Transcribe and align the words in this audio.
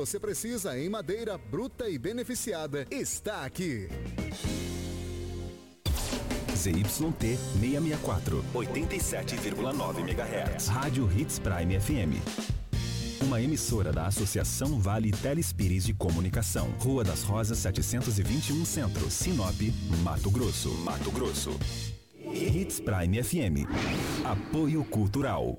Você 0.00 0.18
precisa 0.18 0.78
em 0.78 0.88
madeira 0.88 1.36
bruta 1.36 1.86
e 1.86 1.98
beneficiada. 1.98 2.86
Está 2.90 3.44
aqui. 3.44 3.86
ZYT 6.56 7.36
664, 7.60 8.42
87,9 8.54 9.98
MHz. 9.98 10.68
Rádio 10.68 11.06
Hits 11.14 11.38
Prime 11.38 11.78
FM. 11.78 13.22
Uma 13.22 13.42
emissora 13.42 13.92
da 13.92 14.06
Associação 14.06 14.80
Vale 14.80 15.12
Telespires 15.12 15.84
de 15.84 15.92
Comunicação. 15.92 16.70
Rua 16.78 17.04
das 17.04 17.22
Rosas 17.22 17.58
721 17.58 18.64
Centro, 18.64 19.10
Sinop, 19.10 19.60
Mato 20.02 20.30
Grosso. 20.30 20.70
Mato 20.78 21.10
Grosso. 21.10 21.50
Hits 22.24 22.80
Prime 22.80 23.22
FM. 23.22 23.68
Apoio 24.24 24.82
Cultural. 24.82 25.58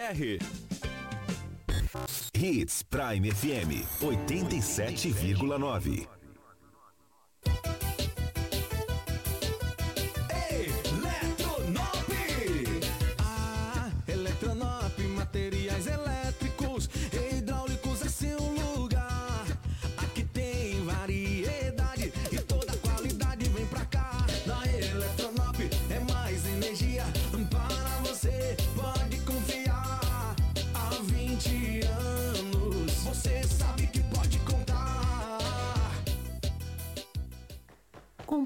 Hits 2.33 2.81
Prime 2.81 3.23
FM 3.25 3.85
87,9. 4.25 6.07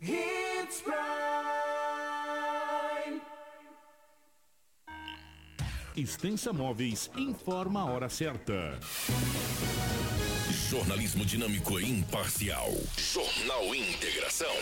Hits 0.00 0.82
Prime. 0.82 0.96
Extensa 5.96 6.52
Móveis 6.52 7.10
informa 7.16 7.80
a 7.80 7.84
hora 7.86 8.08
certa. 8.08 8.78
Jornalismo 10.68 11.24
dinâmico 11.24 11.80
e 11.80 11.88
imparcial. 11.88 12.70
Jornal 12.98 13.74
Integração. 13.74 14.54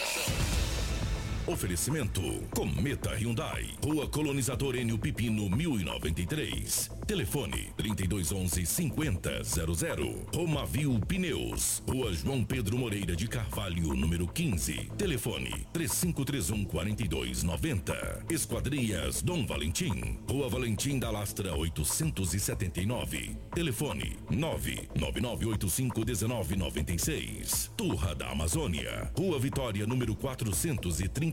Oferecimento 1.47 2.23
Cometa 2.57 3.15
Hyundai. 3.15 3.69
Rua 3.85 4.09
Colonizador 4.09 4.77
Enio 4.77 4.97
Pipino 4.97 5.51
1093. 5.51 6.91
Telefone 7.07 7.71
3211 7.77 8.65
5000. 8.65 10.27
Romavil 10.35 10.99
Pneus. 11.01 11.83
Rua 11.87 12.15
João 12.15 12.43
Pedro 12.43 12.79
Moreira 12.79 13.15
de 13.15 13.29
Carvalho, 13.29 13.93
número 13.95 14.27
15. 14.27 14.91
Telefone 14.97 15.67
3531 15.71 16.65
4290. 16.65 18.25
Esquadrias 18.31 19.21
Dom 19.21 19.45
Valentim. 19.45 20.19
Rua 20.27 20.49
Valentim 20.49 20.99
da 20.99 21.11
Lastra 21.11 21.55
879. 21.55 23.37
Telefone 23.55 24.17
99985 24.31 26.05
1996. 26.07 27.71
Turra 27.77 28.15
da 28.15 28.31
Amazônia. 28.31 29.13
Rua 29.15 29.39
Vitória, 29.39 29.87
número 29.87 30.17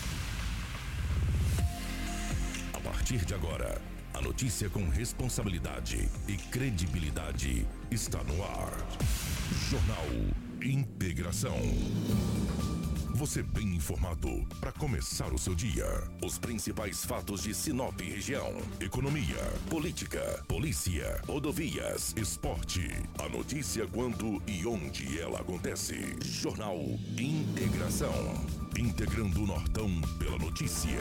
A 2.73 2.79
partir 2.79 3.23
de 3.25 3.35
agora, 3.35 3.79
a 4.13 4.21
notícia 4.21 4.69
com 4.69 4.89
responsabilidade 4.89 6.09
e 6.27 6.35
credibilidade 6.35 7.65
está 7.91 8.23
no 8.23 8.43
ar. 8.43 8.75
Jornal 9.69 10.07
Integração. 10.63 11.57
Você 13.21 13.43
bem 13.43 13.75
informado 13.75 14.43
para 14.59 14.71
começar 14.71 15.31
o 15.31 15.37
seu 15.37 15.53
dia. 15.53 15.85
Os 16.23 16.39
principais 16.39 17.05
fatos 17.05 17.43
de 17.43 17.53
Sinop 17.53 18.01
região: 18.01 18.51
economia, 18.79 19.37
política, 19.69 20.43
polícia, 20.47 21.21
rodovias, 21.27 22.15
esporte. 22.17 22.89
A 23.19 23.29
notícia 23.29 23.85
quando 23.85 24.41
e 24.47 24.65
onde 24.65 25.19
ela 25.19 25.39
acontece. 25.39 26.15
Jornal 26.23 26.79
Integração. 27.15 28.11
Integrando 28.75 29.43
o 29.43 29.45
Nortão 29.45 30.01
pela 30.17 30.39
notícia. 30.39 30.97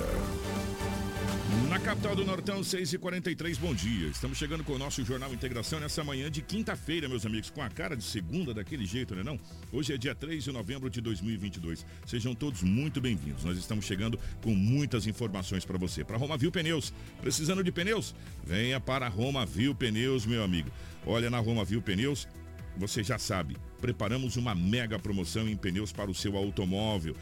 Na 1.68 1.78
capital 1.78 2.16
do 2.16 2.24
Nortão, 2.24 2.62
6 2.62 2.92
e 2.92 2.98
43 2.98 3.58
bom 3.58 3.74
dia. 3.74 4.08
Estamos 4.08 4.36
chegando 4.36 4.64
com 4.64 4.72
o 4.72 4.78
nosso 4.78 5.04
Jornal 5.04 5.32
Integração 5.32 5.78
nessa 5.78 6.02
manhã 6.02 6.30
de 6.30 6.42
quinta-feira, 6.42 7.08
meus 7.08 7.24
amigos, 7.24 7.48
com 7.48 7.62
a 7.62 7.70
cara 7.70 7.96
de 7.96 8.02
segunda 8.02 8.52
daquele 8.52 8.84
jeito, 8.84 9.14
né 9.14 9.22
não? 9.22 9.38
Hoje 9.72 9.94
é 9.94 9.96
dia 9.96 10.14
3 10.14 10.42
de 10.42 10.52
novembro 10.52 10.90
de 10.90 11.00
2022. 11.00 11.86
Sejam 12.10 12.34
todos 12.34 12.64
muito 12.64 13.00
bem-vindos. 13.00 13.44
Nós 13.44 13.56
estamos 13.56 13.84
chegando 13.84 14.18
com 14.42 14.52
muitas 14.52 15.06
informações 15.06 15.64
para 15.64 15.78
você. 15.78 16.02
Para 16.02 16.16
Roma 16.16 16.36
Viu 16.36 16.50
Pneus, 16.50 16.92
precisando 17.20 17.62
de 17.62 17.70
pneus? 17.70 18.16
Venha 18.42 18.80
para 18.80 19.06
Roma 19.06 19.46
Viu 19.46 19.76
Pneus, 19.76 20.26
meu 20.26 20.42
amigo. 20.42 20.72
Olha 21.06 21.30
na 21.30 21.38
Roma 21.38 21.64
Viu 21.64 21.80
Pneus, 21.80 22.26
você 22.76 23.04
já 23.04 23.16
sabe, 23.16 23.56
preparamos 23.80 24.34
uma 24.34 24.56
mega 24.56 24.98
promoção 24.98 25.48
em 25.48 25.56
pneus 25.56 25.92
para 25.92 26.10
o 26.10 26.14
seu 26.14 26.36
automóvel. 26.36 27.14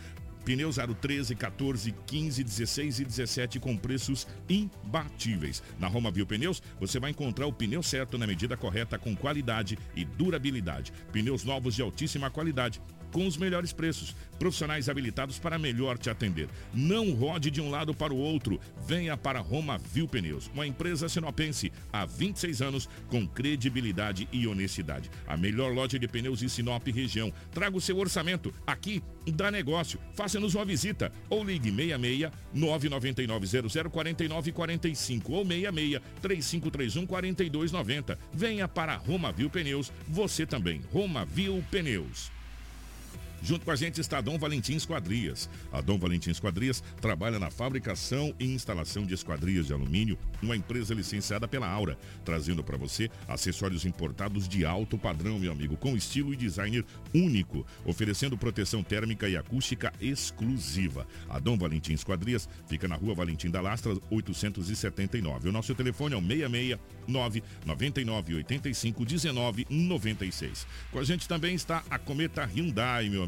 Pneus 0.43 0.79
aro 0.79 0.95
13, 0.95 1.35
14, 1.35 1.95
15, 2.07 2.43
16 2.43 3.01
e 3.01 3.05
17 3.05 3.61
com 3.61 3.77
preços 3.77 4.27
imbatíveis. 4.49 5.63
Na 5.79 5.87
Roma 5.87 6.11
Viu 6.11 6.27
Pneus, 6.27 6.63
você 6.81 6.99
vai 6.99 7.11
encontrar 7.11 7.47
o 7.47 7.53
pneu 7.53 7.83
certo 7.83 8.17
na 8.17 8.27
medida 8.27 8.57
correta 8.57 8.99
com 8.99 9.15
qualidade 9.15 9.79
e 9.95 10.07
durabilidade. 10.07 10.95
Pneus 11.13 11.45
novos 11.45 11.75
de 11.75 11.83
altíssima 11.83 12.31
qualidade 12.31 12.81
com 13.13 13.27
os 13.27 13.37
melhores 13.37 13.73
preços. 13.73 14.15
Profissionais 14.39 14.89
habilitados 14.89 15.39
para 15.39 15.59
melhor 15.59 15.99
te 15.99 16.11
atender. 16.11 16.49
Não 16.73 17.13
rode 17.13 17.51
de 17.51 17.61
um 17.61 17.71
lado 17.71 17.95
para 17.95 18.13
o 18.13 18.19
outro. 18.19 18.61
Venha 18.87 19.17
para 19.17 19.41
Roma 19.41 19.79
Viu 19.79 20.07
Pneus, 20.07 20.51
uma 20.55 20.67
empresa 20.67 21.09
sinopense 21.09 21.73
há 21.93 22.05
26 22.07 22.63
anos 22.63 22.89
com 23.09 23.27
credibilidade 23.27 24.29
e 24.33 24.47
honestidade. 24.47 25.11
A 25.27 25.37
melhor 25.37 25.73
loja 25.73 25.99
de 25.99 26.09
pneus 26.09 26.43
em 26.43 26.49
Sinop 26.49 26.87
região. 26.87 27.33
Traga 27.53 27.77
o 27.77 27.81
seu 27.81 27.99
orçamento 27.99 28.53
aqui 28.67 29.03
dá 29.31 29.51
negócio. 29.51 29.99
Faça-nos 30.15 30.55
uma 30.55 30.65
visita 30.65 31.13
ou 31.29 31.45
ligue 31.45 31.71
66 31.71 32.31
999 32.53 33.47
00 33.47 33.91
49 33.91 34.53
45 34.53 35.33
ou 35.33 35.45
66 35.45 36.03
3531 36.21 37.07
4290. 37.07 38.19
Venha 38.33 38.69
para 38.69 38.97
Roma 38.97 39.33
Viu 39.33 39.51
Pneus, 39.51 39.93
você 40.07 40.47
também. 40.47 40.83
Roma 40.93 41.25
Viu 41.25 41.65
Pneus. 41.71 42.38
Junto 43.43 43.65
com 43.65 43.71
a 43.71 43.77
gente 43.77 44.01
está 44.01 44.19
a 44.19 44.21
Dom 44.21 44.39
Valentim 44.39 44.75
Esquadrias. 44.75 45.49
A 45.73 45.81
Dom 45.81 45.99
Valentim 45.99 46.31
Esquadrias 46.31 46.83
trabalha 47.01 47.39
na 47.39 47.51
fabricação 47.51 48.35
e 48.39 48.47
instalação 48.47 49.07
de 49.07 49.15
esquadrias 49.15 49.67
de 49.67 49.73
alumínio, 49.73 50.19
uma 50.43 50.57
empresa 50.57 50.93
licenciada 50.93 51.47
pela 51.47 51.69
Aura, 51.69 51.97
trazendo 52.25 52.65
para 52.65 52.77
você 52.77 53.09
acessórios 53.29 53.85
importados 53.85 54.49
de 54.49 54.65
alto 54.65 54.99
padrão, 54.99 55.39
meu 55.39 55.53
amigo, 55.53 55.77
com 55.77 55.97
estilo 55.97 56.33
e 56.33 56.37
designer 56.37 56.85
único, 57.15 57.65
oferecendo 57.85 58.37
proteção 58.37 58.83
térmica 58.83 59.29
e 59.29 59.37
acústica 59.37 59.93
exclusiva. 60.01 61.07
A 61.29 61.39
Dom 61.39 61.57
Valentim 61.57 61.93
Esquadrias 61.93 62.49
fica 62.67 62.89
na 62.89 62.97
rua 62.97 63.15
Valentim 63.15 63.51
da 63.51 63.61
Lastra, 63.61 63.97
879. 64.11 65.49
O 65.49 65.53
nosso 65.53 65.75
telefone 65.75 66.15
é 66.15 66.19
o 66.19 66.21
669 66.21 67.43
99 67.65 68.35
85 68.35 69.05
19 69.05 69.67
96. 69.71 70.67
Com 70.91 70.99
a 70.99 71.05
gente 71.05 71.29
também 71.29 71.55
está 71.55 71.83
a 71.89 71.99
Cometa 71.99 72.45
Hyundai, 72.45 73.09
meu 73.09 73.23
amigo. 73.23 73.28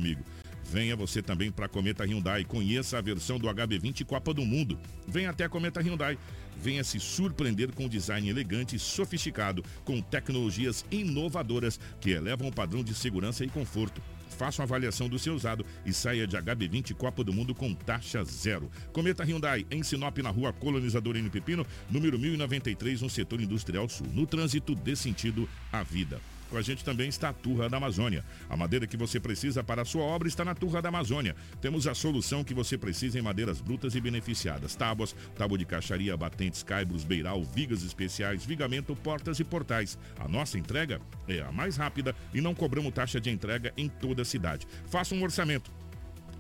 Venha 0.71 0.95
você 0.95 1.21
também 1.21 1.51
para 1.51 1.69
Cometa 1.69 2.05
Hyundai. 2.05 2.45
Conheça 2.45 2.97
a 2.97 3.01
versão 3.01 3.39
do 3.39 3.49
HB20 3.49 4.05
Copa 4.05 4.33
do 4.33 4.45
Mundo. 4.45 4.79
Venha 5.07 5.31
até 5.31 5.45
a 5.45 5.49
Cometa 5.49 5.81
Hyundai. 5.81 6.17
Venha 6.57 6.85
se 6.85 7.01
surpreender 7.01 7.73
com 7.73 7.87
um 7.87 7.89
design 7.89 8.29
elegante 8.29 8.77
e 8.77 8.79
sofisticado, 8.79 9.65
com 9.85 10.01
tecnologias 10.01 10.85
inovadoras 10.91 11.81
que 12.01 12.11
elevam 12.11 12.49
o 12.49 12.53
padrão 12.53 12.85
de 12.85 12.95
segurança 12.95 13.45
e 13.45 13.49
conforto. 13.49 14.01
Faça 14.29 14.63
uma 14.63 14.67
avaliação 14.67 15.09
do 15.09 15.19
seu 15.19 15.35
usado 15.35 15.67
e 15.85 15.93
saia 15.93 16.27
de 16.27 16.37
HB20 16.37 16.95
Copa 16.95 17.25
do 17.25 17.33
Mundo 17.33 17.55
com 17.55 17.75
taxa 17.75 18.23
zero. 18.25 18.71
Cometa 18.93 19.25
Hyundai, 19.25 19.67
em 19.71 19.83
Sinop, 19.83 20.17
na 20.19 20.31
rua 20.31 20.53
Colonizador 20.53 21.17
N 21.17 21.29
Pepino, 21.29 21.67
número 21.91 22.19
1093, 22.19 23.03
no 23.03 23.11
setor 23.11 23.41
industrial 23.41 23.89
sul. 23.89 24.07
No 24.15 24.27
trânsito, 24.27 24.75
dê 24.75 24.95
sentido 24.95 25.49
à 25.73 25.83
vida. 25.83 26.21
Com 26.51 26.57
a 26.57 26.63
gente 26.63 26.85
também 26.85 27.09
está 27.09 27.29
a 27.29 27.33
Turra 27.33 27.69
da 27.69 27.77
Amazônia. 27.77 28.25
A 28.49 28.57
madeira 28.57 28.87
que 28.87 28.97
você 28.97 29.21
precisa 29.21 29.63
para 29.63 29.83
a 29.83 29.85
sua 29.85 30.03
obra 30.03 30.27
está 30.27 30.45
na 30.45 30.55
Turra 30.55 30.83
da 30.83 30.89
Amazônia. 30.89 31.37
Temos 31.61 31.87
a 31.87 31.95
solução 31.95 32.43
que 32.43 32.53
você 32.53 32.77
precisa 32.77 33.19
em 33.19 33.23
madeiras 33.23 33.61
brutas 33.61 33.95
e 33.95 34.01
beneficiadas: 34.01 34.75
tábuas, 34.75 35.15
tábua 35.37 35.57
de 35.57 35.65
caixaria, 35.65 36.17
batentes, 36.17 36.65
caibros, 36.65 37.05
beiral, 37.05 37.45
vigas 37.45 37.85
especiais, 37.85 38.45
vigamento, 38.45 38.97
portas 38.97 39.39
e 39.39 39.45
portais. 39.45 39.97
A 40.19 40.27
nossa 40.27 40.59
entrega 40.59 41.01
é 41.29 41.41
a 41.41 41.53
mais 41.53 41.77
rápida 41.77 42.17
e 42.35 42.41
não 42.41 42.55
cobramos 42.55 42.93
taxa 42.93 43.21
de 43.21 43.31
entrega 43.31 43.73
em 43.77 43.89
toda 43.89 44.23
a 44.23 44.25
cidade. 44.25 44.67
Faça 44.87 45.15
um 45.15 45.23
orçamento. 45.23 45.71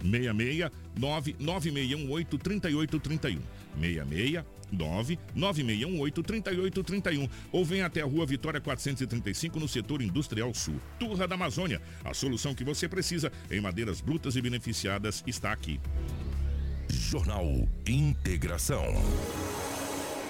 66 0.02 0.70
99618 0.98 2.38
3831. 2.38 3.40
66 3.80 4.44
99618 4.72 6.22
3831 6.22 7.28
ou 7.52 7.64
venha 7.64 7.86
até 7.86 8.00
a 8.02 8.04
Rua 8.04 8.26
Vitória 8.26 8.60
435 8.60 9.58
no 9.58 9.68
setor 9.68 10.02
industrial 10.02 10.52
sul. 10.54 10.80
Turra 10.98 11.26
da 11.26 11.34
Amazônia, 11.34 11.80
a 12.04 12.14
solução 12.14 12.54
que 12.54 12.64
você 12.64 12.88
precisa 12.88 13.32
em 13.50 13.60
madeiras 13.60 14.00
brutas 14.00 14.36
e 14.36 14.42
beneficiadas 14.42 15.22
está 15.26 15.52
aqui. 15.52 15.80
Jornal 16.88 17.46
Integração. 17.86 18.84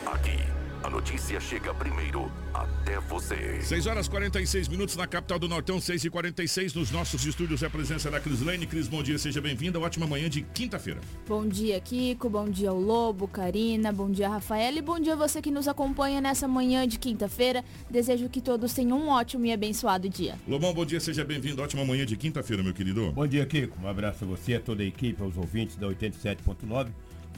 Aqui, 0.07 0.39
a 0.83 0.89
notícia 0.89 1.39
chega 1.41 1.75
primeiro 1.75 2.31
até 2.55 2.99
você. 3.01 3.61
6 3.63 3.87
horas 3.87 4.09
46 4.09 4.69
minutos 4.69 4.97
na 4.97 5.07
capital 5.07 5.39
do 5.39 5.49
Nortão, 5.49 5.81
6 5.81 6.05
e 6.05 6.11
46 6.11 6.75
nos 6.75 6.91
nossos 6.91 7.25
estúdios. 7.25 7.63
É 7.63 7.67
a 7.67 7.71
presença 7.71 8.11
da 8.11 8.19
Cris 8.19 8.41
Lane. 8.41 8.67
Cris, 8.67 8.89
bom 8.89 9.03
dia, 9.03 9.19
seja 9.19 9.41
bem-vinda. 9.41 9.79
Ótima 9.79 10.07
manhã 10.07 10.29
de 10.29 10.43
quinta-feira. 10.43 11.01
Bom 11.29 11.47
dia, 11.47 11.81
Kiko. 11.81 12.31
Bom 12.31 12.49
dia, 12.49 12.73
o 12.73 12.81
Lobo, 12.81 13.29
Karina. 13.29 13.93
Bom 13.93 14.11
dia, 14.11 14.29
Rafael. 14.29 14.77
E 14.77 14.83
bom 14.83 14.99
dia 14.99 15.15
você 15.15 15.43
que 15.43 15.51
nos 15.51 15.69
acompanha 15.69 16.21
nessa 16.21 16.49
manhã 16.49 16.87
de 16.87 16.99
quinta-feira. 16.99 17.63
Desejo 17.91 18.29
que 18.29 18.41
todos 18.41 18.73
tenham 18.73 18.99
um 18.99 19.09
ótimo 19.09 19.45
e 19.45 19.53
abençoado 19.53 20.09
dia. 20.09 20.37
Lobão, 20.49 20.73
bom 20.73 20.87
dia, 20.87 21.01
seja 21.01 21.25
bem-vindo. 21.25 21.63
Ótima 21.63 21.85
manhã 21.85 22.07
de 22.07 22.17
quinta-feira, 22.17 22.63
meu 22.63 22.73
querido. 22.73 23.13
Bom 23.13 23.27
dia, 23.27 23.45
Kiko. 23.45 23.79
Um 23.83 23.89
abraço 23.89 24.25
a 24.25 24.27
você, 24.27 24.55
a 24.55 24.61
toda 24.61 24.83
a 24.83 24.87
equipe, 24.87 25.23
aos 25.23 25.37
ouvintes 25.37 25.77
da 25.77 25.87
87.9 25.87 26.89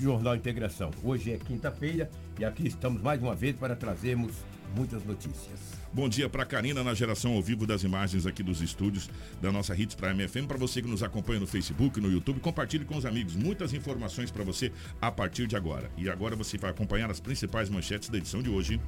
Jornal 0.00 0.36
Integração. 0.36 0.90
Hoje 1.02 1.32
é 1.32 1.38
quinta-feira 1.38 2.10
e 2.38 2.44
aqui 2.44 2.66
estamos 2.66 3.02
mais 3.02 3.20
uma 3.22 3.34
vez 3.34 3.56
para 3.56 3.76
trazermos 3.76 4.32
muitas 4.74 5.04
notícias. 5.04 5.60
Bom 5.92 6.08
dia 6.08 6.28
para 6.28 6.46
Karina 6.46 6.82
na 6.82 6.94
geração 6.94 7.34
ao 7.34 7.42
vivo 7.42 7.66
das 7.66 7.82
imagens 7.82 8.26
aqui 8.26 8.42
dos 8.42 8.62
estúdios 8.62 9.10
da 9.40 9.52
nossa 9.52 9.76
Hits 9.76 9.94
Prime 9.94 10.26
FM. 10.26 10.46
Para 10.48 10.56
você 10.56 10.80
que 10.80 10.88
nos 10.88 11.02
acompanha 11.02 11.40
no 11.40 11.46
Facebook, 11.46 12.00
no 12.00 12.10
YouTube, 12.10 12.40
compartilhe 12.40 12.84
com 12.84 12.96
os 12.96 13.04
amigos. 13.04 13.36
Muitas 13.36 13.74
informações 13.74 14.30
para 14.30 14.42
você 14.42 14.72
a 15.00 15.10
partir 15.10 15.46
de 15.46 15.54
agora. 15.54 15.90
E 15.96 16.08
agora 16.08 16.34
você 16.34 16.56
vai 16.56 16.70
acompanhar 16.70 17.10
as 17.10 17.20
principais 17.20 17.68
manchetes 17.68 18.08
da 18.08 18.16
edição 18.16 18.42
de 18.42 18.48
hoje. 18.48 18.80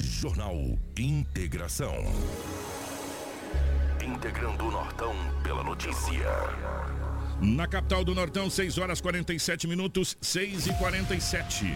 Jornal 0.00 0.56
Integração. 0.98 1.94
Integrando 4.04 4.64
o 4.64 4.70
Nortão 4.70 5.14
pela 5.44 5.62
notícia. 5.62 6.26
Na 7.40 7.66
capital 7.66 8.04
do 8.04 8.14
Nortão, 8.14 8.50
6 8.50 8.78
horas 8.78 9.00
47 9.00 9.66
minutos, 9.66 10.16
6 10.20 10.66
e 10.66 10.72
47. 10.74 11.66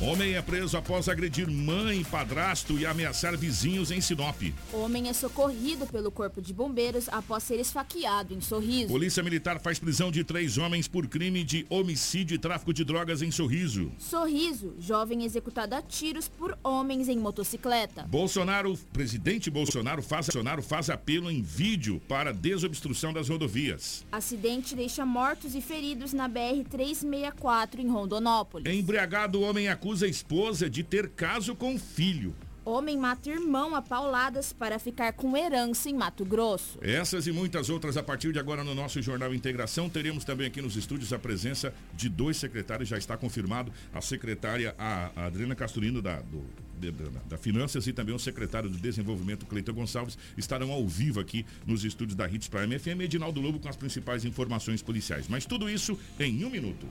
Homem 0.00 0.34
é 0.34 0.42
preso 0.42 0.76
após 0.76 1.08
agredir 1.08 1.50
mãe, 1.50 2.04
padrasto 2.04 2.78
e 2.78 2.86
ameaçar 2.86 3.36
vizinhos 3.36 3.90
em 3.90 4.00
Sinop. 4.00 4.40
Homem 4.72 5.08
é 5.08 5.12
socorrido 5.12 5.88
pelo 5.88 6.12
corpo 6.12 6.40
de 6.40 6.54
bombeiros 6.54 7.08
após 7.08 7.42
ser 7.42 7.58
esfaqueado 7.58 8.32
em 8.32 8.40
Sorriso. 8.40 8.86
Polícia 8.86 9.24
Militar 9.24 9.58
faz 9.58 9.80
prisão 9.80 10.12
de 10.12 10.22
três 10.22 10.56
homens 10.56 10.86
por 10.86 11.08
crime 11.08 11.42
de 11.42 11.66
homicídio 11.68 12.36
e 12.36 12.38
tráfico 12.38 12.72
de 12.72 12.84
drogas 12.84 13.22
em 13.22 13.32
Sorriso. 13.32 13.90
Sorriso, 13.98 14.72
jovem 14.78 15.24
executado 15.24 15.74
a 15.74 15.82
tiros 15.82 16.28
por 16.28 16.56
homens 16.62 17.08
em 17.08 17.18
motocicleta. 17.18 18.04
Bolsonaro, 18.04 18.78
presidente 18.92 19.50
Bolsonaro 19.50 20.00
faz, 20.00 20.26
Bolsonaro 20.26 20.62
faz 20.62 20.90
apelo 20.90 21.28
em 21.28 21.42
vídeo 21.42 22.00
para 22.06 22.32
desobstrução 22.32 23.12
das 23.12 23.28
rodovias. 23.28 24.06
Acidente 24.12 24.76
deixa 24.76 25.04
mortos 25.04 25.56
e 25.56 25.60
feridos 25.60 26.12
na 26.12 26.28
BR-364 26.28 27.80
em 27.80 27.88
Rondonópolis. 27.88 28.72
Embriagado, 28.72 29.40
homem 29.40 29.66
acusa 29.68 29.87
a 29.88 30.06
esposa 30.06 30.68
de 30.68 30.82
ter 30.82 31.08
caso 31.08 31.54
com 31.54 31.74
o 31.74 31.78
filho. 31.78 32.34
Homem 32.62 32.98
mata 32.98 33.30
irmão 33.30 33.74
a 33.74 33.80
pauladas 33.80 34.52
para 34.52 34.78
ficar 34.78 35.14
com 35.14 35.34
herança 35.34 35.88
em 35.88 35.94
Mato 35.94 36.22
Grosso. 36.22 36.78
Essas 36.82 37.26
e 37.26 37.32
muitas 37.32 37.70
outras 37.70 37.96
a 37.96 38.02
partir 38.02 38.30
de 38.30 38.38
agora 38.38 38.62
no 38.62 38.74
nosso 38.74 39.00
Jornal 39.00 39.34
Integração. 39.34 39.88
Teremos 39.88 40.22
também 40.22 40.46
aqui 40.46 40.60
nos 40.60 40.76
estúdios 40.76 41.10
a 41.14 41.18
presença 41.18 41.72
de 41.94 42.10
dois 42.10 42.36
secretários, 42.36 42.86
já 42.86 42.98
está 42.98 43.16
confirmado. 43.16 43.72
A 43.94 44.02
secretária, 44.02 44.74
a 44.78 45.10
Adriana 45.24 45.54
Casturino, 45.54 46.02
da, 46.02 46.20
do, 46.20 46.44
de, 46.78 46.92
da, 46.92 47.20
da, 47.26 47.38
Finanças, 47.38 47.86
e 47.86 47.92
também 47.94 48.14
o 48.14 48.18
secretário 48.18 48.68
de 48.68 48.76
Desenvolvimento, 48.76 49.46
Cleiton 49.46 49.72
Gonçalves, 49.72 50.18
estarão 50.36 50.70
ao 50.70 50.86
vivo 50.86 51.20
aqui 51.20 51.46
nos 51.66 51.84
estúdios 51.84 52.14
da 52.14 52.28
Hits 52.28 52.48
Prime 52.48 52.78
FM. 52.78 53.00
Edinaldo 53.00 53.40
Lobo 53.40 53.58
com 53.58 53.68
as 53.70 53.76
principais 53.76 54.26
informações 54.26 54.82
policiais. 54.82 55.26
Mas 55.26 55.46
tudo 55.46 55.70
isso 55.70 55.98
em 56.20 56.44
um 56.44 56.50
minuto. 56.50 56.86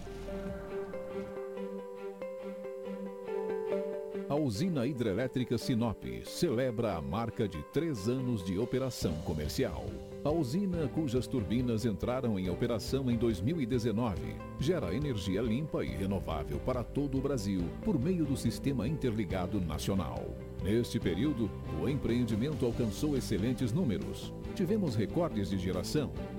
A 4.29 4.35
usina 4.35 4.85
hidrelétrica 4.85 5.57
Sinop 5.57 6.03
celebra 6.25 6.97
a 6.97 7.01
marca 7.01 7.47
de 7.47 7.63
três 7.71 8.09
anos 8.09 8.43
de 8.43 8.59
operação 8.59 9.13
comercial. 9.23 9.85
A 10.21 10.29
usina, 10.29 10.85
cujas 10.89 11.27
turbinas 11.27 11.85
entraram 11.85 12.37
em 12.37 12.49
operação 12.49 13.09
em 13.09 13.15
2019, 13.15 14.19
gera 14.59 14.93
energia 14.93 15.41
limpa 15.41 15.85
e 15.85 15.95
renovável 15.95 16.59
para 16.59 16.83
todo 16.83 17.17
o 17.17 17.21
Brasil 17.21 17.61
por 17.85 17.97
meio 17.97 18.25
do 18.25 18.35
Sistema 18.35 18.85
Interligado 18.85 19.61
Nacional. 19.61 20.21
Neste 20.61 20.99
período, 20.99 21.49
o 21.81 21.87
empreendimento 21.87 22.65
alcançou 22.65 23.15
excelentes 23.15 23.71
números. 23.71 24.33
Tivemos 24.53 24.93
recordes 24.93 25.49
de 25.49 25.57
geração, 25.57 26.11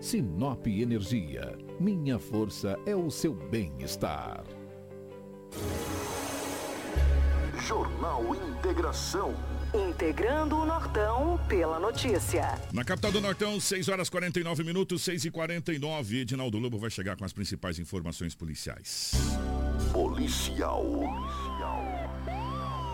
Sinop 0.00 0.66
Energia. 0.66 1.56
Minha 1.80 2.18
força 2.18 2.78
é 2.86 2.94
o 2.94 3.10
seu 3.10 3.34
bem-estar. 3.34 4.44
Jornal 7.66 8.34
Integração. 8.34 9.34
Integrando 9.74 10.56
o 10.56 10.64
Nortão 10.64 11.40
pela 11.48 11.80
notícia. 11.80 12.60
Na 12.72 12.84
capital 12.84 13.10
do 13.10 13.20
Nortão, 13.20 13.58
6 13.58 13.88
horas 13.88 14.08
49 14.08 14.62
minutos, 14.62 15.02
6 15.02 15.24
e 15.24 15.30
49 15.30 16.20
Edinaldo 16.20 16.58
Lobo 16.58 16.78
vai 16.78 16.90
chegar 16.90 17.16
com 17.16 17.24
as 17.24 17.32
principais 17.32 17.78
informações 17.78 18.34
policiais. 18.34 19.12
Policial. 19.92 20.84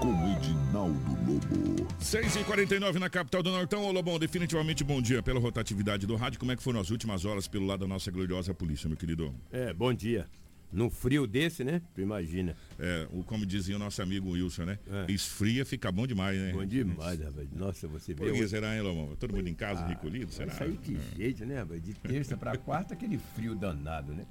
Com 0.03 0.11
Edinaldo 0.37 0.99
Lobo. 1.27 1.89
6 2.01 2.35
e 2.37 2.45
49 2.45 2.99
na 2.99 3.09
capital 3.09 3.41
do 3.41 3.51
Nortão. 3.53 3.85
Ô 3.85 3.93
Lobão, 3.93 4.19
definitivamente 4.19 4.83
bom 4.83 5.01
dia 5.01 5.23
pela 5.23 5.39
rotatividade 5.39 6.07
do 6.09 6.17
rádio. 6.17 6.41
Como 6.41 6.51
é 6.51 6.57
que 6.57 6.63
foram 6.63 6.81
as 6.81 6.91
últimas 6.91 7.25
horas 7.25 7.47
pelo 7.47 7.67
lado 7.67 7.81
da 7.81 7.87
nossa 7.87 8.11
gloriosa 8.11 8.53
polícia, 8.53 8.89
meu 8.89 8.97
querido? 8.99 9.33
É, 9.53 9.73
bom 9.73 9.95
dia. 9.95 10.27
Num 10.73 10.91
frio 10.91 11.25
desse, 11.27 11.63
né? 11.63 11.81
Tu 11.95 12.01
imagina. 12.01 12.57
É, 12.81 13.07
o, 13.13 13.23
como 13.23 13.47
dizia 13.47 13.77
o 13.77 13.79
nosso 13.79 14.03
amigo 14.03 14.31
Wilson, 14.31 14.65
né? 14.65 14.79
Esfria, 15.07 15.65
fica 15.65 15.93
bom 15.93 16.07
demais, 16.07 16.37
né? 16.37 16.51
Bom 16.53 16.65
demais, 16.65 17.21
rapaz. 17.21 17.49
Nossa, 17.55 17.87
você 17.87 18.13
vê. 18.13 18.25
Por 18.25 18.33
que 18.33 18.41
hoje- 18.41 18.49
será, 18.49 18.75
hein, 18.75 18.83
Lobão? 18.83 19.15
Todo 19.17 19.37
mundo 19.37 19.47
em 19.49 19.55
casa, 19.55 19.85
Ah, 19.85 19.89
recolhido? 19.89 20.33
Será? 20.33 20.53
Isso 20.53 20.63
aí 20.65 20.77
que 20.79 20.97
É. 20.97 21.17
jeito, 21.17 21.47
né, 21.47 21.59
rapaz? 21.61 21.81
De 21.83 21.95
terça 21.95 22.37
pra 22.37 22.57
quarta, 22.57 22.95
aquele 22.95 23.19
frio 23.37 23.55
danado, 23.55 24.13
né? 24.15 24.25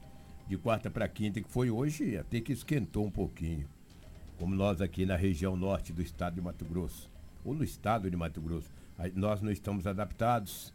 De 0.50 0.58
quarta 0.58 0.90
pra 0.92 1.08
quinta, 1.08 1.40
que 1.40 1.50
foi 1.50 1.70
hoje, 1.70 2.18
até 2.18 2.42
que 2.42 2.52
esquentou 2.52 3.06
um 3.06 3.12
pouquinho. 3.12 3.66
Como 4.42 4.56
nós 4.56 4.82
aqui 4.82 5.06
na 5.06 5.16
região 5.16 5.56
norte 5.56 5.94
do 5.94 6.02
estado 6.02 6.34
de 6.34 6.42
Mato 6.42 6.66
Grosso, 6.66 7.08
ou 7.46 7.54
no 7.54 7.64
estado 7.64 8.10
de 8.10 8.18
Mato 8.18 8.42
Grosso, 8.42 8.72
nós 9.14 9.40
não 9.40 9.52
estamos 9.52 9.86
adaptados 9.86 10.74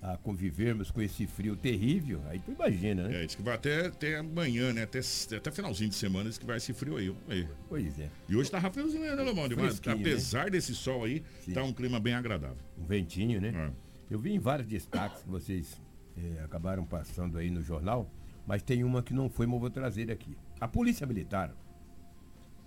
a 0.00 0.16
convivermos 0.16 0.92
com 0.92 1.02
esse 1.02 1.26
frio 1.26 1.56
terrível. 1.56 2.22
Aí 2.28 2.38
tu 2.38 2.52
imagina, 2.52 3.08
né? 3.08 3.24
É, 3.24 3.26
diz 3.26 3.34
que 3.34 3.42
vai 3.42 3.56
até, 3.56 3.88
até 3.88 4.18
amanhã, 4.18 4.72
né? 4.72 4.84
Até, 4.84 5.00
até 5.36 5.50
finalzinho 5.50 5.90
de 5.90 5.96
semana, 5.96 6.28
diz 6.28 6.38
que 6.38 6.46
vai 6.46 6.58
esse 6.58 6.72
frio 6.72 6.98
aí. 6.98 7.12
aí. 7.28 7.48
Pois 7.68 7.98
é. 7.98 8.08
E 8.28 8.36
hoje 8.36 8.48
tá 8.48 8.60
friozinho, 8.70 9.02
né. 9.02 9.24
Fresquinho, 9.56 9.96
né? 9.96 10.02
Apesar 10.02 10.48
desse 10.48 10.72
sol 10.72 11.02
aí, 11.02 11.24
tá 11.52 11.64
um 11.64 11.72
clima 11.72 11.98
bem 11.98 12.14
agradável. 12.14 12.62
Um 12.78 12.84
ventinho, 12.84 13.40
né? 13.40 13.48
É. 13.48 14.14
Eu 14.14 14.20
vi 14.20 14.32
em 14.32 14.38
vários 14.38 14.68
destaques 14.68 15.24
que 15.24 15.28
vocês 15.28 15.82
eh, 16.16 16.44
acabaram 16.44 16.86
passando 16.86 17.38
aí 17.38 17.50
no 17.50 17.60
jornal, 17.60 18.08
mas 18.46 18.62
tem 18.62 18.84
uma 18.84 19.02
que 19.02 19.12
não 19.12 19.28
foi, 19.28 19.46
mas 19.46 19.54
eu 19.54 19.60
vou 19.60 19.70
trazer 19.70 20.12
aqui. 20.12 20.36
A 20.60 20.68
Polícia 20.68 21.04
Militar, 21.08 21.52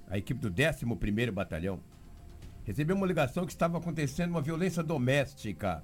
a 0.10 0.18
equipe 0.18 0.40
do 0.40 0.52
11º 0.52 1.32
Batalhão, 1.32 1.80
recebeu 2.64 2.96
uma 2.96 3.08
ligação 3.08 3.46
que 3.46 3.52
estava 3.52 3.78
acontecendo 3.78 4.32
uma 4.32 4.42
violência 4.42 4.84
doméstica 4.84 5.84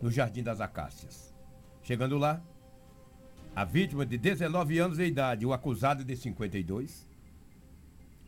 no 0.00 0.10
Jardim 0.10 0.42
das 0.42 0.60
Acácias. 0.60 1.34
Chegando 1.82 2.18
lá, 2.18 2.42
a 3.54 3.64
vítima 3.64 4.06
de 4.06 4.16
19 4.16 4.78
anos 4.78 4.98
de 4.98 5.04
idade, 5.04 5.44
o 5.44 5.52
acusado 5.52 6.04
de 6.04 6.16
52. 6.16 7.08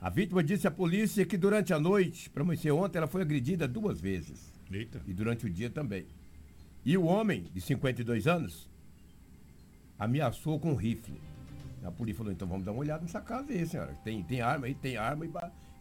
A 0.00 0.08
vítima 0.08 0.42
disse 0.42 0.66
à 0.66 0.70
polícia 0.70 1.24
que 1.26 1.36
durante 1.36 1.72
a 1.72 1.78
noite, 1.78 2.28
para 2.30 2.42
amanhecer 2.42 2.72
ontem, 2.72 2.98
ela 2.98 3.06
foi 3.06 3.22
agredida 3.22 3.68
duas 3.68 4.00
vezes. 4.00 4.52
Eita. 4.70 5.00
E 5.06 5.12
durante 5.12 5.46
o 5.46 5.50
dia 5.50 5.68
também. 5.68 6.06
E 6.84 6.96
o 6.96 7.04
homem, 7.04 7.44
de 7.52 7.60
52 7.60 8.26
anos, 8.26 8.68
ameaçou 9.98 10.58
com 10.58 10.72
um 10.72 10.76
rifle. 10.76 11.20
A 11.82 11.90
polícia 11.90 12.18
falou, 12.18 12.32
então 12.32 12.46
vamos 12.46 12.64
dar 12.64 12.72
uma 12.72 12.80
olhada 12.80 13.02
nessa 13.02 13.20
casa 13.20 13.52
aí, 13.52 13.66
senhora. 13.66 13.94
Tem, 14.04 14.22
tem 14.22 14.40
arma 14.40 14.66
aí, 14.66 14.74
tem 14.74 14.96
arma 14.96 15.24
e, 15.24 15.30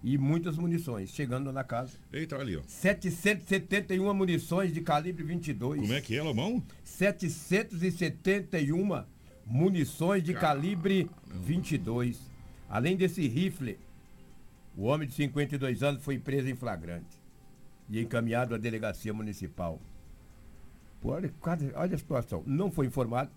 e 0.03 0.17
muitas 0.17 0.57
munições. 0.57 1.09
Chegando 1.09 1.51
na 1.51 1.63
casa, 1.63 1.97
Eita, 2.11 2.35
olha 2.35 2.43
ali, 2.43 2.57
ó. 2.57 2.61
771 2.65 4.13
munições 4.13 4.73
de 4.73 4.81
calibre 4.81 5.23
22. 5.23 5.81
Como 5.81 5.93
é 5.93 6.01
que 6.01 6.15
é, 6.15 6.23
Lobão? 6.23 6.63
771 6.83 9.03
munições 9.45 10.23
de 10.23 10.33
calibre 10.33 11.09
22. 11.27 12.19
Além 12.69 12.95
desse 12.95 13.27
rifle, 13.27 13.77
o 14.77 14.83
homem 14.83 15.07
de 15.07 15.13
52 15.15 15.83
anos 15.83 16.03
foi 16.03 16.17
preso 16.17 16.47
em 16.47 16.55
flagrante 16.55 17.19
e 17.89 17.99
encaminhado 17.99 18.55
à 18.55 18.57
delegacia 18.57 19.13
municipal. 19.13 19.81
Olha, 21.03 21.33
olha 21.75 21.95
a 21.95 21.97
situação. 21.97 22.43
Não 22.45 22.71
foi 22.71 22.85
informado 22.85 23.31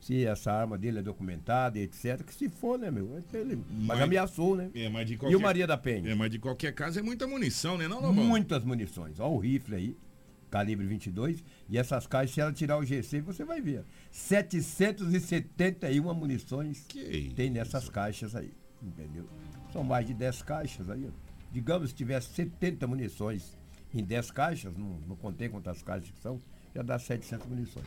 se 0.00 0.24
essa 0.24 0.52
arma 0.52 0.78
dele 0.78 1.00
é 1.00 1.02
documentada, 1.02 1.78
etc. 1.78 2.22
Que 2.24 2.34
se 2.34 2.48
for, 2.48 2.78
né, 2.78 2.90
meu? 2.90 3.22
Ele, 3.32 3.56
mas, 3.70 3.86
Mas- 3.86 4.00
ameaçou, 4.02 4.56
né? 4.56 4.70
É, 4.74 4.88
mas 4.88 5.06
de 5.06 5.14
E 5.14 5.16
qualquer... 5.16 5.36
o 5.36 5.40
Maria 5.40 5.66
da 5.66 5.76
Penha? 5.76 6.10
É, 6.10 6.14
mas 6.14 6.30
de 6.30 6.38
qualquer 6.38 6.72
caso 6.72 6.98
é 6.98 7.02
muita 7.02 7.26
munição, 7.26 7.76
né, 7.76 7.88
não, 7.88 8.00
Lobão? 8.00 8.24
Muitas 8.24 8.64
munições. 8.64 9.18
Olha 9.18 9.30
o 9.30 9.38
rifle 9.38 9.74
aí, 9.74 9.96
calibre 10.50 10.86
22. 10.86 11.42
E 11.68 11.78
essas 11.78 12.06
caixas, 12.06 12.34
se 12.34 12.40
ela 12.40 12.52
tirar 12.52 12.78
o 12.78 12.84
GC, 12.84 13.20
você 13.20 13.44
vai 13.44 13.60
ver. 13.60 13.84
771 14.10 16.14
munições 16.14 16.86
tem 17.34 17.50
nessas 17.50 17.88
caixas 17.88 18.34
aí. 18.36 18.52
Entendeu? 18.82 19.26
São 19.72 19.82
mais 19.82 20.06
de 20.06 20.14
10 20.14 20.42
caixas 20.42 20.88
aí. 20.90 21.08
Digamos, 21.50 21.90
se 21.90 21.96
tivesse 21.96 22.28
70 22.34 22.86
munições 22.86 23.56
em 23.94 24.04
10 24.04 24.30
caixas, 24.30 24.76
não, 24.76 24.98
não 25.08 25.16
contei 25.16 25.48
quantas 25.48 25.82
caixas 25.82 26.10
que 26.10 26.20
são, 26.20 26.40
já 26.74 26.82
dá 26.82 26.98
700 26.98 27.46
munições. 27.48 27.86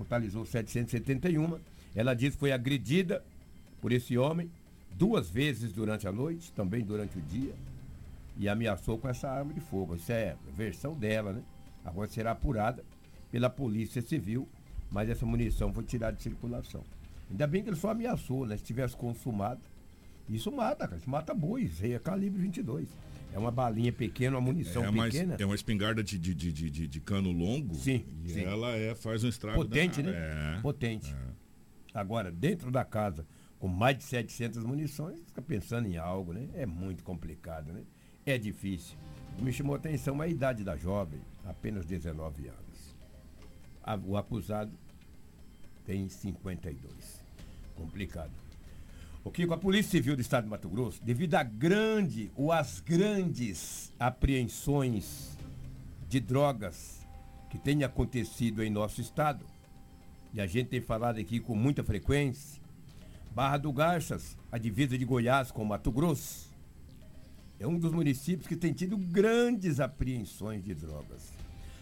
Totalizou 0.00 0.44
771. 0.44 1.58
Ela 1.94 2.14
disse 2.14 2.32
que 2.32 2.40
foi 2.40 2.52
agredida 2.52 3.22
por 3.80 3.92
esse 3.92 4.16
homem 4.16 4.50
duas 4.92 5.28
vezes 5.28 5.72
durante 5.72 6.08
a 6.08 6.12
noite, 6.12 6.52
também 6.52 6.82
durante 6.82 7.18
o 7.18 7.22
dia 7.22 7.54
e 8.38 8.48
ameaçou 8.48 8.96
com 8.96 9.06
essa 9.06 9.28
arma 9.28 9.52
de 9.52 9.60
fogo. 9.60 9.96
Isso 9.96 10.10
é 10.10 10.34
versão 10.56 10.94
dela, 10.94 11.34
né? 11.34 11.42
Agora 11.84 12.08
será 12.08 12.30
apurada 12.30 12.82
pela 13.30 13.50
Polícia 13.50 14.00
Civil, 14.00 14.48
mas 14.90 15.10
essa 15.10 15.26
munição 15.26 15.72
foi 15.72 15.84
tirada 15.84 16.16
de 16.16 16.22
circulação. 16.22 16.82
Ainda 17.30 17.46
bem 17.46 17.62
que 17.62 17.68
ele 17.68 17.76
só 17.76 17.90
ameaçou, 17.90 18.46
né? 18.46 18.56
Se 18.56 18.64
tivesse 18.64 18.96
consumado, 18.96 19.60
isso 20.28 20.50
mata, 20.50 20.88
cara. 20.88 20.98
Isso 20.98 21.10
mata 21.10 21.34
bois. 21.34 21.84
É 21.84 21.98
calibre 21.98 22.40
22. 22.40 22.88
É 23.32 23.38
uma 23.38 23.50
balinha 23.50 23.92
pequena, 23.92 24.36
uma 24.36 24.40
munição 24.40 24.84
é, 24.84 24.88
uma, 24.88 25.04
pequena. 25.04 25.36
é 25.38 25.46
uma 25.46 25.54
espingarda 25.54 26.02
de, 26.02 26.18
de, 26.18 26.34
de, 26.34 26.52
de, 26.52 26.86
de 26.88 27.00
cano 27.00 27.30
longo. 27.30 27.74
Sim, 27.76 28.04
E 28.24 28.30
sim. 28.30 28.42
ela 28.44 28.70
é, 28.76 28.94
faz 28.94 29.22
um 29.22 29.28
estrago. 29.28 29.58
Potente, 29.58 30.02
né? 30.02 30.12
danado. 30.12 30.58
É. 30.58 30.60
Potente. 30.62 31.14
Agora, 31.94 32.30
dentro 32.30 32.70
da 32.70 32.84
casa, 32.84 33.24
com 33.58 33.68
mais 33.68 33.96
de 33.96 34.04
700 34.04 34.64
munições, 34.64 35.20
fica 35.26 35.40
pensando 35.42 35.86
em 35.88 35.96
algo, 35.96 36.32
né? 36.32 36.48
É 36.54 36.66
muito 36.66 37.04
complicado, 37.04 37.72
né? 37.72 37.82
É 38.26 38.36
difícil. 38.36 38.96
Me 39.40 39.52
chamou 39.52 39.74
a 39.74 39.78
atenção 39.78 40.20
a 40.20 40.26
idade 40.26 40.64
da 40.64 40.76
jovem, 40.76 41.20
apenas 41.44 41.86
19 41.86 42.48
anos. 42.48 42.96
A- 43.82 43.96
o 44.04 44.16
acusado 44.16 44.72
tem 45.86 46.08
52. 46.08 47.22
Complicado. 47.76 48.30
O 49.22 49.30
Kiko, 49.30 49.52
a 49.52 49.58
Polícia 49.58 49.90
Civil 49.90 50.16
do 50.16 50.22
Estado 50.22 50.44
de 50.44 50.50
Mato 50.50 50.68
Grosso, 50.68 51.04
devido 51.04 51.34
à 51.34 51.42
grande 51.42 52.30
ou 52.34 52.50
às 52.50 52.80
grandes 52.80 53.92
apreensões 53.98 55.36
de 56.08 56.18
drogas 56.18 57.06
que 57.50 57.58
têm 57.58 57.84
acontecido 57.84 58.62
em 58.62 58.70
nosso 58.70 59.00
estado, 59.00 59.44
e 60.32 60.40
a 60.40 60.46
gente 60.46 60.68
tem 60.68 60.80
falado 60.80 61.18
aqui 61.18 61.38
com 61.38 61.54
muita 61.54 61.84
frequência, 61.84 62.60
Barra 63.34 63.58
do 63.58 63.70
Garças, 63.72 64.38
a 64.50 64.56
divisa 64.56 64.96
de 64.96 65.04
Goiás 65.04 65.50
com 65.50 65.64
Mato 65.66 65.92
Grosso, 65.92 66.50
é 67.58 67.66
um 67.66 67.78
dos 67.78 67.92
municípios 67.92 68.48
que 68.48 68.56
tem 68.56 68.72
tido 68.72 68.96
grandes 68.96 69.80
apreensões 69.80 70.64
de 70.64 70.74
drogas. 70.74 71.30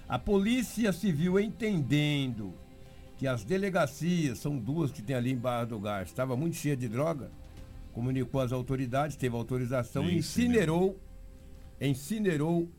A 0.09 0.18
Polícia 0.18 0.92
Civil 0.92 1.38
entendendo 1.38 2.52
que 3.19 3.27
as 3.27 3.45
delegacias, 3.45 4.39
são 4.39 4.57
duas 4.57 4.93
que 4.93 5.03
tem 5.03 5.17
ali 5.17 5.33
em 5.33 5.37
Barra 5.37 5.65
do 5.65 5.79
Garças, 5.79 6.11
estava 6.11 6.37
muito 6.37 6.57
cheia 6.57 6.77
de 6.77 6.89
droga, 6.89 7.31
comunicou 7.93 8.41
às 8.41 8.53
autoridades, 8.53 9.17
teve 9.17 9.35
autorização 9.35 10.09
e 10.09 10.19
incinerou, 10.19 10.99
incinerou 11.81 12.71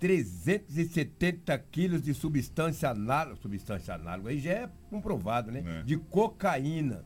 370 0.00 1.56
quilos 1.70 2.02
de 2.02 2.14
substância 2.14 2.90
análoga, 2.90 3.36
substância 3.36 3.94
análoga, 3.94 4.30
aí 4.30 4.40
já 4.40 4.52
é 4.52 4.70
comprovado, 4.90 5.52
né? 5.52 5.62
De 5.84 5.96
cocaína, 5.98 7.04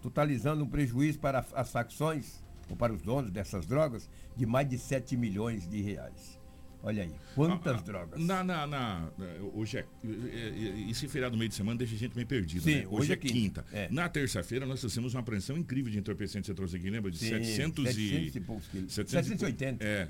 totalizando 0.00 0.64
um 0.64 0.68
prejuízo 0.68 1.18
para 1.18 1.44
as 1.54 1.70
facções, 1.70 2.42
ou 2.70 2.76
para 2.76 2.92
os 2.92 3.02
donos 3.02 3.32
dessas 3.32 3.66
drogas, 3.66 4.08
de 4.36 4.46
mais 4.46 4.68
de 4.68 4.78
7 4.78 5.16
milhões 5.16 5.68
de 5.68 5.82
reais. 5.82 6.39
Olha 6.82 7.02
aí, 7.02 7.12
quantas 7.34 7.78
ah, 7.78 7.82
drogas. 7.82 8.20
Na, 8.20 8.42
na, 8.42 8.66
na, 8.66 9.10
hoje 9.52 9.78
é, 9.78 9.86
e 10.88 10.94
se 10.94 11.06
feriado 11.08 11.32
no 11.32 11.38
meio 11.38 11.50
de 11.50 11.54
semana 11.54 11.76
deixa 11.76 11.94
a 11.94 11.98
gente 11.98 12.14
meio 12.14 12.26
perdido, 12.26 12.62
Sim, 12.62 12.74
né? 12.74 12.86
Hoje, 12.86 12.88
hoje 12.88 13.12
é, 13.12 13.14
é 13.14 13.16
quinta. 13.18 13.66
É. 13.72 13.88
Na 13.90 14.08
terça-feira 14.08 14.64
nós 14.64 14.80
trouxemos 14.80 15.14
uma 15.14 15.20
apreensão 15.20 15.58
incrível 15.58 15.92
de 15.92 15.98
entorpecente, 15.98 16.46
você 16.46 16.54
trouxe 16.54 16.76
aqui, 16.76 16.88
lembra? 16.88 17.10
De 17.10 17.18
Sim, 17.18 17.28
700 17.28 17.86
e... 17.86 17.92
700 17.92 18.36
e 18.36 18.40
poucos 18.40 18.66
quilos. 18.68 18.92
780. 18.94 19.84
É, 19.84 20.08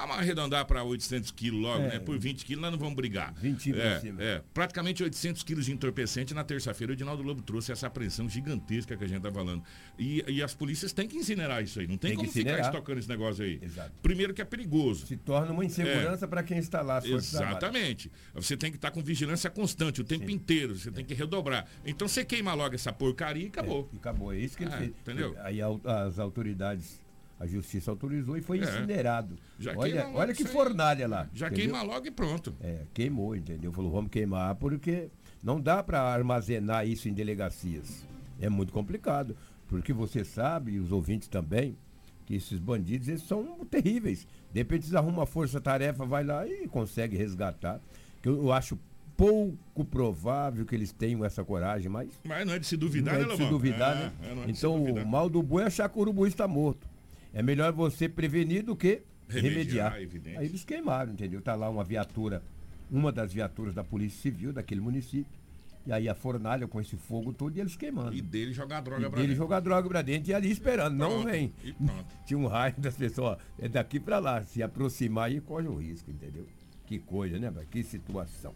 Vamos 0.00 0.16
arredondar 0.16 0.64
para 0.64 0.82
800 0.82 1.30
quilos 1.30 1.60
logo, 1.60 1.84
é. 1.84 1.88
né? 1.88 1.98
Por 1.98 2.18
20 2.18 2.44
quilos 2.44 2.62
nós 2.62 2.72
não 2.72 2.78
vamos 2.78 2.94
brigar. 2.94 3.34
20 3.34 3.78
é, 3.78 4.00
cima. 4.00 4.22
É, 4.22 4.42
praticamente 4.54 5.02
800 5.02 5.42
quilos 5.42 5.66
de 5.66 5.72
entorpecente. 5.72 6.32
Na 6.32 6.42
terça-feira 6.42 6.92
o 6.92 6.94
Edinaldo 6.94 7.22
Lobo 7.22 7.42
trouxe 7.42 7.70
essa 7.70 7.86
apreensão 7.86 8.28
gigantesca 8.28 8.96
que 8.96 9.04
a 9.04 9.06
gente 9.06 9.18
está 9.18 9.30
falando. 9.30 9.62
E, 9.98 10.24
e, 10.26 10.42
as 10.42 10.54
polícias 10.54 10.92
têm 10.92 11.06
que 11.06 11.16
incinerar 11.16 11.62
isso 11.62 11.80
aí. 11.80 11.86
Não 11.86 11.98
tem, 11.98 12.10
tem 12.10 12.16
como 12.16 12.30
ficar 12.30 12.60
estocando 12.60 12.98
esse 12.98 13.08
negócio 13.08 13.44
aí. 13.44 13.58
Exato. 13.62 13.92
Primeiro 14.02 14.32
que 14.32 14.40
é 14.40 14.44
perigoso. 14.44 15.06
Se 15.06 15.16
torna 15.16 15.52
uma 15.52 15.64
insegurança 15.64 16.24
é. 16.24 16.28
para 16.28 16.42
quem 16.42 16.58
está 16.58 16.80
lá. 16.80 17.00
Exatamente. 17.04 18.10
Você 18.34 18.56
tem 18.56 18.70
que 18.70 18.78
estar 18.78 18.88
tá 18.90 18.94
com 18.94 19.02
vigilância 19.02 19.50
constante 19.50 20.00
o 20.00 20.04
tempo 20.04 20.26
Sim. 20.26 20.32
inteiro. 20.32 20.76
Você 20.76 20.90
tem 20.90 21.04
que 21.04 21.12
redobrar. 21.12 21.66
Então 21.84 22.08
você 22.08 22.24
queima 22.24 22.54
logo 22.54 22.74
essa 22.74 22.92
porcaria 22.92 23.44
e 23.44 23.48
acabou. 23.48 23.88
É, 23.92 23.94
e 23.94 23.98
acabou. 23.98 24.32
É 24.32 24.38
isso 24.38 24.56
que 24.56 24.64
ele 24.64 24.72
é, 24.72 24.78
fez. 24.78 24.90
Entendeu? 24.90 25.36
Aí 25.40 25.60
as 25.60 26.18
autoridades 26.18 27.00
a 27.40 27.46
justiça 27.46 27.90
autorizou 27.90 28.36
e 28.36 28.42
foi 28.42 28.60
é. 28.60 28.64
incinerado. 28.64 29.38
Olha 29.74 30.06
olha 30.10 30.34
que 30.34 30.44
fornalha 30.44 31.08
lá. 31.08 31.26
Já 31.32 31.46
entendeu? 31.46 31.64
queima 31.64 31.82
logo 31.82 32.06
e 32.06 32.10
pronto. 32.10 32.54
É, 32.60 32.82
queimou, 32.92 33.34
entendeu? 33.34 33.72
Falou, 33.72 33.90
vamos 33.90 34.10
queimar 34.10 34.54
porque 34.56 35.08
não 35.42 35.58
dá 35.58 35.82
para 35.82 36.02
armazenar 36.02 36.86
isso 36.86 37.08
em 37.08 37.14
delegacias. 37.14 38.06
É 38.38 38.50
muito 38.50 38.74
complicado. 38.74 39.34
Porque 39.66 39.90
você 39.90 40.22
sabe, 40.22 40.72
e 40.72 40.78
os 40.78 40.92
ouvintes 40.92 41.28
também, 41.28 41.78
que 42.26 42.34
esses 42.34 42.58
bandidos 42.58 43.08
eles 43.08 43.22
são 43.22 43.64
terríveis. 43.70 44.26
De 44.52 44.60
repente 44.60 44.82
eles 44.82 44.94
arrumam 44.94 45.20
uma 45.20 45.26
força-tarefa, 45.26 46.04
vai 46.04 46.22
lá 46.22 46.46
e 46.46 46.68
consegue 46.68 47.16
resgatar. 47.16 47.80
Que 48.20 48.28
eu, 48.28 48.36
eu 48.36 48.52
acho 48.52 48.78
pouco 49.16 49.84
provável 49.84 50.66
que 50.66 50.74
eles 50.74 50.92
tenham 50.92 51.24
essa 51.24 51.42
coragem, 51.42 51.88
mas. 51.88 52.08
Mas 52.24 52.46
não 52.46 52.52
é 52.52 52.58
de 52.58 52.66
se 52.66 52.76
duvidar, 52.76 53.14
não 53.14 53.22
é 53.22 53.28
de 53.28 53.36
se 53.36 53.48
duvidar, 53.48 53.96
é, 53.96 54.00
né? 54.00 54.12
É, 54.22 54.26
é 54.26 54.50
então 54.50 54.82
o 54.82 55.06
mal 55.06 55.30
do 55.30 55.42
boi 55.42 55.62
é 55.62 55.66
achar 55.66 55.88
que 55.88 55.96
o 55.96 56.00
urubu 56.02 56.26
está 56.26 56.46
morto. 56.46 56.89
É 57.32 57.42
melhor 57.42 57.72
você 57.72 58.08
prevenir 58.08 58.64
do 58.64 58.74
que 58.74 59.02
remediar. 59.28 59.92
remediar. 59.92 60.38
Aí 60.38 60.46
eles 60.46 60.64
queimaram, 60.64 61.12
entendeu? 61.12 61.40
Tá 61.40 61.54
lá 61.54 61.68
uma 61.70 61.84
viatura, 61.84 62.42
uma 62.90 63.12
das 63.12 63.32
viaturas 63.32 63.74
da 63.74 63.84
Polícia 63.84 64.20
Civil 64.20 64.52
daquele 64.52 64.80
município. 64.80 65.40
E 65.86 65.92
aí 65.92 66.08
a 66.08 66.14
fornalha 66.14 66.68
com 66.68 66.78
esse 66.80 66.96
fogo 66.96 67.32
todo 67.32 67.56
e 67.56 67.60
eles 67.60 67.74
queimando. 67.74 68.14
E 68.14 68.20
dele 68.20 68.52
jogar 68.52 68.80
droga 68.80 69.00
e 69.00 69.08
pra 69.08 69.16
dele 69.16 69.28
dentro. 69.28 69.42
jogar 69.42 69.60
droga 69.60 69.88
pra 69.88 70.02
dentro 70.02 70.30
e 70.30 70.34
ali 70.34 70.50
esperando, 70.50 70.96
pronto, 70.98 71.16
não 71.16 71.24
vem. 71.24 71.52
Tinha 72.26 72.38
um 72.38 72.46
raio 72.46 72.74
das 72.78 72.94
pessoas, 72.94 73.38
é 73.58 73.66
daqui 73.66 73.98
pra 73.98 74.18
lá, 74.18 74.42
se 74.42 74.62
aproximar 74.62 75.32
e 75.32 75.40
corre 75.40 75.68
o 75.68 75.76
risco, 75.76 76.10
entendeu? 76.10 76.46
Que 76.86 76.98
coisa, 76.98 77.38
né, 77.38 77.50
Que 77.70 77.82
situação 77.82 78.54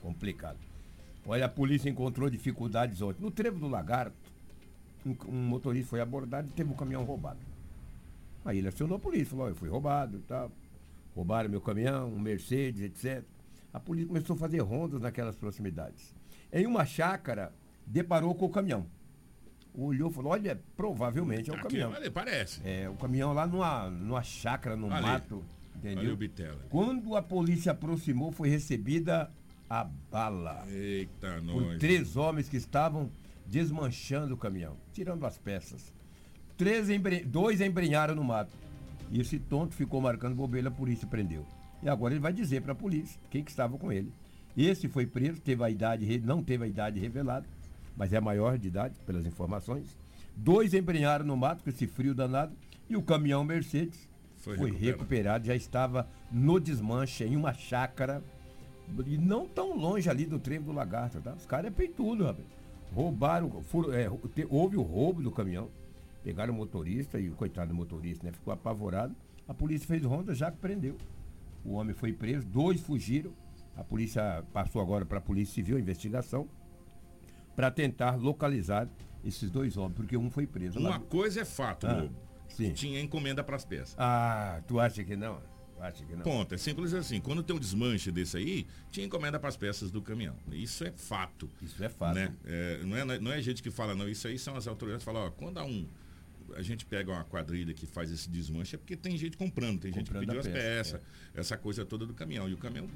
complicada. 0.00 0.58
Olha, 1.26 1.46
a 1.46 1.48
polícia 1.48 1.88
encontrou 1.90 2.30
dificuldades 2.30 3.02
ontem. 3.02 3.20
No 3.20 3.30
trevo 3.30 3.58
do 3.58 3.68
Lagarto, 3.68 4.16
um, 5.04 5.16
um 5.28 5.42
motorista 5.48 5.90
foi 5.90 6.00
abordado 6.00 6.48
e 6.48 6.52
teve 6.52 6.70
um 6.70 6.76
caminhão 6.76 7.04
roubado. 7.04 7.40
Aí 8.44 8.58
ele 8.58 8.68
acionou 8.68 8.96
a 8.96 9.00
polícia, 9.00 9.26
falou, 9.26 9.48
eu 9.48 9.54
fui 9.54 9.68
roubado 9.68 10.18
e 10.18 10.22
tal. 10.22 10.50
Roubaram 11.14 11.48
meu 11.48 11.60
caminhão, 11.60 12.08
um 12.08 12.18
Mercedes, 12.18 12.82
etc. 12.82 13.24
A 13.72 13.78
polícia 13.78 14.08
começou 14.08 14.34
a 14.34 14.38
fazer 14.38 14.60
rondas 14.60 15.00
naquelas 15.00 15.36
proximidades. 15.36 16.14
Em 16.52 16.66
uma 16.66 16.84
chácara, 16.84 17.52
deparou 17.86 18.34
com 18.34 18.46
o 18.46 18.50
caminhão. 18.50 18.86
Olhou 19.72 20.10
e 20.10 20.12
falou, 20.12 20.32
olha, 20.32 20.60
provavelmente 20.76 21.50
é 21.50 21.52
o 21.52 21.56
Aqui, 21.56 21.78
caminhão. 21.78 21.92
Parece. 22.12 22.60
É, 22.64 22.88
o 22.88 22.94
caminhão 22.94 23.32
lá 23.32 23.46
numa, 23.46 23.88
numa 23.88 24.22
chácara, 24.22 24.76
no 24.76 24.88
mato. 24.88 25.44
Entendeu? 25.76 26.16
Quando 26.68 27.16
a 27.16 27.22
polícia 27.22 27.72
aproximou, 27.72 28.32
foi 28.32 28.48
recebida 28.48 29.30
a 29.68 29.84
bala. 29.84 30.64
Eita, 30.68 31.40
nós. 31.40 31.62
Por 31.62 31.78
três 31.78 32.16
homens 32.16 32.48
que 32.48 32.56
estavam 32.56 33.10
desmanchando 33.46 34.34
o 34.34 34.36
caminhão, 34.36 34.76
tirando 34.92 35.24
as 35.24 35.38
peças. 35.38 35.92
Três. 36.60 36.88
Dois 37.24 37.62
embrenharam 37.62 38.14
no 38.14 38.22
mato. 38.22 38.52
E 39.10 39.18
esse 39.18 39.38
tonto 39.38 39.74
ficou 39.74 39.98
marcando 39.98 40.34
bobeira, 40.34 40.68
a 40.68 40.70
polícia 40.70 41.06
prendeu. 41.06 41.46
E 41.82 41.88
agora 41.88 42.12
ele 42.12 42.20
vai 42.20 42.34
dizer 42.34 42.60
para 42.60 42.72
a 42.72 42.76
polícia 42.76 43.18
quem 43.30 43.42
que 43.42 43.50
estava 43.50 43.78
com 43.78 43.90
ele. 43.90 44.12
Esse 44.54 44.86
foi 44.86 45.06
preso, 45.06 45.40
teve 45.40 45.64
a 45.64 45.70
idade, 45.70 46.20
não 46.20 46.42
teve 46.42 46.64
a 46.64 46.66
idade 46.66 47.00
revelada, 47.00 47.46
mas 47.96 48.12
é 48.12 48.20
maior 48.20 48.58
de 48.58 48.68
idade, 48.68 48.94
pelas 49.06 49.24
informações. 49.24 49.96
Dois 50.36 50.74
embrenharam 50.74 51.24
no 51.24 51.34
mato 51.34 51.64
com 51.64 51.70
esse 51.70 51.86
frio 51.86 52.14
danado 52.14 52.52
e 52.90 52.96
o 52.96 53.02
caminhão 53.02 53.42
Mercedes 53.42 54.06
foi, 54.36 54.56
foi 54.58 54.70
recuperado. 54.70 54.86
recuperado. 54.86 55.46
já 55.46 55.54
estava 55.54 56.06
no 56.30 56.60
desmanche 56.60 57.24
em 57.24 57.36
uma 57.36 57.54
chácara 57.54 58.22
e 59.06 59.16
não 59.16 59.48
tão 59.48 59.78
longe 59.78 60.10
ali 60.10 60.26
do 60.26 60.38
trevo 60.38 60.66
do 60.66 60.72
lagarto, 60.72 61.22
tá? 61.22 61.32
Os 61.32 61.46
caras 61.46 61.68
é 61.68 61.70
peitudo, 61.70 62.24
rapaz. 62.24 62.46
Roubaram, 62.92 63.62
furo, 63.62 63.92
é, 63.92 64.10
houve 64.50 64.76
o 64.76 64.82
roubo 64.82 65.22
do 65.22 65.30
caminhão. 65.30 65.70
Pegaram 66.22 66.52
o 66.52 66.56
motorista 66.56 67.18
e 67.18 67.28
o 67.30 67.34
coitado 67.34 67.68
do 67.68 67.74
motorista 67.74 68.26
né, 68.26 68.32
ficou 68.32 68.52
apavorado. 68.52 69.14
A 69.48 69.54
polícia 69.54 69.86
fez 69.86 70.04
ronda, 70.04 70.34
já 70.34 70.50
prendeu. 70.50 70.96
O 71.64 71.72
homem 71.72 71.94
foi 71.94 72.12
preso, 72.12 72.46
dois 72.46 72.80
fugiram. 72.80 73.32
A 73.76 73.84
polícia 73.84 74.44
passou 74.52 74.80
agora 74.82 75.06
para 75.06 75.18
a 75.18 75.20
Polícia 75.20 75.54
Civil 75.54 75.76
a 75.76 75.80
investigação 75.80 76.48
para 77.56 77.70
tentar 77.70 78.16
localizar 78.16 78.88
esses 79.24 79.50
dois 79.50 79.76
homens, 79.76 79.94
porque 79.94 80.16
um 80.16 80.30
foi 80.30 80.46
preso. 80.46 80.78
Uma 80.78 80.90
lá. 80.90 80.98
coisa 80.98 81.40
é 81.40 81.44
fato, 81.44 81.86
ah, 81.86 82.02
Lobo. 82.02 82.16
Sim. 82.48 82.72
Tinha 82.72 83.00
encomenda 83.00 83.44
para 83.44 83.56
as 83.56 83.64
peças. 83.64 83.94
Ah, 83.98 84.60
tu 84.66 84.80
acha 84.80 85.04
que 85.04 85.16
não? 85.16 85.40
Acha 85.80 86.04
que 86.04 86.14
não. 86.14 86.22
Ponto. 86.22 86.54
É 86.54 86.58
simples 86.58 86.92
assim. 86.92 87.20
Quando 87.20 87.42
tem 87.42 87.56
um 87.56 87.58
desmanche 87.58 88.10
desse 88.10 88.36
aí, 88.36 88.66
tinha 88.90 89.06
encomenda 89.06 89.38
para 89.38 89.48
as 89.48 89.56
peças 89.56 89.90
do 89.90 90.02
caminhão. 90.02 90.36
Isso 90.52 90.84
é 90.84 90.90
fato. 90.90 91.48
Isso 91.62 91.82
é 91.82 91.88
fato. 91.88 92.14
Né? 92.14 92.34
É, 92.44 92.82
não, 92.84 92.96
é, 92.96 93.18
não 93.18 93.32
é 93.32 93.40
gente 93.40 93.62
que 93.62 93.70
fala, 93.70 93.94
não. 93.94 94.08
Isso 94.08 94.28
aí 94.28 94.38
são 94.38 94.56
as 94.56 94.66
autoridades 94.66 95.04
que 95.04 95.10
falam, 95.10 95.26
ó, 95.26 95.30
quando 95.30 95.58
há 95.58 95.64
um 95.64 95.86
a 96.56 96.62
gente 96.62 96.84
pega 96.84 97.12
uma 97.12 97.24
quadrilha 97.24 97.72
que 97.72 97.86
faz 97.86 98.10
esse 98.10 98.28
desmanche 98.28 98.74
é 98.74 98.78
porque 98.78 98.96
tem 98.96 99.16
gente 99.16 99.36
comprando, 99.36 99.80
tem 99.80 99.92
comprando 99.92 99.94
gente 99.94 100.10
que 100.12 100.26
pediu 100.26 100.40
as 100.40 100.46
peças, 100.46 101.00
é. 101.34 101.40
essa 101.40 101.56
coisa 101.56 101.84
toda 101.84 102.06
do 102.06 102.14
caminhão. 102.14 102.48
E 102.48 102.54
o 102.54 102.56
caminhão 102.56 102.88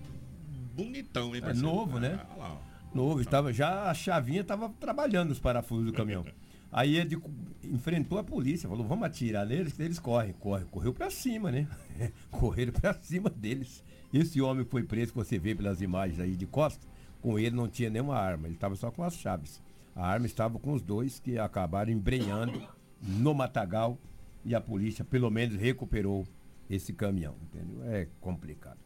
bonitão, 0.75 1.35
hein, 1.35 1.43
É 1.45 1.55
novo, 1.55 1.99
né? 1.99 2.21
Ah, 2.31 2.37
lá, 2.37 2.63
novo, 2.95 3.21
estava, 3.21 3.53
já 3.53 3.91
a 3.91 3.95
chavinha 3.95 4.41
estava 4.41 4.69
trabalhando 4.69 5.31
os 5.31 5.39
parafusos 5.39 5.87
do 5.87 5.93
caminhão. 5.93 6.25
Aí 6.71 6.97
ele 6.97 7.17
enfrentou 7.63 8.19
a 8.19 8.25
polícia, 8.25 8.69
falou, 8.69 8.85
vamos 8.85 9.07
atirar 9.07 9.47
neles, 9.47 9.79
eles 9.79 10.01
correm, 10.01 10.33
correm, 10.33 10.67
correu 10.67 10.93
para 10.93 11.09
cima, 11.09 11.53
né? 11.53 11.69
Correram 12.33 12.73
para 12.73 12.93
cima 12.95 13.31
deles. 13.31 13.85
Esse 14.13 14.41
homem 14.41 14.65
foi 14.65 14.83
preso, 14.83 15.13
que 15.13 15.19
você 15.19 15.39
vê 15.39 15.55
pelas 15.55 15.81
imagens 15.81 16.19
aí 16.19 16.35
de 16.35 16.47
costa, 16.47 16.85
com 17.23 17.39
ele 17.39 17.55
não 17.55 17.69
tinha 17.69 17.89
nenhuma 17.89 18.17
arma, 18.17 18.49
ele 18.49 18.57
estava 18.57 18.75
só 18.75 18.91
com 18.91 19.05
as 19.05 19.15
chaves. 19.15 19.63
A 19.95 20.05
arma 20.05 20.27
estava 20.27 20.59
com 20.59 20.73
os 20.73 20.83
dois 20.83 21.21
que 21.21 21.39
acabaram 21.39 21.93
embrenhando 21.93 22.61
no 23.07 23.35
Matagal 23.35 23.99
e 24.45 24.55
a 24.55 24.61
polícia 24.61 25.05
pelo 25.05 25.31
menos 25.31 25.57
recuperou 25.57 26.27
esse 26.69 26.93
caminhão, 26.93 27.37
entendeu? 27.43 27.85
É 27.85 28.09
complicado. 28.21 28.79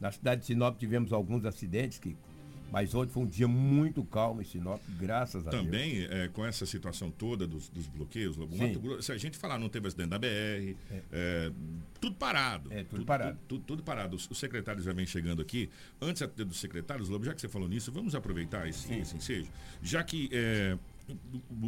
Na 0.00 0.10
cidade 0.10 0.42
de 0.42 0.46
Sinop 0.46 0.78
tivemos 0.78 1.12
alguns 1.12 1.44
acidentes 1.44 1.98
que 1.98 2.16
mas 2.70 2.94
hoje 2.94 3.12
foi 3.12 3.22
um 3.22 3.26
dia 3.26 3.46
muito 3.46 4.04
calmo 4.04 4.42
em 4.42 4.44
Sinop, 4.44 4.80
graças 4.98 5.46
a 5.46 5.50
Também, 5.50 5.94
Deus. 5.94 6.08
Também, 6.08 6.24
é, 6.24 6.28
com 6.28 6.44
essa 6.44 6.66
situação 6.66 7.10
toda 7.10 7.46
dos, 7.46 7.68
dos 7.68 7.86
bloqueios, 7.86 8.36
Mato 8.36 9.02
se 9.02 9.12
a 9.12 9.16
gente 9.16 9.38
falar, 9.38 9.58
não 9.58 9.68
teve 9.68 9.86
acidente 9.86 10.10
da 10.10 10.18
BR, 10.18 10.26
é. 10.26 10.74
É, 11.12 11.52
tudo 12.00 12.16
parado. 12.16 12.72
É, 12.72 12.78
tudo, 12.78 12.88
tudo 12.88 13.06
parado. 13.06 13.38
Tudo, 13.38 13.46
tudo, 13.46 13.64
tudo, 13.64 13.82
parado. 13.82 14.16
Os, 14.16 14.28
os, 14.28 14.38
secretários 14.38 14.84
já 14.84 14.92
vêm 14.92 15.06
chegando 15.06 15.40
aqui. 15.40 15.70
Antes 16.00 16.26
dos 16.36 16.58
secretários, 16.58 17.08
Lobo, 17.08 17.24
já 17.24 17.34
que 17.34 17.40
você 17.40 17.48
falou 17.48 17.68
nisso, 17.68 17.92
vamos 17.92 18.14
aproveitar 18.14 18.68
esse, 18.68 18.92
esse 18.94 19.16
ensejo. 19.16 19.50
Já 19.80 20.02
que 20.02 20.28
é, 20.32 20.76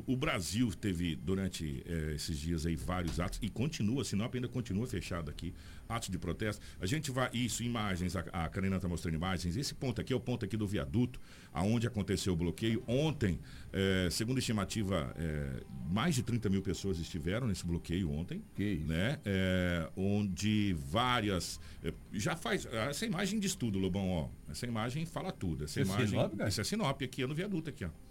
o 0.07 0.16
Brasil 0.16 0.72
teve 0.72 1.14
durante 1.14 1.83
é, 1.87 2.14
esses 2.14 2.37
dias 2.38 2.66
aí 2.66 2.74
vários 2.74 3.20
atos 3.20 3.38
e 3.40 3.48
continua, 3.48 4.05
Sinop 4.05 4.35
ainda 4.35 4.48
continua 4.48 4.87
fechado 4.87 5.31
aqui, 5.31 5.55
atos 5.88 6.09
de 6.09 6.18
protesto. 6.18 6.64
A 6.81 6.87
gente 6.87 7.11
vai, 7.11 7.31
isso, 7.33 7.62
imagens, 7.62 8.16
a, 8.16 8.20
a 8.33 8.48
Karina 8.48 8.77
está 8.77 8.88
mostrando 8.88 9.14
imagens. 9.14 9.57
Esse 9.57 9.74
ponto 9.74 10.01
aqui 10.01 10.12
é 10.12 10.16
o 10.16 10.20
ponto 10.20 10.44
aqui 10.44 10.57
do 10.57 10.66
viaduto, 10.66 11.20
aonde 11.53 11.87
aconteceu 11.87 12.33
o 12.33 12.37
bloqueio. 12.37 12.83
Ontem, 12.87 13.38
é, 13.72 14.09
segundo 14.11 14.38
estimativa, 14.38 15.14
é, 15.16 15.62
mais 15.88 16.16
de 16.16 16.22
30 16.24 16.48
mil 16.48 16.62
pessoas 16.62 16.98
estiveram 16.98 17.46
nesse 17.46 17.64
bloqueio 17.64 18.11
ontem. 18.11 18.42
Que 18.57 18.64
isso. 18.64 18.88
Né? 18.88 19.18
onde 19.96 20.74
várias. 20.90 21.61
já 22.12 22.35
faz. 22.35 22.66
Essa 22.66 23.07
imagem 23.07 23.38
diz 23.38 23.55
tudo, 23.55 23.79
Lobão, 23.79 24.11
ó. 24.11 24.29
Essa 24.51 24.66
imagem 24.66 25.07
fala 25.07 25.31
tudo. 25.31 25.64
Essa 25.64 25.81
Esse 25.81 25.90
imagem. 25.90 26.09
Sinop, 26.09 26.40
essa 26.40 26.61
é 26.61 26.64
Sinop 26.64 27.03
aqui, 27.03 27.22
é 27.22 27.27
no 27.27 27.35
viaduto 27.35 27.70
aqui, 27.70 27.85
ó 27.85 28.08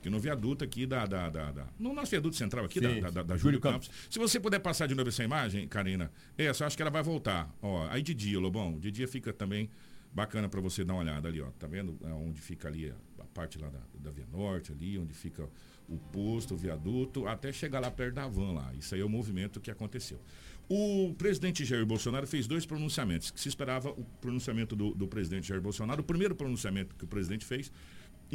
que 0.00 0.10
no 0.10 0.18
viaduto 0.18 0.64
aqui 0.64 0.86
da, 0.86 1.06
da, 1.06 1.28
da, 1.28 1.50
da, 1.50 1.66
no 1.78 1.92
nosso 1.92 2.10
viaduto 2.10 2.36
central 2.36 2.64
aqui 2.64 2.80
Sim, 2.80 3.00
da, 3.00 3.10
da, 3.10 3.22
da, 3.22 3.36
Júlio 3.36 3.60
Campos. 3.60 3.88
Campos. 3.88 4.06
Se 4.10 4.18
você 4.18 4.40
puder 4.40 4.58
passar 4.58 4.86
de 4.86 4.94
novo 4.94 5.08
essa 5.08 5.22
imagem, 5.22 5.68
Karina, 5.68 6.10
essa, 6.36 6.66
acho 6.66 6.76
que 6.76 6.82
ela 6.82 6.90
vai 6.90 7.02
voltar. 7.02 7.54
Ó, 7.60 7.86
aí 7.88 8.02
de 8.02 8.14
dia, 8.14 8.38
Lobão, 8.38 8.78
de 8.78 8.90
dia 8.90 9.06
fica 9.06 9.32
também 9.32 9.70
bacana 10.12 10.48
para 10.48 10.60
você 10.60 10.84
dar 10.84 10.94
uma 10.94 11.02
olhada 11.02 11.28
ali, 11.28 11.40
ó. 11.40 11.50
Tá 11.58 11.66
vendo? 11.66 11.98
É 12.04 12.12
onde 12.12 12.40
fica 12.40 12.68
ali 12.68 12.92
a 13.18 13.24
parte 13.34 13.58
lá 13.58 13.68
da, 13.68 13.80
da 13.94 14.10
Via 14.10 14.26
Norte, 14.32 14.72
ali, 14.72 14.98
onde 14.98 15.14
fica 15.14 15.48
o 15.88 15.98
posto, 16.12 16.54
o 16.54 16.56
viaduto, 16.56 17.26
até 17.26 17.52
chegar 17.52 17.80
lá 17.80 17.90
perto 17.90 18.14
da 18.14 18.26
van 18.26 18.52
lá. 18.52 18.72
Isso 18.78 18.94
aí 18.94 19.00
é 19.00 19.04
o 19.04 19.08
movimento 19.08 19.60
que 19.60 19.70
aconteceu. 19.70 20.20
O 20.68 21.12
presidente 21.18 21.64
Jair 21.64 21.84
Bolsonaro 21.84 22.26
fez 22.28 22.46
dois 22.46 22.64
pronunciamentos, 22.64 23.30
que 23.30 23.40
se 23.40 23.48
esperava 23.48 23.90
o 23.90 24.04
pronunciamento 24.20 24.76
do, 24.76 24.94
do 24.94 25.08
presidente 25.08 25.48
Jair 25.48 25.60
Bolsonaro. 25.60 26.00
O 26.00 26.04
primeiro 26.04 26.34
pronunciamento 26.34 26.94
que 26.94 27.04
o 27.04 27.08
presidente 27.08 27.44
fez 27.44 27.72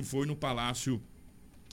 foi 0.04 0.26
no 0.26 0.36
Palácio 0.36 1.02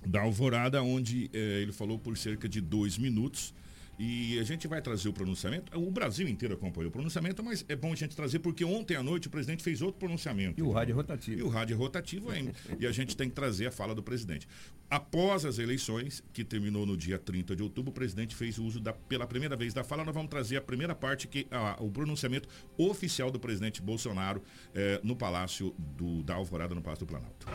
da 0.07 0.23
Alvorada, 0.23 0.83
onde 0.83 1.31
eh, 1.33 1.61
ele 1.63 1.73
falou 1.73 1.99
por 1.99 2.17
cerca 2.17 2.49
de 2.49 2.61
dois 2.61 2.99
minutos 2.99 3.55
e 3.99 4.39
a 4.39 4.43
gente 4.43 4.67
vai 4.67 4.81
trazer 4.81 5.09
o 5.09 5.13
pronunciamento. 5.13 5.79
O 5.79 5.91
Brasil 5.91 6.27
inteiro 6.27 6.55
acompanhou 6.55 6.89
o 6.89 6.93
pronunciamento, 6.93 7.43
mas 7.43 7.65
é 7.69 7.77
bom 7.77 7.93
a 7.93 7.95
gente 7.95 8.17
trazer 8.17 8.39
porque 8.39 8.65
ontem 8.65 8.97
à 8.97 9.03
noite 9.03 9.29
o 9.29 9.31
presidente 9.31 9.63
fez 9.63 9.83
outro 9.83 9.99
pronunciamento. 9.99 10.59
E 10.59 10.63
o 10.63 10.71
rádio 10.71 10.93
é 10.93 10.97
rotativo. 10.97 11.39
E 11.39 11.43
o 11.43 11.49
rádio 11.49 11.75
é 11.75 11.77
rotativo 11.77 12.31
ainda. 12.31 12.53
e 12.81 12.87
a 12.87 12.91
gente 12.91 13.17
tem 13.17 13.29
que 13.29 13.35
trazer 13.35 13.67
a 13.67 13.71
fala 13.71 13.95
do 13.95 14.03
presidente. 14.03 14.49
Após 14.91 15.45
as 15.45 15.59
eleições, 15.59 16.23
que 16.33 16.43
terminou 16.43 16.85
no 16.85 16.97
dia 16.97 17.19
30 17.19 17.55
de 17.55 17.63
outubro, 17.63 17.91
o 17.91 17.95
presidente 17.95 18.35
fez 18.35 18.59
uso 18.59 18.81
da, 18.81 18.93
pela 18.93 19.27
primeira 19.27 19.57
vez 19.57 19.73
da 19.73 19.85
fala. 19.85 20.05
Nós 20.05 20.15
vamos 20.15 20.31
trazer 20.31 20.57
a 20.57 20.61
primeira 20.61 20.95
parte, 20.95 21.29
que 21.29 21.47
a, 21.51 21.77
o 21.81 21.91
pronunciamento 21.91 22.49
oficial 22.77 23.31
do 23.31 23.39
presidente 23.39 23.81
Bolsonaro 23.81 24.43
eh, 24.75 25.01
no 25.05 25.15
Palácio 25.15 25.75
do, 25.79 26.23
da 26.23 26.35
Alvorada, 26.35 26.75
no 26.75 26.83
Palácio 26.83 27.07
do 27.07 27.09
Planalto. 27.09 27.47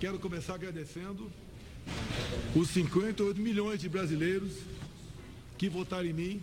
Quero 0.00 0.18
começar 0.18 0.54
agradecendo 0.54 1.30
os 2.54 2.70
58 2.70 3.40
milhões 3.40 3.80
de 3.80 3.88
brasileiros 3.88 4.52
que 5.58 5.68
votaram 5.68 6.06
em 6.06 6.12
mim 6.12 6.42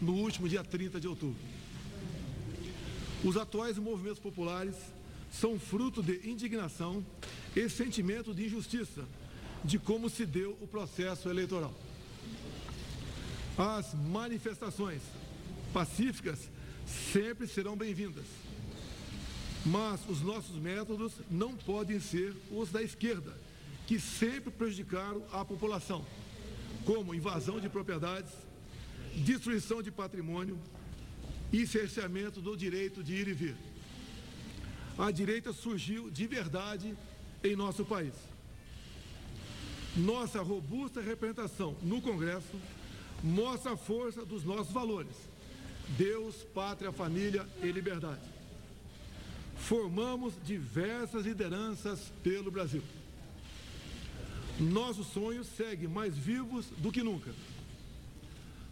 no 0.00 0.14
último 0.14 0.48
dia 0.48 0.64
30 0.64 1.00
de 1.00 1.08
outubro. 1.08 1.40
Os 3.24 3.36
atuais 3.36 3.78
movimentos 3.78 4.18
populares 4.18 4.74
são 5.32 5.58
fruto 5.58 6.02
de 6.02 6.28
indignação 6.28 7.04
e 7.56 7.68
sentimento 7.68 8.34
de 8.34 8.46
injustiça 8.46 9.04
de 9.64 9.78
como 9.78 10.10
se 10.10 10.26
deu 10.26 10.56
o 10.60 10.66
processo 10.66 11.28
eleitoral. 11.28 11.74
As 13.56 13.94
manifestações 13.94 15.00
pacíficas 15.72 16.50
sempre 17.12 17.46
serão 17.46 17.76
bem-vindas, 17.76 18.26
mas 19.64 20.00
os 20.08 20.20
nossos 20.20 20.56
métodos 20.56 21.12
não 21.30 21.56
podem 21.56 21.98
ser 21.98 22.34
os 22.50 22.70
da 22.70 22.82
esquerda, 22.82 23.32
que 23.86 24.00
sempre 24.00 24.50
prejudicaram 24.50 25.22
a 25.32 25.44
população, 25.44 26.04
como 26.84 27.14
invasão 27.14 27.60
de 27.60 27.68
propriedades, 27.68 28.32
destruição 29.16 29.82
de 29.82 29.90
patrimônio 29.90 30.58
e 31.52 31.66
cerceamento 31.66 32.40
do 32.40 32.56
direito 32.56 33.02
de 33.02 33.14
ir 33.14 33.28
e 33.28 33.32
vir. 33.32 33.56
A 34.98 35.10
direita 35.10 35.52
surgiu 35.52 36.10
de 36.10 36.26
verdade 36.26 36.96
em 37.42 37.54
nosso 37.54 37.84
país. 37.84 38.14
Nossa 39.96 40.42
robusta 40.42 41.00
representação 41.00 41.76
no 41.82 42.00
Congresso 42.00 42.58
mostra 43.22 43.72
a 43.72 43.76
força 43.76 44.24
dos 44.24 44.44
nossos 44.44 44.72
valores: 44.72 45.14
Deus, 45.96 46.36
pátria, 46.54 46.90
família 46.90 47.46
e 47.62 47.70
liberdade. 47.70 48.34
Formamos 49.56 50.34
diversas 50.44 51.24
lideranças 51.24 52.12
pelo 52.22 52.50
Brasil. 52.50 52.82
Nossos 54.58 55.08
sonhos 55.08 55.48
seguem 55.48 55.88
mais 55.88 56.16
vivos 56.16 56.66
do 56.78 56.92
que 56.92 57.02
nunca. 57.02 57.32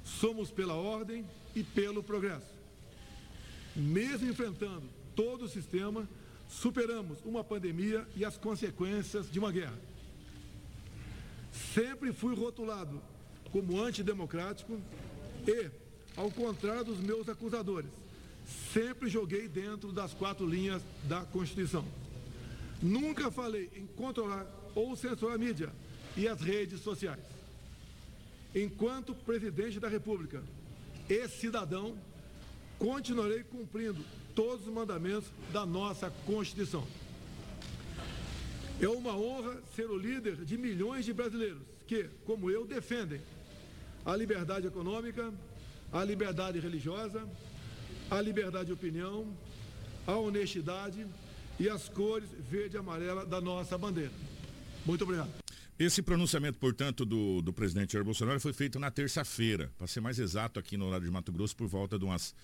Somos 0.05 0.51
pela 0.51 0.75
ordem 0.75 1.25
e 1.55 1.63
pelo 1.63 2.03
progresso. 2.03 2.51
Mesmo 3.75 4.29
enfrentando 4.29 4.89
todo 5.17 5.45
o 5.45 5.49
sistema, 5.49 6.09
superamos 6.49 7.19
uma 7.25 7.43
pandemia 7.43 8.07
e 8.15 8.25
as 8.25 8.37
consequências 8.37 9.31
de 9.31 9.39
uma 9.39 9.51
guerra. 9.51 9.79
Sempre 11.75 12.13
fui 12.13 12.35
rotulado 12.35 13.03
como 13.51 13.81
antidemocrático 13.81 14.81
e, 15.47 15.71
ao 16.17 16.31
contrário 16.31 16.85
dos 16.85 17.01
meus 17.01 17.29
acusadores, 17.29 17.91
sempre 18.73 19.09
joguei 19.09 19.49
dentro 19.49 19.93
das 19.93 20.15
quatro 20.15 20.47
linhas 20.47 20.83
da 21.05 21.23
Constituição. 21.25 21.85
Nunca 22.81 23.31
falei 23.31 23.71
em 23.75 23.87
controlar 23.87 24.47
ou 24.75 24.97
censurar 24.97 25.35
a 25.35 25.39
mídia 25.39 25.71
e 26.17 26.29
as 26.29 26.41
redes 26.41 26.81
sociais. 26.81 27.21
Enquanto 28.55 29.15
presidente 29.15 29.81
da 29.81 29.89
República 29.89 30.43
e 31.09 31.29
cidadão, 31.29 31.97
continuarei 32.79 33.43
cumprindo 33.43 34.05
todos 34.35 34.67
os 34.67 34.73
mandamentos 34.73 35.31
da 35.53 35.65
nossa 35.65 36.11
Constituição. 36.27 36.87
É 38.81 38.89
uma 38.89 39.17
honra 39.17 39.57
ser 39.75 39.89
o 39.89 39.97
líder 39.97 40.45
de 40.45 40.59
milhões 40.59 41.05
de 41.05 41.13
brasileiros 41.13 41.63
que, 41.87 42.05
como 42.27 42.51
eu, 42.51 42.67
defendem 42.67 43.21
a 44.05 44.17
liberdade 44.17 44.67
econômica, 44.67 45.33
a 45.93 46.03
liberdade 46.05 46.59
religiosa, 46.59 47.23
a 48.11 48.21
liberdade 48.21 48.67
de 48.67 48.73
opinião, 48.73 49.27
a 50.07 50.17
honestidade 50.17 51.07
e 51.61 51.69
as 51.69 51.89
cores 51.89 52.29
verde 52.51 52.77
e 52.77 52.79
amarela 52.79 53.25
da 53.25 53.41
nossa 53.41 53.79
bandeira. 53.79 54.13
Muito 54.85 55.05
obrigado. 55.05 55.31
Esse 55.79 56.03
pronunciamento, 56.03 56.59
portanto, 56.59 57.05
do, 57.05 57.41
do 57.43 57.53
presidente 57.53 57.93
Jair 57.95 58.05
Bolsonaro 58.05 58.39
foi 58.41 58.53
feito 58.53 58.79
na 58.79 58.91
terça-feira, 58.91 59.71
para 59.79 59.87
ser 59.87 60.01
mais 60.01 60.19
exato, 60.19 60.61
aqui 60.61 60.77
no 60.77 60.87
horário 60.87 61.07
de 61.07 61.11
Mato 61.11 61.33
Grosso, 61.33 61.57
por 61.57 61.67
volta 61.67 61.99
de 61.99 62.05
umas, 62.05 62.35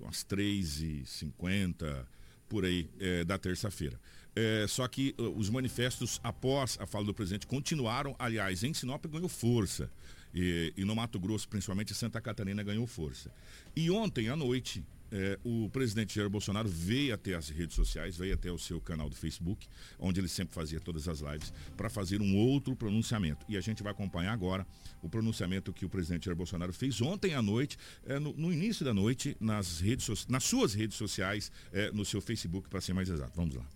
umas 0.00 0.24
3h50, 0.24 2.06
por 2.48 2.64
aí, 2.64 2.88
é, 2.98 3.24
da 3.24 3.38
terça-feira. 3.38 4.00
É, 4.34 4.66
só 4.68 4.86
que 4.88 5.14
os 5.36 5.50
manifestos 5.50 6.20
após 6.22 6.78
a 6.80 6.86
fala 6.86 7.04
do 7.04 7.14
presidente 7.14 7.46
continuaram, 7.46 8.16
aliás, 8.18 8.62
em 8.62 8.72
Sinop 8.72 9.04
ganhou 9.06 9.28
força. 9.28 9.90
E, 10.34 10.72
e 10.76 10.84
no 10.84 10.94
Mato 10.94 11.18
Grosso, 11.18 11.48
principalmente 11.48 11.94
Santa 11.94 12.20
Catarina, 12.20 12.62
ganhou 12.62 12.86
força. 12.86 13.30
E 13.74 13.90
ontem 13.90 14.28
à 14.28 14.36
noite, 14.36 14.84
é, 15.10 15.38
o 15.42 15.68
presidente 15.70 16.14
Jair 16.14 16.28
Bolsonaro 16.28 16.68
veio 16.68 17.14
até 17.14 17.34
as 17.34 17.48
redes 17.48 17.74
sociais, 17.74 18.16
veio 18.16 18.34
até 18.34 18.50
o 18.50 18.58
seu 18.58 18.80
canal 18.80 19.08
do 19.08 19.16
Facebook, 19.16 19.66
onde 19.98 20.20
ele 20.20 20.28
sempre 20.28 20.54
fazia 20.54 20.80
todas 20.80 21.08
as 21.08 21.20
lives, 21.20 21.52
para 21.76 21.88
fazer 21.88 22.20
um 22.20 22.36
outro 22.36 22.76
pronunciamento. 22.76 23.44
E 23.48 23.56
a 23.56 23.60
gente 23.60 23.82
vai 23.82 23.92
acompanhar 23.92 24.32
agora 24.32 24.66
o 25.02 25.08
pronunciamento 25.08 25.72
que 25.72 25.84
o 25.84 25.88
presidente 25.88 26.26
Jair 26.26 26.36
Bolsonaro 26.36 26.72
fez 26.72 27.00
ontem 27.00 27.34
à 27.34 27.42
noite, 27.42 27.78
é, 28.04 28.18
no, 28.18 28.32
no, 28.34 28.52
início 28.52 28.84
da 28.84 28.92
noite, 28.92 29.36
nas, 29.40 29.80
redes, 29.80 30.26
nas 30.26 30.44
suas 30.44 30.74
redes 30.74 30.96
sociais, 30.96 31.50
é, 31.72 31.90
no 31.92 32.04
seu 32.04 32.20
Facebook, 32.20 32.68
para 32.68 32.80
ser 32.80 32.92
mais 32.92 33.08
exato. 33.08 33.32
Vamos 33.34 33.54
lá. 33.54 33.66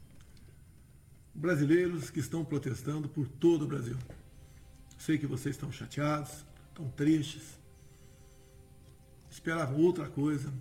Brasileiros 1.34 2.10
que 2.10 2.20
estão 2.20 2.44
protestando 2.44 3.08
por 3.08 3.26
todo 3.26 3.64
o 3.64 3.66
Brasil. 3.66 3.96
Sei 4.98 5.16
que 5.16 5.26
vocês 5.26 5.56
estão 5.56 5.72
chateados, 5.72 6.44
estão 6.68 6.88
tristes, 6.90 7.58
esperavam 9.30 9.80
outra 9.80 10.08
coisa 10.08 10.52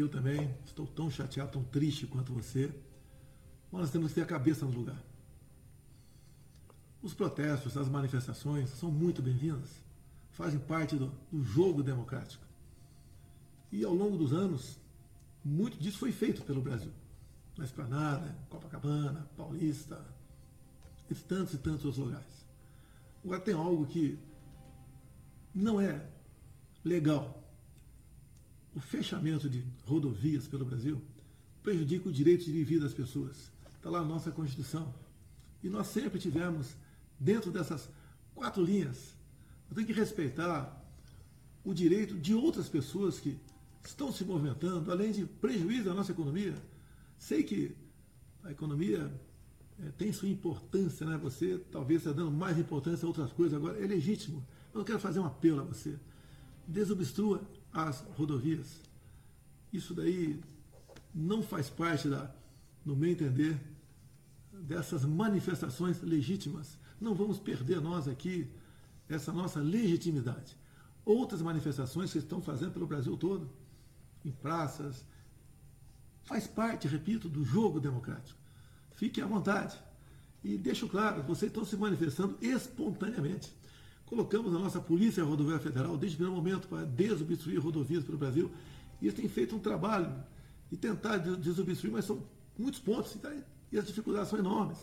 eu 0.00 0.08
também 0.08 0.54
estou 0.64 0.86
tão 0.86 1.10
chateado, 1.10 1.52
tão 1.52 1.64
triste 1.64 2.06
quanto 2.06 2.32
você. 2.32 2.72
Mas 3.70 3.82
nós 3.82 3.90
temos 3.90 4.08
que 4.08 4.14
ter 4.14 4.22
a 4.22 4.26
cabeça 4.26 4.64
no 4.64 4.72
lugar. 4.72 5.02
Os 7.02 7.14
protestos, 7.14 7.76
as 7.76 7.88
manifestações 7.88 8.70
são 8.70 8.90
muito 8.90 9.22
bem-vindas, 9.22 9.70
fazem 10.30 10.58
parte 10.58 10.96
do, 10.96 11.12
do 11.30 11.42
jogo 11.42 11.82
democrático. 11.82 12.44
E 13.70 13.84
ao 13.84 13.94
longo 13.94 14.16
dos 14.16 14.32
anos, 14.32 14.78
muito 15.44 15.78
disso 15.78 15.98
foi 15.98 16.12
feito 16.12 16.42
pelo 16.42 16.60
Brasil. 16.60 16.92
Na 17.56 17.64
Esplanada, 17.64 18.36
Copacabana, 18.48 19.28
Paulista, 19.36 20.04
e 21.10 21.14
tantos 21.14 21.54
e 21.54 21.58
tantos 21.58 21.84
outros 21.84 22.04
lugares. 22.04 22.46
Agora 23.24 23.40
tem 23.40 23.54
algo 23.54 23.86
que 23.86 24.18
não 25.54 25.80
é 25.80 26.06
legal 26.84 27.42
o 28.74 28.80
fechamento 28.80 29.48
de 29.48 29.64
rodovias 29.84 30.46
pelo 30.46 30.64
Brasil 30.64 31.00
prejudica 31.62 32.08
o 32.08 32.12
direito 32.12 32.44
de 32.44 32.52
viver 32.52 32.80
das 32.80 32.94
pessoas. 32.94 33.50
Está 33.76 33.90
lá 33.90 34.00
a 34.00 34.04
nossa 34.04 34.30
Constituição. 34.30 34.94
E 35.62 35.68
nós 35.68 35.88
sempre 35.88 36.18
tivemos, 36.18 36.76
dentro 37.18 37.50
dessas 37.50 37.88
quatro 38.34 38.62
linhas, 38.62 39.14
temos 39.68 39.84
que 39.84 39.92
respeitar 39.92 40.84
o 41.64 41.74
direito 41.74 42.14
de 42.16 42.34
outras 42.34 42.68
pessoas 42.68 43.18
que 43.18 43.38
estão 43.84 44.12
se 44.12 44.24
movimentando, 44.24 44.90
além 44.90 45.12
de 45.12 45.24
prejuízo 45.24 45.90
à 45.90 45.94
nossa 45.94 46.12
economia. 46.12 46.54
Sei 47.18 47.42
que 47.42 47.74
a 48.44 48.50
economia 48.50 49.12
é, 49.80 49.90
tem 49.96 50.12
sua 50.12 50.28
importância, 50.28 51.06
né? 51.06 51.16
Você 51.18 51.58
talvez 51.70 52.00
está 52.00 52.12
dando 52.12 52.30
mais 52.30 52.58
importância 52.58 53.04
a 53.04 53.08
outras 53.08 53.32
coisas 53.32 53.54
agora. 53.54 53.82
É 53.82 53.86
legítimo. 53.86 54.46
Eu 54.74 54.84
quero 54.84 54.98
fazer 54.98 55.20
um 55.20 55.26
apelo 55.26 55.60
a 55.60 55.64
você. 55.64 55.98
Desobstrua 56.66 57.42
as 57.72 58.00
rodovias. 58.16 58.80
Isso 59.72 59.94
daí 59.94 60.40
não 61.14 61.42
faz 61.42 61.68
parte, 61.68 62.08
da, 62.08 62.30
no 62.84 62.96
meu 62.96 63.10
entender, 63.10 63.60
dessas 64.52 65.04
manifestações 65.04 66.00
legítimas. 66.02 66.78
Não 67.00 67.14
vamos 67.14 67.38
perder 67.38 67.80
nós 67.80 68.08
aqui 68.08 68.50
essa 69.08 69.32
nossa 69.32 69.60
legitimidade. 69.60 70.56
Outras 71.04 71.40
manifestações 71.40 72.12
que 72.12 72.18
estão 72.18 72.40
fazendo 72.42 72.72
pelo 72.72 72.86
Brasil 72.86 73.16
todo, 73.16 73.50
em 74.24 74.30
praças, 74.30 75.04
faz 76.24 76.46
parte, 76.46 76.86
repito, 76.86 77.28
do 77.28 77.44
jogo 77.44 77.80
democrático. 77.80 78.38
Fique 78.92 79.20
à 79.20 79.26
vontade. 79.26 79.78
E 80.42 80.56
deixo 80.58 80.88
claro, 80.88 81.22
vocês 81.22 81.50
estão 81.50 81.64
se 81.64 81.76
manifestando 81.76 82.36
espontaneamente. 82.40 83.52
Colocamos 84.08 84.54
a 84.54 84.58
nossa 84.58 84.80
Polícia 84.80 85.22
Rodoviária 85.22 85.62
Federal 85.62 85.96
desde 85.98 86.16
o 86.16 86.18
primeiro 86.18 86.42
momento 86.42 86.66
para 86.66 86.84
desobstruir 86.86 87.60
rodovias 87.60 88.04
pelo 88.04 88.16
Brasil. 88.16 88.50
E 89.02 89.06
eles 89.06 89.14
têm 89.14 89.28
feito 89.28 89.54
um 89.54 89.58
trabalho 89.58 90.10
de 90.70 90.78
tentar 90.78 91.18
desobstruir, 91.18 91.92
mas 91.92 92.06
são 92.06 92.22
muitos 92.58 92.80
pontos 92.80 93.12
tá? 93.14 93.30
e 93.70 93.78
as 93.78 93.86
dificuldades 93.86 94.30
são 94.30 94.38
enormes. 94.38 94.78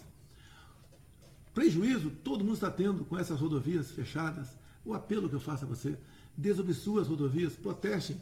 Prejuízo 1.56 2.12
todo 2.24 2.44
mundo 2.44 2.54
está 2.54 2.70
tendo 2.70 3.04
com 3.04 3.18
essas 3.18 3.40
rodovias 3.40 3.90
fechadas. 3.90 4.56
O 4.86 4.94
apelo 4.94 5.28
que 5.28 5.34
eu 5.34 5.40
faço 5.40 5.66
a 5.66 5.68
você, 5.68 5.98
desobstrua 6.38 7.02
as 7.02 7.08
rodovias, 7.08 7.54
protestem 7.54 8.22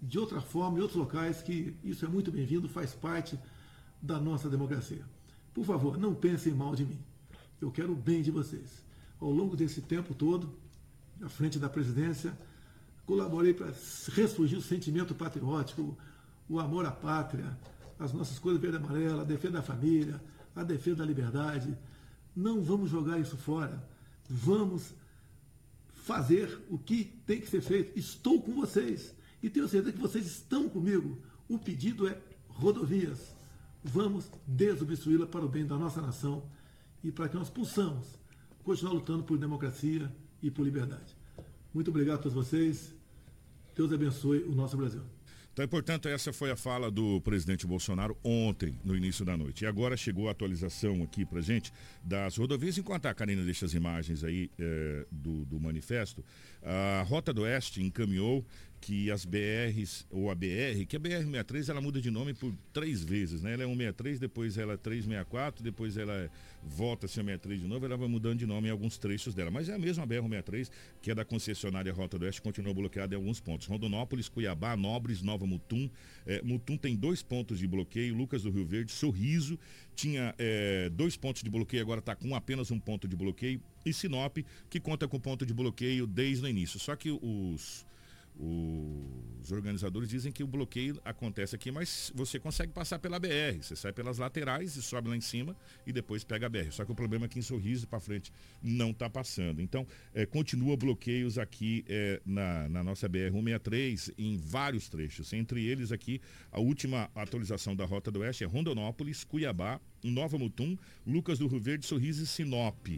de 0.00 0.16
outra 0.16 0.40
forma 0.40 0.78
em 0.78 0.82
outros 0.82 0.98
locais, 0.98 1.42
que 1.42 1.74
isso 1.82 2.04
é 2.04 2.08
muito 2.08 2.30
bem-vindo, 2.30 2.68
faz 2.68 2.94
parte 2.94 3.36
da 4.00 4.20
nossa 4.20 4.48
democracia. 4.48 5.04
Por 5.52 5.64
favor, 5.64 5.98
não 5.98 6.14
pensem 6.14 6.54
mal 6.54 6.76
de 6.76 6.84
mim. 6.84 6.98
Eu 7.60 7.72
quero 7.72 7.92
o 7.92 7.96
bem 7.96 8.22
de 8.22 8.30
vocês. 8.30 8.85
Ao 9.20 9.30
longo 9.30 9.56
desse 9.56 9.80
tempo 9.80 10.14
todo, 10.14 10.52
à 11.22 11.28
frente 11.28 11.58
da 11.58 11.68
presidência, 11.68 12.36
colaborei 13.06 13.54
para 13.54 13.72
ressurgir 14.12 14.58
o 14.58 14.62
sentimento 14.62 15.14
patriótico, 15.14 15.96
o 16.48 16.60
amor 16.60 16.84
à 16.84 16.90
pátria, 16.90 17.56
as 17.98 18.12
nossas 18.12 18.38
coisas 18.38 18.60
verde 18.60 18.76
e 18.76 18.80
amarela, 18.80 19.22
a 19.22 19.24
defesa 19.24 19.54
da 19.54 19.62
família, 19.62 20.20
a 20.54 20.62
defesa 20.62 20.96
da 20.96 21.04
liberdade. 21.04 21.76
Não 22.34 22.62
vamos 22.62 22.90
jogar 22.90 23.18
isso 23.18 23.36
fora. 23.36 23.82
Vamos 24.28 24.92
fazer 25.88 26.60
o 26.68 26.78
que 26.78 27.04
tem 27.26 27.40
que 27.40 27.48
ser 27.48 27.62
feito. 27.62 27.98
Estou 27.98 28.42
com 28.42 28.52
vocês 28.54 29.14
e 29.42 29.48
tenho 29.48 29.68
certeza 29.68 29.92
que 29.92 30.00
vocês 30.00 30.26
estão 30.26 30.68
comigo. 30.68 31.18
O 31.48 31.58
pedido 31.58 32.06
é 32.06 32.18
rodovias. 32.48 33.34
Vamos 33.82 34.28
desobstruí-la 34.46 35.26
para 35.26 35.44
o 35.44 35.48
bem 35.48 35.64
da 35.64 35.76
nossa 35.76 36.02
nação 36.02 36.42
e 37.02 37.10
para 37.10 37.28
que 37.28 37.36
nós 37.36 37.48
possamos 37.48 38.06
continuar 38.66 38.94
lutando 38.94 39.22
por 39.22 39.38
democracia 39.38 40.12
e 40.42 40.50
por 40.50 40.64
liberdade. 40.64 41.16
Muito 41.72 41.88
obrigado 41.88 42.16
a 42.16 42.22
todos 42.22 42.34
vocês. 42.34 42.92
Deus 43.76 43.92
abençoe 43.92 44.42
o 44.42 44.52
nosso 44.56 44.76
Brasil. 44.76 45.02
Então, 45.52 45.66
portanto, 45.68 46.08
essa 46.08 46.32
foi 46.32 46.50
a 46.50 46.56
fala 46.56 46.90
do 46.90 47.20
presidente 47.20 47.66
Bolsonaro 47.66 48.14
ontem, 48.22 48.78
no 48.84 48.94
início 48.94 49.24
da 49.24 49.36
noite. 49.36 49.62
E 49.62 49.66
agora 49.66 49.96
chegou 49.96 50.28
a 50.28 50.32
atualização 50.32 51.02
aqui 51.02 51.24
para 51.24 51.40
gente 51.40 51.72
das 52.02 52.36
rodovias. 52.36 52.76
Enquanto 52.76 53.06
a 53.06 53.14
Karina 53.14 53.42
deixa 53.42 53.64
as 53.64 53.72
imagens 53.72 54.24
aí 54.24 54.50
é, 54.58 55.06
do, 55.10 55.46
do 55.46 55.60
manifesto, 55.60 56.24
a 56.62 57.02
Rota 57.06 57.32
do 57.32 57.42
Oeste 57.42 57.80
encaminhou 57.82 58.44
que 58.80 59.10
as 59.10 59.24
BRs, 59.24 60.06
ou 60.10 60.30
a 60.30 60.34
BR, 60.34 60.84
que 60.88 60.96
a 60.96 61.00
BR-63 61.00 61.68
ela 61.68 61.80
muda 61.80 62.00
de 62.00 62.10
nome 62.10 62.34
por 62.34 62.54
três 62.72 63.02
vezes, 63.02 63.42
né? 63.42 63.54
Ela 63.54 63.64
é 63.64 63.66
163, 63.66 64.18
depois 64.18 64.58
ela 64.58 64.74
é 64.74 64.76
364, 64.76 65.62
depois 65.62 65.96
ela 65.96 66.30
volta 66.62 67.06
a 67.06 67.08
ser 67.08 67.24
63 67.24 67.62
de 67.62 67.66
novo, 67.66 67.84
ela 67.86 67.96
vai 67.96 68.08
mudando 68.08 68.38
de 68.38 68.46
nome 68.46 68.68
em 68.68 68.70
alguns 68.70 68.98
trechos 68.98 69.34
dela. 69.34 69.50
Mas 69.50 69.68
é 69.68 69.74
a 69.74 69.78
mesma 69.78 70.06
BR-63, 70.06 70.70
que 71.00 71.10
é 71.10 71.14
da 71.14 71.24
concessionária 71.24 71.92
Rota 71.92 72.18
do 72.18 72.24
Oeste, 72.24 72.42
continua 72.42 72.74
bloqueada 72.74 73.14
em 73.14 73.18
alguns 73.18 73.40
pontos. 73.40 73.66
Rondonópolis, 73.66 74.28
Cuiabá, 74.28 74.76
Nobres, 74.76 75.22
Nova 75.22 75.46
Mutum. 75.46 75.90
É, 76.26 76.42
Mutum 76.42 76.76
tem 76.76 76.94
dois 76.94 77.22
pontos 77.22 77.58
de 77.58 77.66
bloqueio, 77.66 78.14
Lucas 78.14 78.42
do 78.42 78.50
Rio 78.50 78.64
Verde, 78.64 78.92
Sorriso, 78.92 79.58
tinha 79.94 80.34
é, 80.38 80.90
dois 80.90 81.16
pontos 81.16 81.42
de 81.42 81.50
bloqueio, 81.50 81.82
agora 81.82 82.00
está 82.00 82.14
com 82.14 82.34
apenas 82.34 82.70
um 82.70 82.78
ponto 82.78 83.08
de 83.08 83.16
bloqueio. 83.16 83.60
E 83.84 83.92
Sinop, 83.92 84.38
que 84.68 84.80
conta 84.80 85.06
com 85.06 85.18
ponto 85.18 85.46
de 85.46 85.54
bloqueio 85.54 86.06
desde 86.06 86.44
o 86.44 86.48
início. 86.48 86.78
Só 86.78 86.96
que 86.96 87.10
os 87.10 87.86
os 88.38 89.52
organizadores 89.52 90.08
dizem 90.08 90.32
que 90.32 90.42
o 90.42 90.46
bloqueio 90.46 91.00
acontece 91.04 91.54
aqui, 91.54 91.70
mas 91.70 92.12
você 92.14 92.38
consegue 92.38 92.72
passar 92.72 92.98
pela 92.98 93.18
BR. 93.18 93.62
Você 93.62 93.76
sai 93.76 93.92
pelas 93.92 94.18
laterais 94.18 94.76
e 94.76 94.82
sobe 94.82 95.08
lá 95.08 95.16
em 95.16 95.20
cima 95.20 95.56
e 95.86 95.92
depois 95.92 96.24
pega 96.24 96.46
a 96.46 96.48
BR. 96.48 96.70
Só 96.72 96.84
que 96.84 96.90
o 96.90 96.94
problema 96.94 97.26
é 97.26 97.28
que 97.28 97.38
em 97.38 97.42
Sorriso 97.42 97.86
para 97.86 98.00
frente 98.00 98.32
não 98.60 98.90
está 98.90 99.08
passando. 99.08 99.62
Então, 99.62 99.86
é, 100.12 100.26
continua 100.26 100.76
bloqueios 100.76 101.38
aqui 101.38 101.84
é, 101.88 102.20
na, 102.26 102.68
na 102.68 102.82
nossa 102.82 103.08
BR-163 103.08 104.14
em 104.18 104.36
vários 104.36 104.88
trechos. 104.88 105.32
Entre 105.32 105.64
eles 105.64 105.92
aqui, 105.92 106.20
a 106.50 106.58
última 106.58 107.08
atualização 107.14 107.76
da 107.76 107.84
Rota 107.84 108.10
do 108.10 108.20
Oeste 108.20 108.42
é 108.42 108.46
Rondonópolis, 108.46 109.22
Cuiabá, 109.22 109.80
Nova 110.02 110.36
Mutum, 110.36 110.76
Lucas 111.06 111.38
do 111.38 111.46
Rio 111.46 111.60
Verde, 111.60 111.86
Sorriso 111.86 112.24
e 112.24 112.26
Sinop. 112.26 112.88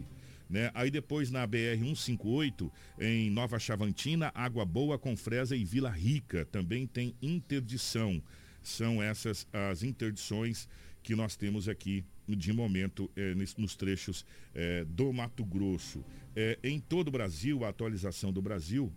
Né? 0.49 0.71
Aí 0.73 0.89
depois 0.89 1.29
na 1.29 1.47
BR-158, 1.47 2.71
em 2.99 3.29
Nova 3.29 3.59
Chavantina, 3.59 4.31
Água 4.33 4.65
Boa, 4.65 4.97
Confresa 4.97 5.55
e 5.55 5.63
Vila 5.63 5.91
Rica, 5.91 6.45
também 6.45 6.87
tem 6.87 7.13
interdição. 7.21 8.21
São 8.61 9.01
essas 9.01 9.47
as 9.53 9.83
interdições 9.83 10.67
que 11.03 11.15
nós 11.15 11.35
temos 11.35 11.69
aqui 11.69 12.03
de 12.27 12.51
momento 12.51 13.09
é, 13.15 13.33
nos 13.57 13.75
trechos 13.75 14.25
é, 14.53 14.83
do 14.85 15.13
Mato 15.13 15.45
Grosso. 15.45 16.03
É, 16.35 16.57
em 16.63 16.79
todo 16.79 17.07
o 17.07 17.11
Brasil, 17.11 17.63
a 17.63 17.69
atualização 17.69 18.31
do 18.33 18.41
Brasil 18.41 18.91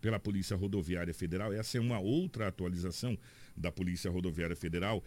pela 0.00 0.20
Polícia 0.20 0.56
Rodoviária 0.56 1.12
Federal, 1.12 1.52
essa 1.52 1.78
é 1.78 1.80
uma 1.80 1.98
outra 1.98 2.48
atualização 2.48 3.18
da 3.56 3.72
Polícia 3.72 4.10
Rodoviária 4.10 4.54
Federal, 4.54 5.02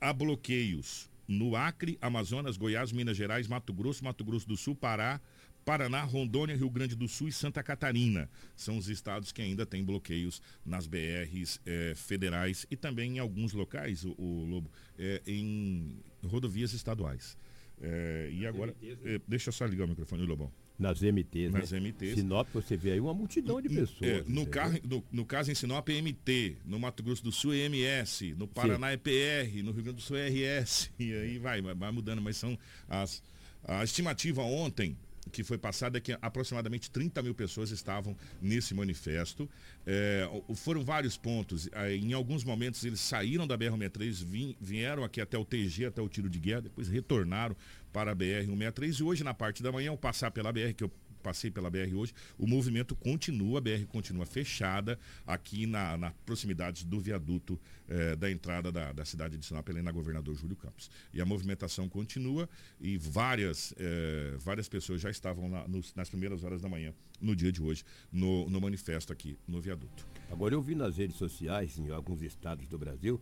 há 0.00 0.12
bloqueios 0.12 1.08
no 1.26 1.56
Acre, 1.56 1.98
Amazonas, 2.00 2.56
Goiás, 2.56 2.92
Minas 2.92 3.16
Gerais, 3.16 3.46
Mato 3.46 3.72
Grosso, 3.72 4.04
Mato 4.04 4.24
Grosso 4.24 4.46
do 4.46 4.56
Sul, 4.56 4.74
Pará, 4.74 5.20
Paraná, 5.64 6.02
Rondônia, 6.02 6.56
Rio 6.56 6.68
Grande 6.68 6.94
do 6.94 7.08
Sul 7.08 7.28
e 7.28 7.32
Santa 7.32 7.62
Catarina. 7.62 8.28
São 8.54 8.76
os 8.76 8.88
estados 8.88 9.32
que 9.32 9.40
ainda 9.40 9.64
têm 9.64 9.82
bloqueios 9.82 10.42
nas 10.64 10.86
BRs 10.86 11.60
eh, 11.64 11.94
federais 11.96 12.66
e 12.70 12.76
também 12.76 13.16
em 13.16 13.18
alguns 13.18 13.52
locais, 13.54 14.04
o, 14.04 14.14
o 14.18 14.44
Lobo, 14.44 14.70
eh, 14.98 15.22
em 15.26 15.98
rodovias 16.22 16.74
estaduais. 16.74 17.36
Eh, 17.80 18.30
e 18.32 18.46
agora, 18.46 18.76
né? 18.80 19.20
deixa 19.26 19.48
eu 19.48 19.52
só 19.52 19.64
ligar 19.64 19.84
o 19.84 19.88
microfone, 19.88 20.26
Lobão 20.26 20.52
nas 20.78 21.00
MTs. 21.00 21.52
Nas 21.52 21.70
né? 21.72 21.80
MTs. 21.80 22.16
Sinop, 22.16 22.48
você 22.52 22.76
vê 22.76 22.92
aí 22.92 23.00
uma 23.00 23.14
multidão 23.14 23.60
de 23.60 23.68
pessoas. 23.68 24.10
É, 24.10 24.24
no, 24.26 24.46
carro, 24.46 24.78
no, 24.84 25.04
no, 25.10 25.24
caso 25.24 25.50
em 25.50 25.54
Sinop 25.54 25.88
é 25.88 26.00
MT, 26.00 26.56
no 26.64 26.78
Mato 26.78 27.02
Grosso 27.02 27.22
do 27.22 27.32
Sul 27.32 27.54
é 27.54 27.58
MS, 27.58 28.34
no 28.34 28.48
Paraná 28.48 28.88
Sim. 28.88 28.94
é 28.94 28.96
PR, 28.96 29.62
no 29.62 29.72
Rio 29.72 29.84
Grande 29.84 29.96
do 29.96 30.02
Sul 30.02 30.16
é 30.16 30.28
RS, 30.28 30.90
e 30.98 31.12
aí 31.12 31.38
vai, 31.38 31.62
vai 31.62 31.90
mudando, 31.90 32.20
mas 32.20 32.36
são 32.36 32.58
as. 32.88 33.22
A 33.66 33.82
estimativa 33.82 34.42
ontem 34.42 34.94
que 35.32 35.42
foi 35.42 35.58
passada 35.58 35.98
é 35.98 36.00
que 36.00 36.16
aproximadamente 36.20 36.90
30 36.90 37.22
mil 37.22 37.34
pessoas 37.34 37.70
estavam 37.70 38.16
nesse 38.40 38.74
manifesto. 38.74 39.48
É, 39.86 40.28
foram 40.54 40.84
vários 40.84 41.16
pontos. 41.16 41.68
Em 41.90 42.12
alguns 42.12 42.44
momentos 42.44 42.84
eles 42.84 43.00
saíram 43.00 43.46
da 43.46 43.56
BR-163, 43.56 44.56
vieram 44.60 45.04
aqui 45.04 45.20
até 45.20 45.38
o 45.38 45.44
TG, 45.44 45.86
até 45.86 46.02
o 46.02 46.08
tiro 46.08 46.28
de 46.28 46.38
guerra, 46.38 46.62
depois 46.62 46.88
retornaram 46.88 47.56
para 47.94 48.10
a 48.10 48.16
BR-163 48.16 48.98
e 48.98 49.02
hoje 49.04 49.22
na 49.22 49.32
parte 49.32 49.62
da 49.62 49.70
manhã, 49.70 49.90
ao 49.90 49.96
passar 49.96 50.32
pela 50.32 50.52
BR, 50.52 50.74
que 50.76 50.82
eu 50.82 50.90
passei 51.22 51.48
pela 51.48 51.70
BR 51.70 51.94
hoje, 51.94 52.12
o 52.36 52.44
movimento 52.44 52.94
continua, 52.96 53.58
a 53.58 53.60
BR 53.60 53.86
continua 53.88 54.26
fechada 54.26 54.98
aqui 55.24 55.64
na, 55.64 55.96
na 55.96 56.10
proximidade 56.26 56.84
do 56.84 57.00
viaduto 57.00 57.58
eh, 57.88 58.16
da 58.16 58.30
entrada 58.30 58.70
da, 58.70 58.92
da 58.92 59.04
cidade 59.04 59.38
de 59.38 59.46
Sinop, 59.46 59.66
na 59.68 59.92
governador 59.92 60.34
Júlio 60.34 60.56
Campos. 60.56 60.90
E 61.14 61.20
a 61.22 61.24
movimentação 61.24 61.88
continua 61.88 62.48
e 62.78 62.98
várias, 62.98 63.72
eh, 63.78 64.34
várias 64.38 64.68
pessoas 64.68 65.00
já 65.00 65.08
estavam 65.08 65.48
na, 65.48 65.66
nos, 65.66 65.94
nas 65.94 66.10
primeiras 66.10 66.42
horas 66.42 66.60
da 66.60 66.68
manhã, 66.68 66.92
no 67.20 67.34
dia 67.34 67.52
de 67.52 67.62
hoje, 67.62 67.84
no, 68.12 68.50
no 68.50 68.60
manifesto 68.60 69.12
aqui 69.12 69.38
no 69.46 69.60
viaduto. 69.60 70.04
Agora 70.30 70.52
eu 70.52 70.60
vi 70.60 70.74
nas 70.74 70.98
redes 70.98 71.16
sociais, 71.16 71.78
em 71.78 71.90
alguns 71.90 72.20
estados 72.22 72.66
do 72.66 72.76
Brasil, 72.76 73.20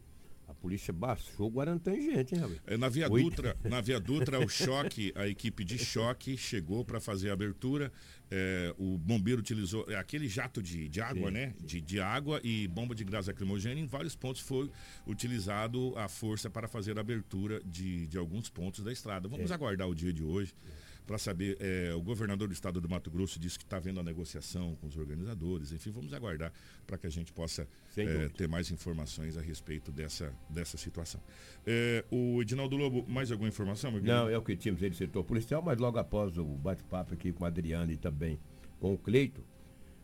polícia 0.62 0.92
baixou 0.92 1.48
o 1.48 1.50
Guarantã 1.50 1.92
em 1.92 2.00
gente, 2.00 2.34
hein, 2.34 2.40
Rabir? 2.40 2.62
É, 2.64 2.76
na 2.76 2.88
Via 2.88 3.08
Dutra, 3.08 3.56
na 3.64 3.80
Via 3.80 3.98
Dutra, 3.98 4.38
o 4.38 4.46
choque, 4.48 5.12
a 5.16 5.26
equipe 5.26 5.64
de 5.64 5.76
choque 5.76 6.36
chegou 6.36 6.84
para 6.84 7.00
fazer 7.00 7.30
a 7.30 7.32
abertura. 7.32 7.92
É, 8.30 8.72
o 8.78 8.96
bombeiro 8.96 9.40
utilizou 9.40 9.84
é, 9.88 9.96
aquele 9.96 10.28
jato 10.28 10.62
de, 10.62 10.88
de 10.88 11.00
água, 11.00 11.28
sim, 11.28 11.34
né? 11.34 11.54
Sim. 11.58 11.66
De, 11.66 11.80
de 11.80 12.00
água 12.00 12.40
e 12.44 12.68
bomba 12.68 12.94
de 12.94 13.04
gás 13.04 13.26
lacrimogêneo. 13.26 13.82
Em 13.82 13.86
vários 13.86 14.14
pontos 14.14 14.40
foi 14.40 14.70
utilizado 15.06 15.92
a 15.98 16.08
força 16.08 16.48
para 16.48 16.68
fazer 16.68 16.96
a 16.96 17.00
abertura 17.00 17.60
de, 17.64 18.06
de 18.06 18.16
alguns 18.16 18.48
pontos 18.48 18.84
da 18.84 18.92
estrada. 18.92 19.28
Vamos 19.28 19.50
é. 19.50 19.54
aguardar 19.54 19.88
o 19.88 19.94
dia 19.94 20.12
de 20.12 20.22
hoje 20.22 20.54
para 21.12 21.18
saber. 21.18 21.58
É, 21.60 21.94
o 21.94 22.00
governador 22.00 22.48
do 22.48 22.54
estado 22.54 22.80
do 22.80 22.88
Mato 22.88 23.10
Grosso 23.10 23.38
disse 23.38 23.58
que 23.58 23.64
está 23.64 23.78
vendo 23.78 24.00
a 24.00 24.02
negociação 24.02 24.74
com 24.80 24.86
os 24.86 24.96
organizadores. 24.96 25.70
Enfim, 25.70 25.90
vamos 25.90 26.14
aguardar 26.14 26.50
para 26.86 26.96
que 26.96 27.06
a 27.06 27.10
gente 27.10 27.34
possa 27.34 27.68
é, 27.98 28.28
ter 28.28 28.48
mais 28.48 28.70
informações 28.70 29.36
a 29.36 29.42
respeito 29.42 29.92
dessa, 29.92 30.32
dessa 30.48 30.78
situação. 30.78 31.20
É, 31.66 32.02
o 32.10 32.40
Edinaldo 32.40 32.76
Lobo, 32.76 33.04
mais 33.06 33.30
alguma 33.30 33.48
informação? 33.48 33.90
Não, 34.00 34.26
é 34.26 34.38
o 34.38 34.42
que 34.42 34.56
tínhamos 34.56 34.82
aí 34.82 34.88
do 34.88 34.96
setor 34.96 35.22
policial, 35.22 35.60
mas 35.60 35.78
logo 35.78 35.98
após 35.98 36.38
o 36.38 36.44
bate-papo 36.44 37.12
aqui 37.12 37.30
com 37.30 37.44
a 37.44 37.48
Adriana 37.48 37.92
e 37.92 37.98
também 37.98 38.40
com 38.80 38.94
o 38.94 38.98
Cleito, 38.98 39.44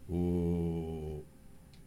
o, 0.06 1.24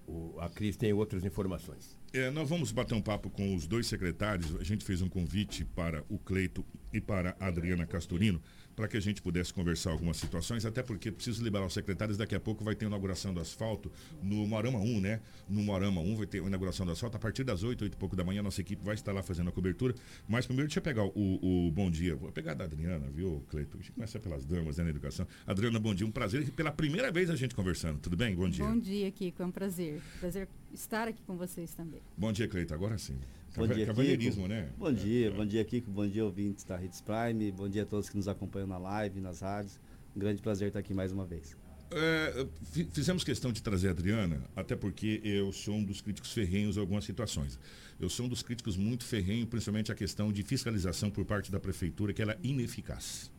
o, 0.08 0.36
a 0.40 0.50
Cris 0.50 0.76
tem 0.76 0.94
outras 0.94 1.24
informações. 1.24 1.96
É, 2.12 2.32
nós 2.32 2.50
vamos 2.50 2.72
bater 2.72 2.96
um 2.96 3.02
papo 3.02 3.30
com 3.30 3.56
os 3.56 3.68
dois 3.68 3.86
secretários. 3.86 4.56
A 4.60 4.64
gente 4.64 4.84
fez 4.84 5.02
um 5.02 5.08
convite 5.08 5.64
para 5.64 6.04
o 6.10 6.18
Cleito 6.18 6.66
e 6.92 7.00
para 7.00 7.36
a 7.40 7.48
Adriana 7.48 7.86
Castorino 7.86 8.42
para 8.76 8.88
que 8.88 8.98
a 8.98 9.00
gente 9.00 9.22
pudesse 9.22 9.54
conversar 9.54 9.92
algumas 9.92 10.18
situações, 10.18 10.66
até 10.66 10.82
porque 10.82 11.12
preciso 11.12 11.44
liberar 11.44 11.66
os 11.66 11.74
secretários, 11.74 12.18
daqui 12.18 12.36
a 12.36 12.40
pouco 12.40 12.64
vai 12.64 12.76
ter 12.76 12.86
inauguração 12.86 13.34
do 13.34 13.40
asfalto 13.40 13.92
no 14.22 14.48
Morama 14.48 14.80
1, 14.80 15.02
né? 15.02 15.22
No 15.48 15.62
Morama 15.62 16.02
1 16.02 16.16
vai 16.16 16.26
ter 16.26 16.42
a 16.42 16.46
inauguração 16.46 16.86
do 16.86 16.92
asfalto 16.92 17.18
a 17.18 17.20
partir 17.20 17.44
das 17.44 17.64
8, 17.64 17.84
8 17.84 17.94
e 17.94 17.98
pouco 17.98 18.16
da 18.16 18.24
manhã, 18.24 18.42
nossa 18.42 18.62
equipe 18.62 18.84
vai 18.84 18.96
estar 18.96 19.12
lá 19.12 19.22
fazendo 19.22 19.50
a 19.50 19.52
cobertura. 19.52 19.94
Mas 20.28 20.46
primeiro 20.46 20.68
deixa 20.68 20.80
eu 20.80 20.84
pegar 20.84 21.06
o, 21.06 21.68
o 21.68 21.72
bom 21.72 21.90
dia. 21.90 22.16
Vou 22.16 22.32
pegar 22.32 22.54
da 22.54 22.66
Adriana, 22.66 23.08
viu, 23.10 23.44
Cleiton? 23.50 23.78
A 23.78 23.82
gente 23.82 23.92
começa 23.92 24.20
pelas 24.20 24.46
damas 24.46 24.78
né, 24.78 24.84
na 24.84 24.90
educação. 24.90 25.28
Adriana, 25.46 25.80
bom 25.80 25.94
dia. 25.94 26.06
Um 26.06 26.12
prazer. 26.12 26.50
Pela 26.52 26.72
primeira 26.72 27.12
vez 27.12 27.30
a 27.30 27.36
gente 27.36 27.56
conversando. 27.56 28.00
Tudo 28.00 28.16
bem? 28.16 28.36
Bom 28.36 28.50
dia. 28.50 28.66
Bom 28.66 28.80
dia, 28.80 29.12
Kiko. 29.12 29.44
É 29.44 29.46
um 29.46 29.52
prazer. 29.52 30.02
Prazer 30.20 30.48
estar 30.74 31.08
aqui 31.08 31.22
com 31.26 31.36
vocês 31.36 31.74
também. 31.74 32.02
Bom 32.18 32.32
dia, 32.32 32.48
Cleiton. 32.48 32.74
Agora 32.74 32.98
sim. 32.98 33.18
Bom 33.56 33.68
dia, 33.68 33.86
Cavalheirismo, 33.86 34.48
né? 34.48 34.70
Bom 34.78 34.94
dia, 34.94 35.30
bom 35.30 35.46
dia, 35.46 35.64
Kiko. 35.66 35.92
Bom 35.92 36.08
dia, 36.08 36.24
ouvintes 36.24 36.64
da 36.64 36.82
Hits 36.82 37.02
Prime. 37.02 37.52
Bom 37.52 37.68
dia 37.68 37.84
a 37.84 37.86
todos 37.86 38.10
que 38.10 38.16
nos 38.16 38.30
acompanham 38.30 38.68
na 38.68 38.78
live, 38.78 39.20
nas 39.20 39.42
rádios. 39.42 39.78
Um 40.16 40.20
grande 40.20 40.42
prazer 40.42 40.70
estar 40.70 40.80
aqui 40.80 40.94
mais 40.94 41.12
uma 41.12 41.26
vez. 41.26 41.58
É, 41.94 42.48
fizemos 42.94 43.22
questão 43.22 43.52
de 43.52 43.62
trazer 43.62 43.90
a 43.90 43.92
Adriana, 43.92 44.42
até 44.56 44.78
porque 44.78 45.20
eu 45.26 45.52
sou 45.52 45.76
um 45.76 45.84
dos 45.84 46.00
críticos 46.00 46.32
ferrenhos 46.32 46.78
em 46.78 46.80
algumas 46.80 47.04
situações. 47.04 47.60
Eu 48.00 48.10
sou 48.10 48.26
um 48.26 48.30
dos 48.30 48.42
críticos 48.42 48.78
muito 48.78 49.04
ferrenho, 49.04 49.46
principalmente 49.46 49.92
a 49.92 49.96
questão 49.96 50.32
de 50.32 50.42
fiscalização 50.44 51.10
por 51.12 51.26
parte 51.26 51.52
da 51.52 51.60
prefeitura, 51.60 52.14
que 52.14 52.22
ela 52.22 52.32
é 52.32 52.38
ineficaz. 52.42 53.30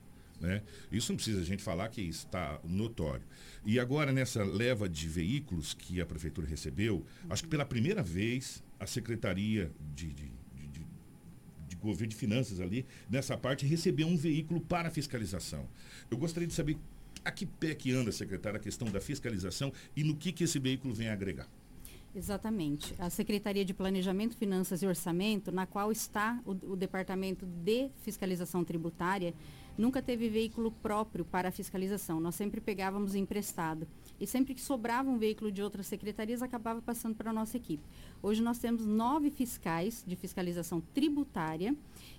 Né? 0.42 0.60
Isso 0.90 1.12
não 1.12 1.16
precisa 1.16 1.40
a 1.40 1.44
gente 1.44 1.62
falar 1.62 1.88
que 1.88 2.02
está 2.02 2.60
notório. 2.64 3.24
E 3.64 3.78
agora, 3.78 4.12
nessa 4.12 4.42
leva 4.42 4.88
de 4.88 5.08
veículos 5.08 5.72
que 5.72 6.00
a 6.00 6.04
prefeitura 6.04 6.46
recebeu, 6.46 7.06
acho 7.30 7.44
que 7.44 7.48
pela 7.48 7.64
primeira 7.64 8.02
vez 8.02 8.62
a 8.78 8.86
Secretaria 8.86 9.70
de, 9.94 10.08
de 10.08 10.32
Governo 11.82 12.08
de 12.08 12.16
Finanças 12.16 12.60
ali, 12.60 12.86
nessa 13.10 13.36
parte, 13.36 13.66
recebeu 13.66 14.06
um 14.06 14.16
veículo 14.16 14.60
para 14.60 14.90
fiscalização. 14.90 15.68
Eu 16.10 16.16
gostaria 16.16 16.46
de 16.46 16.54
saber 16.54 16.78
a 17.24 17.30
que 17.30 17.44
pé 17.44 17.74
que 17.74 17.92
anda, 17.92 18.10
secretária, 18.12 18.56
a 18.56 18.62
questão 18.62 18.88
da 18.90 19.00
fiscalização 19.00 19.72
e 19.96 20.04
no 20.04 20.16
que, 20.16 20.32
que 20.32 20.44
esse 20.44 20.58
veículo 20.58 20.94
vem 20.94 21.08
agregar. 21.08 21.48
Exatamente. 22.14 22.94
A 22.98 23.08
Secretaria 23.08 23.64
de 23.64 23.72
Planejamento, 23.72 24.36
Finanças 24.36 24.82
e 24.82 24.86
Orçamento, 24.86 25.50
na 25.50 25.66
qual 25.66 25.90
está 25.90 26.40
o, 26.44 26.50
o 26.72 26.76
Departamento 26.76 27.46
de 27.46 27.88
Fiscalização 28.02 28.62
Tributária, 28.64 29.34
nunca 29.76 30.02
teve 30.02 30.28
veículo 30.28 30.70
próprio 30.70 31.24
para 31.24 31.48
a 31.48 31.52
fiscalização. 31.52 32.20
Nós 32.20 32.34
sempre 32.34 32.60
pegávamos 32.60 33.14
emprestado. 33.14 33.86
E 34.20 34.26
sempre 34.26 34.54
que 34.54 34.60
sobrava 34.60 35.10
um 35.10 35.18
veículo 35.18 35.50
de 35.50 35.62
outras 35.62 35.86
secretarias, 35.86 36.42
acabava 36.42 36.80
passando 36.80 37.14
para 37.14 37.30
a 37.30 37.32
nossa 37.32 37.56
equipe. 37.56 37.82
Hoje 38.22 38.40
nós 38.40 38.58
temos 38.58 38.86
nove 38.86 39.30
fiscais 39.30 40.04
de 40.06 40.14
fiscalização 40.14 40.80
tributária 40.94 41.74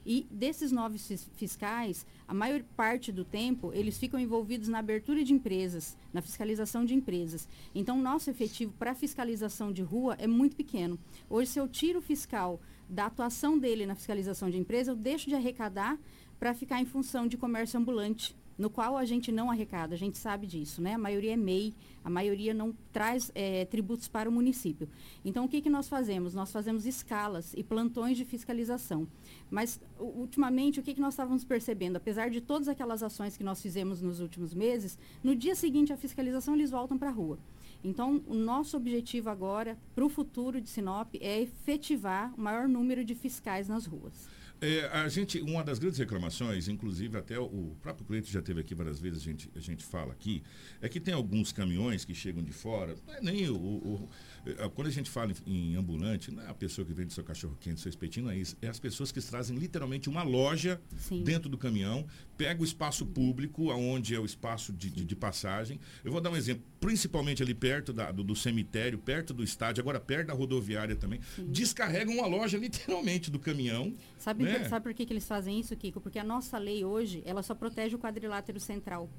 e 0.06 0.28
desses 0.30 0.72
nove 0.72 0.98
fiscais, 0.98 2.06
a 2.28 2.34
maior 2.34 2.62
parte 2.76 3.12
do 3.12 3.24
tempo, 3.24 3.72
eles 3.74 3.98
ficam 3.98 4.20
envolvidos 4.20 4.68
na 4.68 4.80
abertura 4.80 5.24
de 5.24 5.34
empresas, 5.34 5.98
na 6.12 6.22
fiscalização 6.22 6.84
de 6.84 6.94
empresas. 6.94 7.48
Então, 7.74 8.02
nosso 8.02 8.30
efetivo 8.30 8.74
para 8.78 8.94
fiscalização 8.94 9.72
de 9.72 9.82
rua 9.82 10.16
é 10.20 10.28
muito 10.28 10.56
pequeno. 10.56 11.00
Hoje, 11.30 11.52
se 11.52 11.60
eu 11.60 11.68
tiro 11.68 12.00
o 12.00 12.02
fiscal 12.02 12.60
da 12.90 13.06
atuação 13.06 13.58
dele 13.58 13.86
na 13.86 13.96
fiscalização 13.96 14.50
de 14.50 14.58
empresa, 14.58 14.92
eu 14.92 14.96
deixo 14.96 15.30
de 15.30 15.36
arrecadar 15.36 15.98
para 16.40 16.54
ficar 16.54 16.82
em 16.82 16.86
função 16.86 17.28
de 17.28 17.38
comércio 17.38 17.80
ambulante, 17.80 18.36
no 18.58 18.70
qual 18.70 18.98
a 18.98 19.06
gente 19.06 19.32
não 19.32 19.50
arrecada, 19.50 19.96
a 19.96 19.98
gente 19.98 20.18
sabe 20.18 20.46
disso, 20.46 20.82
né? 20.82 20.94
A 20.94 20.98
maioria 20.98 21.34
é 21.34 21.38
MEI, 21.38 21.74
a 22.04 22.10
maioria 22.10 22.54
não 22.54 22.74
traz 22.92 23.32
é, 23.34 23.66
tributos 23.66 24.08
para 24.08 24.30
o 24.30 24.32
município. 24.32 24.88
Então, 25.26 25.46
o 25.46 25.50
que, 25.50 25.62
que 25.62 25.70
nós 25.70 25.88
fazemos? 25.88 26.34
Nós 26.34 26.52
fazemos 26.52 26.86
escalas 26.86 27.54
e 27.56 27.64
plantões 27.64 28.18
de 28.18 28.26
fiscalização. 28.26 29.08
Mas, 29.50 29.80
ultimamente, 30.00 30.80
o 30.80 30.84
que, 30.84 30.94
que 30.94 31.02
nós 31.02 31.14
estávamos 31.14 31.44
percebendo? 31.44 31.98
Apesar 31.98 32.30
de 32.30 32.42
todas 32.42 32.68
aquelas 32.68 33.02
ações 33.02 33.36
que 33.36 33.44
nós 33.44 33.62
fizemos 33.62 34.02
nos 34.02 34.20
últimos 34.20 34.54
meses, 34.54 34.98
no 35.24 35.36
dia 35.36 35.56
seguinte 35.56 35.92
à 35.92 35.98
fiscalização, 35.98 36.54
eles 36.54 36.72
voltam 36.72 36.98
para 36.98 37.10
a 37.10 37.14
rua. 37.14 37.40
Então, 37.84 38.24
o 38.28 38.34
nosso 38.34 38.78
objetivo 38.78 39.30
agora, 39.30 39.78
para 39.94 40.06
o 40.06 40.10
futuro 40.10 40.62
de 40.62 40.70
Sinop, 40.70 41.16
é 41.20 41.42
efetivar 41.42 42.34
o 42.38 42.42
maior 42.42 42.68
número 42.68 43.04
de 43.04 43.14
fiscais 43.14 43.68
nas 43.68 43.86
ruas. 43.86 44.30
É, 44.64 44.86
a 44.94 45.10
gente, 45.10 45.42
uma 45.42 45.62
das 45.62 45.78
grandes 45.78 46.00
reclamações, 46.00 46.70
inclusive 46.70 47.18
até 47.18 47.38
o 47.38 47.76
próprio 47.82 48.06
cliente 48.06 48.32
já 48.32 48.42
teve 48.42 48.62
aqui 48.62 48.74
várias 48.74 48.98
vezes, 48.98 49.22
a 49.22 49.26
gente, 49.26 49.52
a 49.54 49.60
gente 49.60 49.84
fala 49.84 50.14
aqui, 50.14 50.42
é 50.82 50.88
que 50.88 51.02
tem 51.02 51.14
alguns 51.14 51.52
caminhões 51.52 52.06
que 52.06 52.16
chegam 52.16 52.42
de 52.42 52.54
fora, 52.54 52.96
não 53.06 53.14
é 53.14 53.22
nem 53.22 53.50
o, 53.50 53.56
o 53.56 54.10
é, 54.46 54.70
quando 54.70 54.88
a 54.88 54.92
gente 54.92 55.10
fala 55.10 55.34
em, 55.46 55.76
ambulante, 55.76 56.32
não 56.32 56.44
é 56.44 56.50
a 56.50 56.54
pessoa 56.54 56.86
que 56.86 56.94
vende 56.94 57.14
seu 57.14 57.24
cachorro 57.24 57.58
quente, 57.60 57.82
seu 57.82 57.90
espetinho, 57.90 58.26
não 58.26 58.32
é 58.32 58.38
isso. 58.38 58.58
É 58.62 58.68
as 58.68 58.80
pessoas 58.80 59.12
que 59.12 59.22
trazem 59.22 59.58
literalmente 59.58 60.10
uma 60.10 60.24
loja 60.24 60.82
Sim. 60.98 61.24
dentro 61.24 61.50
do 61.50 61.58
caminhão, 61.58 62.06
pega 62.38 62.62
o 62.62 62.66
espaço 62.66 63.06
público, 63.06 63.72
onde 63.72 64.16
é 64.16 64.20
o 64.20 64.26
espaço 64.26 64.74
de, 64.74 64.90
de, 64.90 65.06
de 65.06 65.16
passagem. 65.16 65.80
Eu 66.04 66.12
vou 66.12 66.20
dar 66.20 66.30
um 66.30 66.36
exemplo, 66.36 66.64
principalmente 66.80 67.42
ali 67.42 67.54
perto 67.54 67.94
da, 67.94 68.12
do, 68.12 68.24
do, 68.24 68.36
cemitério, 68.36 68.98
perto 68.98 69.34
do 69.34 69.44
estádio, 69.44 69.82
agora 69.82 70.00
perto 70.00 70.28
da 70.28 70.34
rodoviária 70.34 70.96
também. 70.96 71.22
Sim. 71.36 71.48
Descarregam 71.50 72.16
uma 72.16 72.28
loja 72.28 72.58
literalmente 72.58 73.32
do 73.32 73.40
caminhão. 73.40 73.94
Sabe, 74.18 74.44
né? 74.44 74.53
Sabe 74.70 74.84
por 74.84 74.94
que, 74.94 75.06
que 75.06 75.14
eles 75.14 75.28
fazem 75.28 75.60
isso, 75.60 75.76
Kiko? 75.76 76.02
Porque 76.02 76.20
a 76.20 76.24
nossa 76.24 76.58
lei 76.58 76.84
hoje, 76.84 77.22
ela 77.26 77.42
só 77.44 77.54
protege 77.54 77.96
o 77.96 78.00
quadrilátero 78.00 78.60
central. 78.60 79.10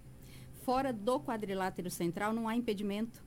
Fora 0.63 0.93
do 0.93 1.21
quadrilátero 1.21 1.91
central 1.91 2.33
não 2.33 2.49
há 2.49 2.57
impedimento. 2.57 3.23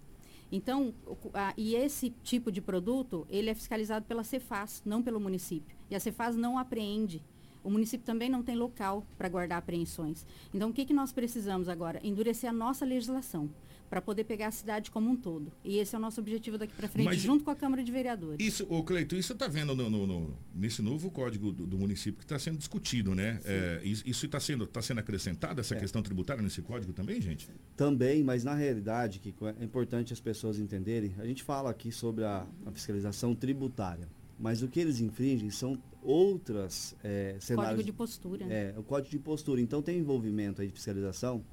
Então, 0.52 0.93
a, 1.34 1.54
e 1.58 1.76
esse 1.76 2.10
tipo 2.24 2.52
de 2.52 2.62
produto, 2.62 3.28
ele 3.30 3.50
é 3.50 3.54
fiscalizado 3.54 4.06
pela 4.06 4.24
Cefaz, 4.24 4.82
não 4.86 5.04
pelo 5.04 5.20
município. 5.20 5.78
E 5.89 5.96
a 5.96 6.00
Cefaz 6.00 6.36
não 6.36 6.58
apreende. 6.58 7.24
O 7.63 7.70
município 7.70 8.06
também 8.06 8.30
não 8.30 8.43
tem 8.43 8.56
local 8.56 9.06
para 9.17 9.30
guardar 9.30 9.58
apreensões. 9.58 10.26
Então, 10.54 10.70
o 10.70 10.74
que, 10.74 10.86
que 10.86 10.93
nós 10.93 11.12
precisamos 11.12 11.70
agora? 11.70 12.00
Endurecer 12.04 12.50
a 12.50 12.54
nossa 12.54 12.86
legislação 12.86 13.50
para 13.89 14.02
poder 14.02 14.26
pegar 14.26 14.48
a 14.48 14.52
cidade 14.52 14.91
como 14.91 15.10
um 15.10 15.15
todo. 15.15 15.52
E 15.63 15.78
esse 15.78 15.96
é 15.96 15.98
o 15.98 16.02
nosso 16.02 16.20
objetivo 16.20 16.58
daqui 16.58 16.74
para 16.74 16.88
frente, 16.88 17.06
Mas, 17.06 17.20
junto 17.20 17.43
com 17.43 17.52
a 17.52 17.56
Câmara 17.56 17.84
de 17.84 17.91
Vereadores. 17.91 18.46
Isso, 18.46 18.65
o 18.70 18.84
Cleito, 18.84 19.15
isso 19.15 19.34
está 19.34 19.48
vendo 19.48 19.76
no, 19.76 19.89
no, 19.89 20.06
no, 20.06 20.38
nesse 20.54 20.82
novo 20.82 21.10
código 21.10 21.52
do, 21.52 21.65
do 21.65 21.78
município 21.78 22.17
que 22.17 22.26
está 22.26 22.38
sendo 22.38 22.58
discutido, 22.58 23.15
né? 23.15 23.39
É, 23.46 23.82
isso 23.84 24.26
está 24.26 24.39
sendo, 24.39 24.67
tá 24.67 24.82
sendo 24.82 25.00
acrescentado, 25.00 25.62
essa 25.62 25.76
é. 25.76 25.80
questão 25.80 26.02
tributária 26.02 26.43
nesse 26.43 26.62
código 26.62 26.91
também, 26.93 27.22
gente? 27.22 27.50
Também, 27.76 28.24
mas 28.24 28.43
na 28.43 28.54
realidade, 28.54 29.20
que 29.20 29.34
é 29.60 29.63
importante 29.63 30.12
as 30.12 30.20
pessoas 30.20 30.60
entenderem, 30.60 31.15
a 31.17 31.26
gente 31.26 31.43
fala 31.43 31.70
aqui 31.70 31.91
sobre 31.91 32.24
a, 32.26 32.46
a 32.65 32.72
fiscalização 32.72 33.34
tributária. 33.34 34.08
Mas 34.39 34.62
o 34.62 34.67
que 34.67 34.80
eles 34.80 35.00
infringem 35.00 35.50
são 35.50 35.82
outras 36.08 36.96
é, 37.04 37.36
cenários. 37.41 37.72
Código 37.72 37.84
de 37.84 37.91
postura. 37.91 38.46
É, 38.46 38.74
o 38.78 38.84
código 38.84 39.12
de 39.12 39.20
postura. 39.20 39.60
Então 39.60 39.82
tem 39.82 40.00
envolvimento 40.00 40.62
aí 40.62 40.67
de 40.67 40.74
fiscalização, 40.74 41.43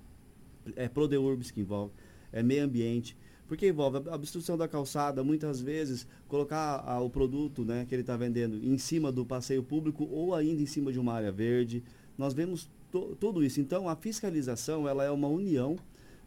é 0.76 0.88
Prodeurbis 0.88 1.50
que 1.50 1.60
envolve, 1.60 1.92
é, 2.32 2.40
meio 2.40 2.64
ambiente, 2.64 3.16
porque 3.48 3.68
envolve 3.68 4.08
a 4.08 4.14
obstrução 4.14 4.56
da 4.56 4.68
calçada, 4.68 5.24
muitas 5.24 5.60
vezes 5.60 6.06
colocar 6.28 6.84
a, 6.86 7.00
o 7.00 7.10
produto 7.10 7.64
né, 7.64 7.84
que 7.84 7.94
ele 7.94 8.02
está 8.02 8.16
vendendo 8.16 8.64
em 8.64 8.78
cima 8.78 9.10
do 9.10 9.26
passeio 9.26 9.62
público 9.62 10.04
ou 10.04 10.34
ainda 10.34 10.62
em 10.62 10.66
cima 10.66 10.92
de 10.92 11.00
uma 11.00 11.12
área 11.12 11.32
verde. 11.32 11.82
Nós 12.16 12.32
vemos 12.32 12.70
to, 12.92 13.16
tudo 13.18 13.44
isso. 13.44 13.60
Então, 13.60 13.88
a 13.88 13.96
fiscalização 13.96 14.88
ela 14.88 15.04
é 15.04 15.10
uma 15.10 15.28
união 15.28 15.76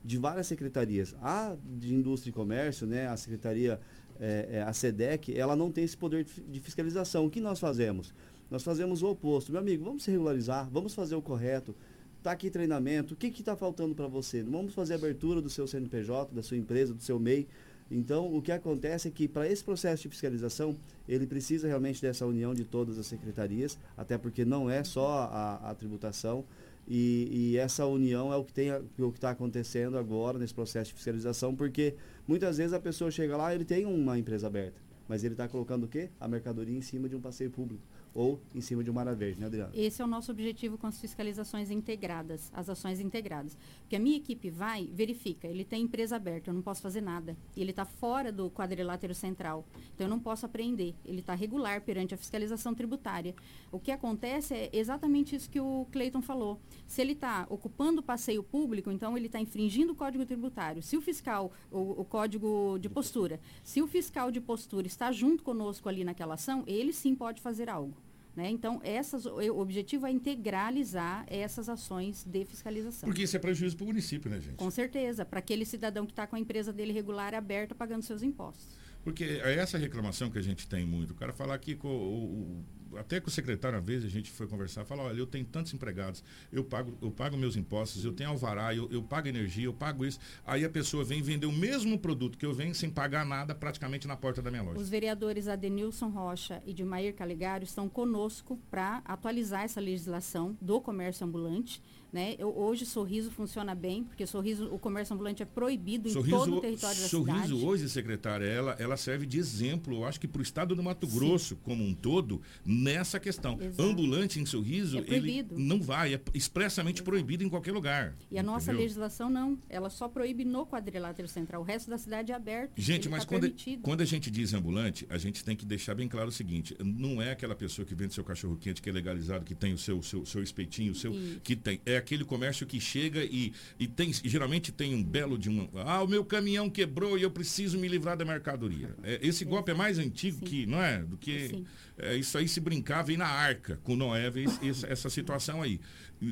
de 0.04 0.18
várias 0.18 0.48
secretarias. 0.48 1.16
A 1.22 1.56
de 1.64 1.94
Indústria 1.94 2.30
e 2.30 2.34
Comércio, 2.34 2.86
né, 2.86 3.08
a 3.08 3.16
Secretaria, 3.16 3.80
é, 4.20 4.50
é, 4.52 4.62
a 4.62 4.74
SEDEC, 4.74 5.38
ela 5.38 5.56
não 5.56 5.72
tem 5.72 5.84
esse 5.84 5.98
poder 5.98 6.26
de 6.26 6.60
fiscalização. 6.60 7.26
O 7.26 7.30
que 7.30 7.40
nós 7.40 7.60
fazemos? 7.60 8.14
Nós 8.50 8.64
fazemos 8.64 9.02
o 9.02 9.10
oposto. 9.10 9.52
Meu 9.52 9.62
amigo, 9.62 9.84
vamos 9.84 10.04
se 10.04 10.12
regularizar, 10.12 10.70
vamos 10.72 10.94
fazer 10.94 11.16
o 11.16 11.22
correto, 11.22 11.76
Está 12.18 12.34
aqui 12.34 12.50
treinamento. 12.50 13.14
O 13.14 13.18
que 13.18 13.28
está 13.28 13.56
faltando 13.56 13.96
para 13.96 14.08
você? 14.08 14.44
Vamos 14.44 14.74
fazer 14.74 14.94
a 14.94 14.98
abertura 14.98 15.42
do 15.42 15.50
seu 15.50 15.66
CNPJ, 15.66 16.36
da 16.36 16.44
sua 16.44 16.58
empresa, 16.58 16.94
do 16.94 17.02
seu 17.02 17.18
MEI. 17.18 17.48
Então, 17.90 18.36
o 18.36 18.42
que 18.42 18.52
acontece 18.52 19.08
é 19.08 19.12
que 19.12 19.30
para 19.30 19.48
esse 19.50 19.64
processo 19.64 20.04
de 20.04 20.10
fiscalização, 20.10 20.76
ele 21.08 21.26
precisa 21.26 21.70
realmente 21.70 22.02
dessa 22.02 22.26
união 22.26 22.54
de 22.54 22.66
todas 22.66 23.00
as 23.00 23.08
secretarias, 23.08 23.80
até 23.96 24.18
porque 24.18 24.44
não 24.44 24.70
é 24.70 24.84
só 24.84 25.30
a, 25.32 25.70
a 25.70 25.76
tributação. 25.76 26.44
E, 26.88 27.28
e, 27.32 27.58
essa 27.58 27.86
união 27.86 28.32
é 28.32 28.38
o 28.38 28.44
que 28.46 29.18
está 29.18 29.32
acontecendo 29.32 29.98
agora 29.98 30.40
nesse 30.40 30.54
processo 30.54 30.92
de 30.92 30.96
fiscalização, 30.96 31.54
porque 31.54 31.96
muitas 32.26 32.58
vezes 32.58 32.72
a 32.72 32.80
pessoa 32.80 33.12
chega 33.12 33.36
lá, 33.36 33.54
ele 33.54 33.66
tem 33.66 33.86
uma 33.86 34.18
empresa 34.18 34.48
aberta, 34.48 34.80
mas 35.08 35.24
ele 35.24 35.34
está 35.34 35.50
colocando 35.50 35.84
o 35.84 35.88
quê? 35.88 36.10
A 36.18 36.28
mercadoria 36.28 36.78
em 36.78 36.82
cima 36.82 37.10
de 37.10 37.16
um 37.16 37.20
passeio 37.20 37.52
público 37.52 37.84
ou 38.18 38.42
em 38.56 38.62
cima 38.62 38.84
de 38.84 38.90
uma 38.90 39.02
área 39.02 39.14
verde, 39.14 39.40
né, 39.40 39.46
Adriana? 39.46 39.72
Esse 39.76 40.02
é 40.02 40.06
o 40.06 40.08
nosso 40.08 40.32
objetivo 40.32 40.76
com 40.76 40.88
as 40.88 41.00
fiscalizações 41.00 41.70
integradas, 41.70 42.52
as 42.52 42.68
ações 42.68 43.00
integradas. 43.00 43.56
Porque 43.82 43.96
a 43.96 44.00
minha 44.00 44.18
equipe 44.18 44.50
vai, 44.50 44.90
verifica, 44.92 45.48
ele 45.48 45.64
tem 45.64 45.84
empresa 45.84 46.16
aberta, 46.16 46.50
eu 46.50 46.54
não 46.56 46.64
posso 46.64 46.82
fazer 46.82 47.00
nada. 47.00 47.38
Ele 47.56 47.70
está 47.70 47.86
fora 47.86 48.32
do 48.32 48.50
quadrilátero 48.50 49.14
central. 49.14 49.64
Então 49.94 50.08
eu 50.08 50.10
não 50.10 50.20
posso 50.20 50.48
apreender. 50.48 50.96
Ele 51.06 51.20
está 51.20 51.36
regular 51.36 51.82
perante 51.82 52.16
a 52.16 52.18
fiscalização 52.18 52.74
tributária. 52.74 53.36
O 53.72 53.80
que 53.80 53.92
acontece 53.92 54.56
é 54.56 54.70
exatamente 54.74 55.36
isso 55.36 55.48
que 55.48 55.60
o 55.60 55.86
Cleiton 55.92 56.24
falou. 56.24 56.60
Se 56.88 57.02
ele 57.02 57.12
está 57.12 57.46
ocupando 57.52 58.02
o 58.02 58.04
passeio 58.04 58.42
público, 58.42 58.90
então 58.90 59.16
ele 59.16 59.28
está 59.28 59.40
infringindo 59.40 59.94
o 59.94 59.96
código 59.96 60.26
tributário. 60.26 60.82
Se 60.82 60.98
o 60.98 61.02
fiscal, 61.02 61.52
o, 61.72 62.02
o 62.02 62.04
código 62.04 62.80
de 62.80 62.90
postura, 62.90 63.40
se 63.64 63.80
o 63.80 63.86
fiscal 63.86 64.32
de 64.32 64.42
postura 64.42 64.88
está 64.88 65.12
junto 65.12 65.44
conosco 65.44 65.88
ali 65.88 66.04
naquela 66.04 66.34
ação, 66.34 66.64
ele 66.66 66.92
sim 66.92 67.14
pode 67.14 67.42
fazer 67.42 67.70
algo 67.70 68.07
Né? 68.38 68.52
Então, 68.52 68.80
essas, 68.84 69.26
o 69.26 69.58
objetivo 69.58 70.06
é 70.06 70.12
integralizar 70.12 71.26
essas 71.28 71.68
ações 71.68 72.24
de 72.24 72.46
fiscalização. 72.46 73.10
Porque 73.10 73.24
isso 73.24 73.36
é 73.36 73.40
prejuízo 73.40 73.76
para 73.76 73.84
o 73.86 73.88
município, 73.88 74.30
né, 74.30 74.40
gente? 74.40 74.58
Com 74.58 74.70
certeza, 74.70 75.26
para 75.26 75.40
aquele 75.40 75.66
cidadão 75.66 76.06
que 76.06 76.12
está 76.12 76.28
com 76.28 76.36
a 76.36 76.40
empresa 76.40 76.72
dele 76.72 76.94
regular 76.94 77.34
aberta 77.34 77.74
pagando 77.74 78.04
seus 78.04 78.22
impostos. 78.22 78.78
Porque 79.08 79.24
é 79.24 79.56
essa 79.56 79.78
reclamação 79.78 80.30
que 80.30 80.38
a 80.38 80.42
gente 80.42 80.68
tem 80.68 80.86
muito. 80.86 81.12
O 81.12 81.16
cara 81.16 81.32
falar 81.32 81.54
aqui 81.54 81.76
com 81.76 81.88
o, 81.88 82.62
o, 82.92 82.98
até 82.98 83.22
com 83.22 83.30
o 83.30 83.32
secretário, 83.32 83.78
uma 83.78 83.82
vez 83.82 84.04
a 84.04 84.10
gente 84.10 84.30
foi 84.30 84.48
conversar, 84.48 84.84
falar, 84.84 85.04
olha, 85.04 85.18
eu 85.18 85.26
tenho 85.26 85.46
tantos 85.46 85.74
empregados, 85.74 86.22
eu 86.52 86.62
pago, 86.62 86.94
eu 87.02 87.10
pago 87.10 87.38
meus 87.38 87.56
impostos, 87.56 88.04
eu 88.04 88.12
tenho 88.12 88.32
alvará, 88.32 88.76
eu, 88.76 88.92
eu 88.92 89.02
pago 89.02 89.30
energia, 89.30 89.64
eu 89.64 89.74
pago 89.74 90.06
isso. 90.06 90.20
Aí 90.46 90.66
a 90.66 90.70
pessoa 90.70 91.06
vem 91.06 91.22
vender 91.22 91.46
o 91.46 91.54
mesmo 91.54 91.98
produto 91.98 92.38
que 92.38 92.46
eu 92.46 92.54
venho 92.54 92.76
sem 92.76 92.90
pagar 92.90 93.26
nada 93.26 93.56
praticamente 93.56 94.06
na 94.10 94.18
porta 94.18 94.42
da 94.42 94.52
minha 94.52 94.62
loja. 94.62 94.78
Os 94.78 94.90
vereadores 94.90 95.48
Adenilson 95.48 96.10
Rocha 96.10 96.62
e 96.66 96.74
Dimair 96.74 97.16
Caligário 97.16 97.64
estão 97.64 97.88
conosco 97.88 98.60
para 98.70 99.02
atualizar 99.06 99.64
essa 99.64 99.80
legislação 99.80 100.58
do 100.60 100.82
comércio 100.82 101.26
ambulante 101.26 101.82
né? 102.12 102.36
Eu, 102.38 102.56
hoje 102.58 102.86
Sorriso 102.86 103.32
funciona 103.32 103.76
bem, 103.76 104.04
porque 104.04 104.26
Sorriso, 104.26 104.74
o 104.74 104.80
comércio 104.80 105.14
ambulante 105.14 105.44
é 105.44 105.46
proibido 105.46 106.10
sorriso, 106.10 106.36
em 106.36 106.40
todo 106.40 106.58
o 106.58 106.62
território 106.62 107.02
da 107.02 107.08
sorriso 107.08 107.32
cidade. 107.32 107.50
Sorriso 107.50 107.68
hoje, 107.68 107.90
secretária, 107.90 108.46
ela, 108.46 108.76
ela 108.80 108.98
serve 108.98 109.26
de 109.26 109.38
exemplo, 109.38 109.96
eu 109.96 110.06
acho 110.06 110.20
que 110.20 110.28
para 110.28 110.40
o 110.40 110.44
estado 110.44 110.76
do 110.76 110.84
Mato 110.84 111.08
Grosso 111.08 111.56
Sim. 111.56 111.62
como 111.64 111.84
um 111.84 111.94
todo, 111.94 112.42
nessa 112.66 113.20
questão. 113.20 113.60
Exato. 113.62 113.82
Ambulante 113.82 114.40
em 114.40 114.46
Sorriso, 114.46 115.00
é 115.00 115.04
ele 115.08 115.46
não 115.52 115.82
vai, 115.82 116.14
é 116.14 116.22
expressamente 116.34 116.98
Exato. 116.98 117.10
proibido 117.10 117.44
em 117.44 117.50
qualquer 117.50 117.72
lugar. 117.72 118.16
E 118.20 118.26
entendeu? 118.26 118.40
a 118.40 118.44
nossa 118.44 118.72
legislação 118.72 119.30
não, 119.30 119.58
ela 119.70 119.90
só 119.90 120.08
proíbe 120.08 120.46
no 120.46 120.66
quadrilátero 120.66 121.28
central, 121.28 121.62
o 121.62 121.66
resto 121.66 121.90
da 121.90 121.98
cidade 121.98 122.32
é 122.32 122.36
aberto. 122.36 122.72
Gente, 122.76 123.10
mas 123.10 123.26
tá 123.26 123.30
quando, 123.30 123.54
quando 123.82 124.02
a 124.02 124.06
gente 124.06 124.32
diz 124.32 124.54
ambulante, 124.54 125.06
a 125.10 125.18
gente 125.18 125.44
tem 125.44 125.56
que 125.56 125.66
deixar 125.66 125.96
bem 125.96 126.08
claro 126.08 126.30
o 126.30 126.32
seguinte, 126.32 126.76
não 126.80 127.22
é 127.22 127.32
aquela 127.32 127.56
pessoa 127.56 127.86
que 127.86 127.96
vende 127.96 128.14
seu 128.14 128.24
cachorro 128.24 128.58
quente 128.58 128.82
que 128.82 128.90
é 128.90 128.94
legalizado, 128.94 129.44
que 129.44 129.56
tem 129.56 129.74
o 129.74 129.78
seu, 129.78 130.02
seu, 130.02 130.26
seu 130.26 130.42
espetinho, 130.42 130.92
o 130.92 130.96
seu, 130.96 131.12
que 131.44 131.56
tem, 131.56 131.82
é 131.86 131.97
aquele 131.98 132.24
comércio 132.24 132.66
que 132.66 132.80
chega 132.80 133.24
e, 133.24 133.54
e 133.80 133.88
tem, 133.88 134.12
geralmente 134.14 134.72
tem 134.72 134.96
um 134.96 135.04
belo 135.04 135.38
de 135.38 135.50
um. 135.50 135.70
Ah, 135.76 136.02
o 136.02 136.08
meu 136.08 136.24
caminhão 136.24 136.70
quebrou 136.70 137.18
e 137.18 137.24
eu 137.24 137.32
preciso 137.32 137.78
me 137.78 137.88
livrar 137.88 138.16
da 138.16 138.26
mercadoria. 138.26 138.96
É, 139.04 139.20
esse 139.22 139.44
golpe 139.44 139.72
é 139.72 139.74
mais 139.74 140.00
antigo 140.00 140.40
Sim. 140.40 140.46
que, 140.46 140.66
não 140.66 140.82
é? 140.82 141.00
Do 141.00 141.18
que. 141.18 141.64
É, 141.98 142.16
isso 142.16 142.38
aí 142.38 142.48
se 142.48 142.60
brincava 142.60 143.12
e 143.12 143.18
na 143.18 143.28
arca 143.28 143.80
com 143.84 143.96
Noé, 143.96 144.32
essa, 144.62 144.88
essa 144.88 145.10
situação 145.10 145.62
aí. 145.62 145.80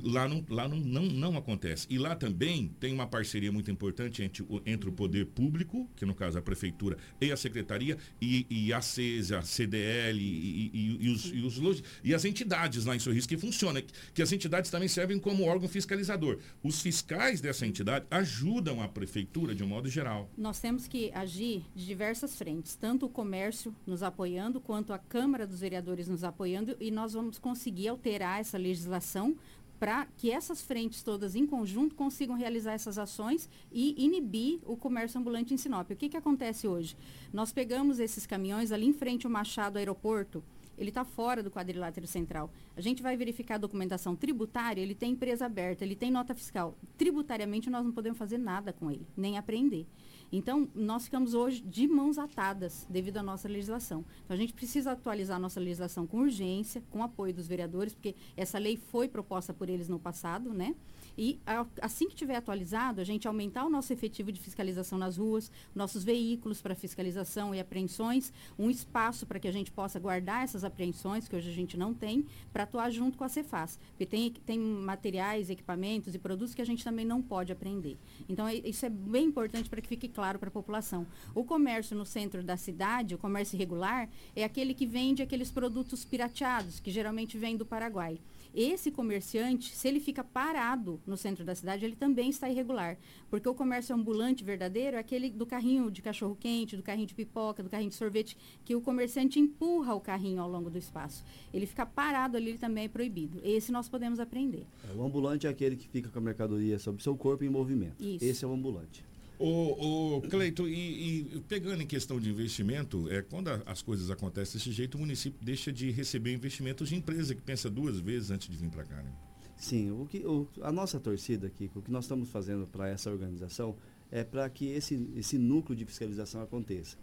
Lá, 0.03 0.27
não, 0.27 0.43
lá 0.49 0.67
não, 0.67 0.77
não, 0.77 1.03
não 1.03 1.37
acontece. 1.37 1.87
E 1.89 1.97
lá 1.97 2.15
também 2.15 2.71
tem 2.79 2.93
uma 2.93 3.07
parceria 3.07 3.51
muito 3.51 3.69
importante 3.69 4.23
entre, 4.23 4.45
entre 4.65 4.89
o 4.89 4.91
poder 4.91 5.25
público, 5.27 5.89
que 5.95 6.05
no 6.05 6.15
caso 6.15 6.37
a 6.37 6.41
prefeitura 6.41 6.97
e 7.19 7.31
a 7.31 7.37
secretaria, 7.37 7.97
e, 8.21 8.45
e 8.49 8.73
a 8.73 8.81
CESA, 8.81 9.39
a 9.39 9.41
CDL 9.41 10.19
e, 10.19 10.71
e, 10.73 10.97
e, 11.01 11.09
os, 11.09 11.25
e, 11.25 11.41
os, 11.41 11.83
e 12.03 12.13
as 12.13 12.25
entidades 12.25 12.85
lá 12.85 12.95
em 12.95 12.99
Sorriso 12.99 13.27
que 13.27 13.37
funcionam, 13.37 13.81
que 14.13 14.21
as 14.21 14.31
entidades 14.31 14.71
também 14.71 14.87
servem 14.87 15.19
como 15.19 15.45
órgão 15.45 15.67
fiscalizador. 15.67 16.39
Os 16.63 16.81
fiscais 16.81 17.41
dessa 17.41 17.65
entidade 17.65 18.05
ajudam 18.09 18.81
a 18.81 18.87
prefeitura 18.87 19.53
de 19.53 19.63
um 19.63 19.67
modo 19.67 19.89
geral. 19.89 20.29
Nós 20.37 20.59
temos 20.59 20.87
que 20.87 21.11
agir 21.13 21.63
de 21.75 21.85
diversas 21.85 22.35
frentes, 22.35 22.75
tanto 22.75 23.05
o 23.05 23.09
comércio 23.09 23.75
nos 23.85 24.03
apoiando, 24.03 24.59
quanto 24.59 24.93
a 24.93 24.97
Câmara 24.97 25.45
dos 25.45 25.59
Vereadores 25.59 26.07
nos 26.07 26.23
apoiando, 26.23 26.75
e 26.79 26.91
nós 26.91 27.13
vamos 27.13 27.37
conseguir 27.37 27.87
alterar 27.87 28.39
essa 28.39 28.57
legislação 28.57 29.35
para 29.79 30.07
que 30.17 30.31
essas 30.31 30.61
frentes 30.61 31.03
todas 31.03 31.35
em 31.35 31.45
conjunto 31.45 31.95
consigam 31.95 32.35
realizar 32.35 32.73
essas 32.73 32.97
ações 32.97 33.49
e 33.71 33.95
inibir 34.03 34.59
o 34.65 34.77
comércio 34.77 35.19
ambulante 35.19 35.53
em 35.53 35.57
Sinop. 35.57 35.91
O 35.91 35.95
que, 35.95 36.09
que 36.09 36.17
acontece 36.17 36.67
hoje? 36.67 36.95
Nós 37.33 37.51
pegamos 37.51 37.99
esses 37.99 38.25
caminhões 38.25 38.71
ali 38.71 38.85
em 38.85 38.93
frente 38.93 39.25
ao 39.25 39.31
Machado 39.31 39.77
Aeroporto, 39.77 40.43
ele 40.77 40.89
está 40.89 41.03
fora 41.03 41.41
do 41.41 41.51
quadrilátero 41.51 42.07
central. 42.07 42.51
A 42.75 42.81
gente 42.81 43.01
vai 43.01 43.15
verificar 43.15 43.55
a 43.55 43.59
documentação 43.59 44.15
tributária, 44.15 44.81
ele 44.81 44.95
tem 44.95 45.11
empresa 45.11 45.45
aberta, 45.45 45.83
ele 45.83 45.95
tem 45.95 46.11
nota 46.11 46.33
fiscal. 46.33 46.77
Tributariamente, 46.97 47.69
nós 47.69 47.85
não 47.85 47.91
podemos 47.91 48.17
fazer 48.17 48.37
nada 48.37 48.73
com 48.73 48.91
ele, 48.91 49.05
nem 49.15 49.37
apreender. 49.37 49.85
Então, 50.31 50.67
nós 50.73 51.05
ficamos 51.05 51.33
hoje 51.33 51.61
de 51.61 51.87
mãos 51.87 52.17
atadas 52.17 52.85
devido 52.89 53.17
à 53.17 53.23
nossa 53.23 53.47
legislação. 53.47 54.03
Então, 54.23 54.35
a 54.35 54.37
gente 54.37 54.53
precisa 54.53 54.91
atualizar 54.91 55.37
a 55.37 55.39
nossa 55.39 55.59
legislação 55.59 56.05
com 56.07 56.19
urgência, 56.19 56.83
com 56.89 57.03
apoio 57.03 57.33
dos 57.33 57.47
vereadores, 57.47 57.93
porque 57.93 58.15
essa 58.35 58.57
lei 58.57 58.75
foi 58.75 59.07
proposta 59.07 59.53
por 59.53 59.69
eles 59.69 59.87
no 59.87 59.99
passado, 59.99 60.53
né? 60.53 60.75
E 61.17 61.39
assim 61.81 62.09
que 62.09 62.15
tiver 62.15 62.35
atualizado, 62.35 62.99
a 62.99 63.03
gente 63.03 63.27
aumentar 63.27 63.65
o 63.65 63.69
nosso 63.69 63.93
efetivo 63.93 64.31
de 64.31 64.39
fiscalização 64.39 64.97
nas 64.97 65.17
ruas, 65.17 65.51
nossos 65.73 66.03
veículos 66.03 66.61
para 66.61 66.75
fiscalização 66.75 67.53
e 67.55 67.59
apreensões, 67.59 68.33
um 68.57 68.69
espaço 68.69 69.25
para 69.25 69.39
que 69.39 69.47
a 69.47 69.51
gente 69.51 69.71
possa 69.71 69.99
guardar 69.99 70.43
essas 70.43 70.63
apreensões, 70.63 71.27
que 71.27 71.35
hoje 71.35 71.49
a 71.49 71.53
gente 71.53 71.77
não 71.77 71.93
tem, 71.93 72.25
para 72.51 72.63
atuar 72.63 72.89
junto 72.91 73.17
com 73.17 73.23
a 73.23 73.29
Cefaz. 73.29 73.79
Porque 73.89 74.05
tem, 74.05 74.31
tem 74.31 74.59
materiais, 74.59 75.49
equipamentos 75.49 76.13
e 76.13 76.19
produtos 76.19 76.53
que 76.53 76.61
a 76.61 76.65
gente 76.65 76.83
também 76.83 77.05
não 77.05 77.21
pode 77.21 77.51
apreender. 77.51 77.97
Então, 78.27 78.47
é, 78.47 78.55
isso 78.55 78.85
é 78.85 78.89
bem 78.89 79.25
importante 79.25 79.69
para 79.69 79.81
que 79.81 79.87
fique 79.87 80.07
claro 80.07 80.37
para 80.37 80.49
a 80.49 80.51
população. 80.51 81.07
O 81.33 81.43
comércio 81.43 81.95
no 81.95 82.05
centro 82.05 82.43
da 82.43 82.57
cidade, 82.57 83.15
o 83.15 83.17
comércio 83.17 83.55
irregular, 83.55 84.09
é 84.35 84.43
aquele 84.43 84.73
que 84.73 84.85
vende 84.85 85.21
aqueles 85.21 85.51
produtos 85.51 86.03
pirateados, 86.03 86.79
que 86.79 86.91
geralmente 86.91 87.37
vêm 87.37 87.55
do 87.55 87.65
Paraguai. 87.65 88.19
Esse 88.55 88.89
comerciante, 88.89 89.75
se 89.75 89.85
ele 89.85 89.99
fica 89.99 90.23
parado 90.23 91.01
no 91.05 91.17
centro 91.17 91.43
da 91.43 91.53
cidade, 91.53 91.83
ele 91.83 91.95
também 91.95 92.29
está 92.29 92.49
irregular. 92.49 92.97
Porque 93.29 93.49
o 93.49 93.53
comércio 93.53 93.93
ambulante 93.93 94.45
verdadeiro 94.45 94.95
é 94.95 94.99
aquele 94.99 95.29
do 95.29 95.45
carrinho 95.45 95.91
de 95.91 96.01
cachorro-quente, 96.01 96.77
do 96.77 96.81
carrinho 96.81 97.07
de 97.07 97.13
pipoca, 97.13 97.61
do 97.61 97.69
carrinho 97.69 97.89
de 97.89 97.95
sorvete, 97.95 98.37
que 98.63 98.73
o 98.73 98.79
comerciante 98.79 99.39
empurra 99.39 99.93
o 99.93 99.99
carrinho 99.99 100.41
ao 100.41 100.49
longo 100.49 100.69
do 100.69 100.77
espaço. 100.77 101.25
Ele 101.53 101.65
fica 101.65 101.85
parado 101.85 102.37
ali, 102.37 102.51
ele 102.51 102.57
também 102.57 102.85
é 102.85 102.87
proibido. 102.87 103.41
Esse 103.43 103.73
nós 103.73 103.89
podemos 103.89 104.21
aprender. 104.21 104.65
É, 104.89 104.93
o 104.95 105.03
ambulante 105.03 105.47
é 105.47 105.49
aquele 105.49 105.75
que 105.75 105.89
fica 105.89 106.09
com 106.09 106.19
a 106.19 106.21
mercadoria 106.21 106.79
sobre 106.79 107.03
seu 107.03 107.17
corpo 107.17 107.43
em 107.43 107.49
movimento. 107.49 108.01
Isso. 108.01 108.23
Esse 108.23 108.45
é 108.45 108.47
o 108.47 108.53
ambulante. 108.53 109.03
O, 109.37 110.17
o 110.17 110.21
Cleito, 110.21 110.67
e, 110.67 111.35
e, 111.35 111.39
pegando 111.47 111.83
em 111.83 111.87
questão 111.87 112.19
de 112.19 112.29
investimento, 112.29 113.09
é, 113.11 113.21
quando 113.21 113.49
a, 113.49 113.61
as 113.65 113.81
coisas 113.81 114.09
acontecem 114.09 114.57
desse 114.57 114.71
jeito, 114.71 114.95
o 114.95 114.99
município 114.99 115.39
deixa 115.43 115.73
de 115.73 115.91
receber 115.91 116.33
investimentos 116.33 116.89
de 116.89 116.95
empresa 116.95 117.35
que 117.35 117.41
pensa 117.41 117.69
duas 117.69 117.99
vezes 117.99 118.31
antes 118.31 118.47
de 118.47 118.55
vir 118.55 118.69
para 118.69 118.85
cá. 118.85 118.95
Né? 118.95 119.11
Sim, 119.57 119.91
o 119.91 120.05
que, 120.05 120.19
o, 120.19 120.47
a 120.61 120.71
nossa 120.71 120.99
torcida 120.99 121.47
aqui, 121.47 121.69
o 121.75 121.81
que 121.81 121.91
nós 121.91 122.05
estamos 122.05 122.29
fazendo 122.29 122.65
para 122.65 122.87
essa 122.87 123.09
organização 123.09 123.75
é 124.09 124.23
para 124.23 124.49
que 124.49 124.67
esse, 124.67 125.09
esse 125.15 125.37
núcleo 125.37 125.75
de 125.75 125.85
fiscalização 125.85 126.41
aconteça. 126.41 126.97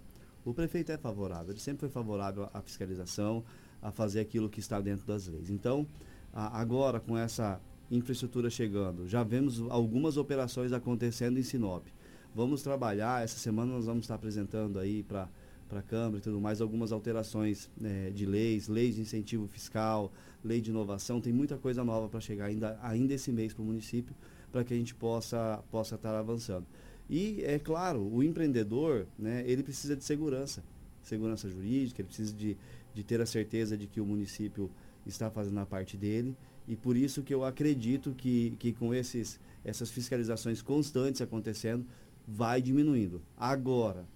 O 0.45 0.55
prefeito 0.55 0.91
é 0.91 0.97
favorável, 0.97 1.51
ele 1.51 1.61
sempre 1.61 1.81
foi 1.81 1.89
favorável 1.91 2.49
à 2.53 2.63
fiscalização, 2.63 3.45
a 3.81 3.91
fazer 3.91 4.21
aquilo 4.21 4.49
que 4.49 4.61
está 4.61 4.81
dentro 4.81 5.07
das 5.07 5.27
leis. 5.27 5.51
Então, 5.51 5.87
a, 6.33 6.61
agora 6.61 6.99
com 6.99 7.17
essa 7.17 7.61
infraestrutura 7.91 8.49
chegando, 8.49 9.07
já 9.07 9.23
vemos 9.23 9.61
algumas 9.69 10.17
operações 10.17 10.73
acontecendo 10.73 11.39
em 11.39 11.43
Sinop 11.43 11.87
Vamos 12.35 12.63
trabalhar, 12.63 13.23
essa 13.23 13.39
semana 13.39 13.73
nós 13.73 13.85
vamos 13.85 14.05
estar 14.05 14.15
apresentando 14.15 14.79
aí 14.79 15.03
para 15.03 15.29
para 15.73 15.81
a 15.81 15.83
Câmara 15.83 16.19
e 16.19 16.21
tudo 16.21 16.39
mais, 16.39 16.61
algumas 16.61 16.93
alterações 16.93 17.71
né, 17.81 18.11
de 18.11 18.27
leis, 18.27 18.69
leis 18.69 18.97
de 18.97 19.01
incentivo 19.01 19.47
fiscal, 19.47 20.13
lei 20.45 20.61
de 20.61 20.69
inovação, 20.69 21.19
tem 21.19 21.33
muita 21.33 21.57
coisa 21.57 21.83
nova 21.83 22.11
para 22.11 22.21
chegar 22.21 22.45
ainda, 22.45 22.79
ainda 22.83 23.15
esse 23.15 23.33
mês 23.33 23.55
para 23.55 23.63
o 23.63 23.65
município, 23.65 24.15
para 24.53 24.63
que 24.65 24.75
a 24.75 24.77
gente 24.77 24.95
possa, 24.95 25.65
possa 25.71 25.95
estar 25.95 26.15
avançando. 26.15 26.67
E, 27.09 27.43
é 27.43 27.59
claro, 27.59 28.03
o 28.03 28.23
empreendedor, 28.23 29.07
né, 29.19 29.45
ele 29.47 29.63
precisa 29.63 29.97
de 29.97 30.05
segurança, 30.05 30.63
segurança 31.03 31.49
jurídica, 31.49 32.03
ele 32.03 32.09
precisa 32.09 32.35
de, 32.35 32.55
de 32.93 33.03
ter 33.03 33.23
a 33.23 33.27
certeza 33.27 33.75
de 33.75 33.87
que 33.87 33.99
o 33.99 34.05
município 34.05 34.71
está 35.07 35.31
fazendo 35.31 35.59
a 35.59 35.65
parte 35.65 35.97
dele, 35.97 36.37
e 36.69 36.77
por 36.77 36.99
isso 36.99 37.23
que 37.23 37.33
eu 37.33 37.47
acredito 37.47 38.13
que, 38.13 38.55
que 38.59 38.75
com 38.75 38.93
esses, 38.93 39.41
essas 39.65 39.91
fiscalizações 39.91 40.61
constantes 40.61 41.23
acontecendo, 41.23 41.87
vai 42.27 42.63
diminuindo. 42.63 43.23
Agora, 43.37 44.07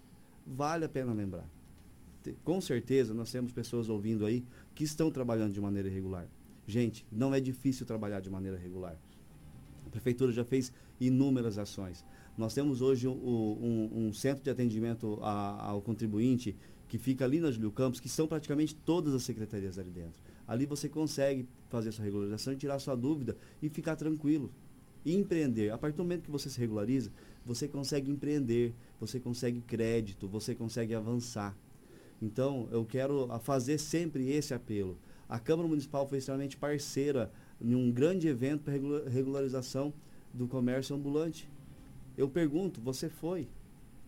vale 0.47 0.85
a 0.85 0.89
pena 0.89 1.13
lembrar. 1.13 1.49
Com 2.45 2.61
certeza 2.61 3.15
nós 3.15 3.31
temos 3.31 3.53
pessoas 3.53 3.89
ouvindo 3.89 4.27
aí 4.27 4.45
que 4.75 4.85
estão 4.85 5.11
trabalhando 5.11 5.53
de 5.53 5.61
maneira 5.61 5.89
irregular. 5.89 6.29
Gente, 6.67 7.07
não 7.11 7.35
é 7.35 7.41
difícil 7.41 7.87
trabalhar 7.87 8.21
de 8.21 8.29
maneira 8.29 8.57
regular. 8.57 8.99
A 9.87 9.91
prefeitura 9.91 10.33
já 10.33 10.45
fez 10.45 10.73
inúmeras 11.01 11.59
ações. 11.59 12.05
Nós 12.37 12.53
temos 12.53 12.83
hoje 12.83 13.07
um, 13.07 13.13
um, 13.13 14.07
um 14.07 14.13
centro 14.13 14.43
de 14.43 14.51
atendimento 14.51 15.19
a, 15.23 15.71
ao 15.71 15.81
contribuinte 15.81 16.57
que 16.89 16.99
fica 16.99 17.25
ali 17.25 17.41
na 17.41 17.51
Júlio 17.51 17.71
Campos, 17.71 18.01
que 18.01 18.09
são 18.09 18.27
praticamente 18.27 18.75
todas 18.75 19.15
as 19.15 19.23
secretarias 19.23 19.79
ali 19.79 19.91
dentro. 19.91 20.21
Ali 20.47 20.67
você 20.67 20.89
consegue 20.89 21.49
fazer 21.69 21.93
sua 21.93 22.05
regularização 22.05 22.55
tirar 22.57 22.79
sua 22.79 22.95
dúvida 22.95 23.37
e 23.61 23.69
ficar 23.69 23.97
tranquilo. 23.97 24.53
E 25.07 25.15
empreender. 25.15 25.71
A 25.71 25.79
partir 25.79 25.97
do 25.97 26.03
momento 26.03 26.25
que 26.25 26.31
você 26.31 26.51
se 26.51 26.59
regulariza, 26.59 27.13
você 27.45 27.69
consegue 27.69 28.11
empreender, 28.11 28.75
você 29.01 29.21
consegue 29.21 29.61
crédito, 29.61 30.27
você 30.27 30.53
consegue 30.53 30.95
avançar. 30.95 31.57
Então, 32.21 32.69
eu 32.73 32.85
quero 32.85 33.29
fazer 33.39 33.79
sempre 33.79 34.29
esse 34.33 34.53
apelo. 34.53 34.99
A 35.29 35.39
Câmara 35.39 35.69
Municipal 35.69 36.09
foi 36.09 36.19
extremamente 36.19 36.57
parceira 36.57 37.31
em 37.61 37.75
um 37.77 37.93
grande 37.93 38.27
evento 38.27 38.65
para 38.65 38.75
regularização 39.09 39.95
do 40.35 40.49
comércio 40.49 40.97
ambulante. 40.97 41.49
Eu 42.19 42.29
pergunto, 42.29 42.81
você 42.81 43.09
foi? 43.09 43.47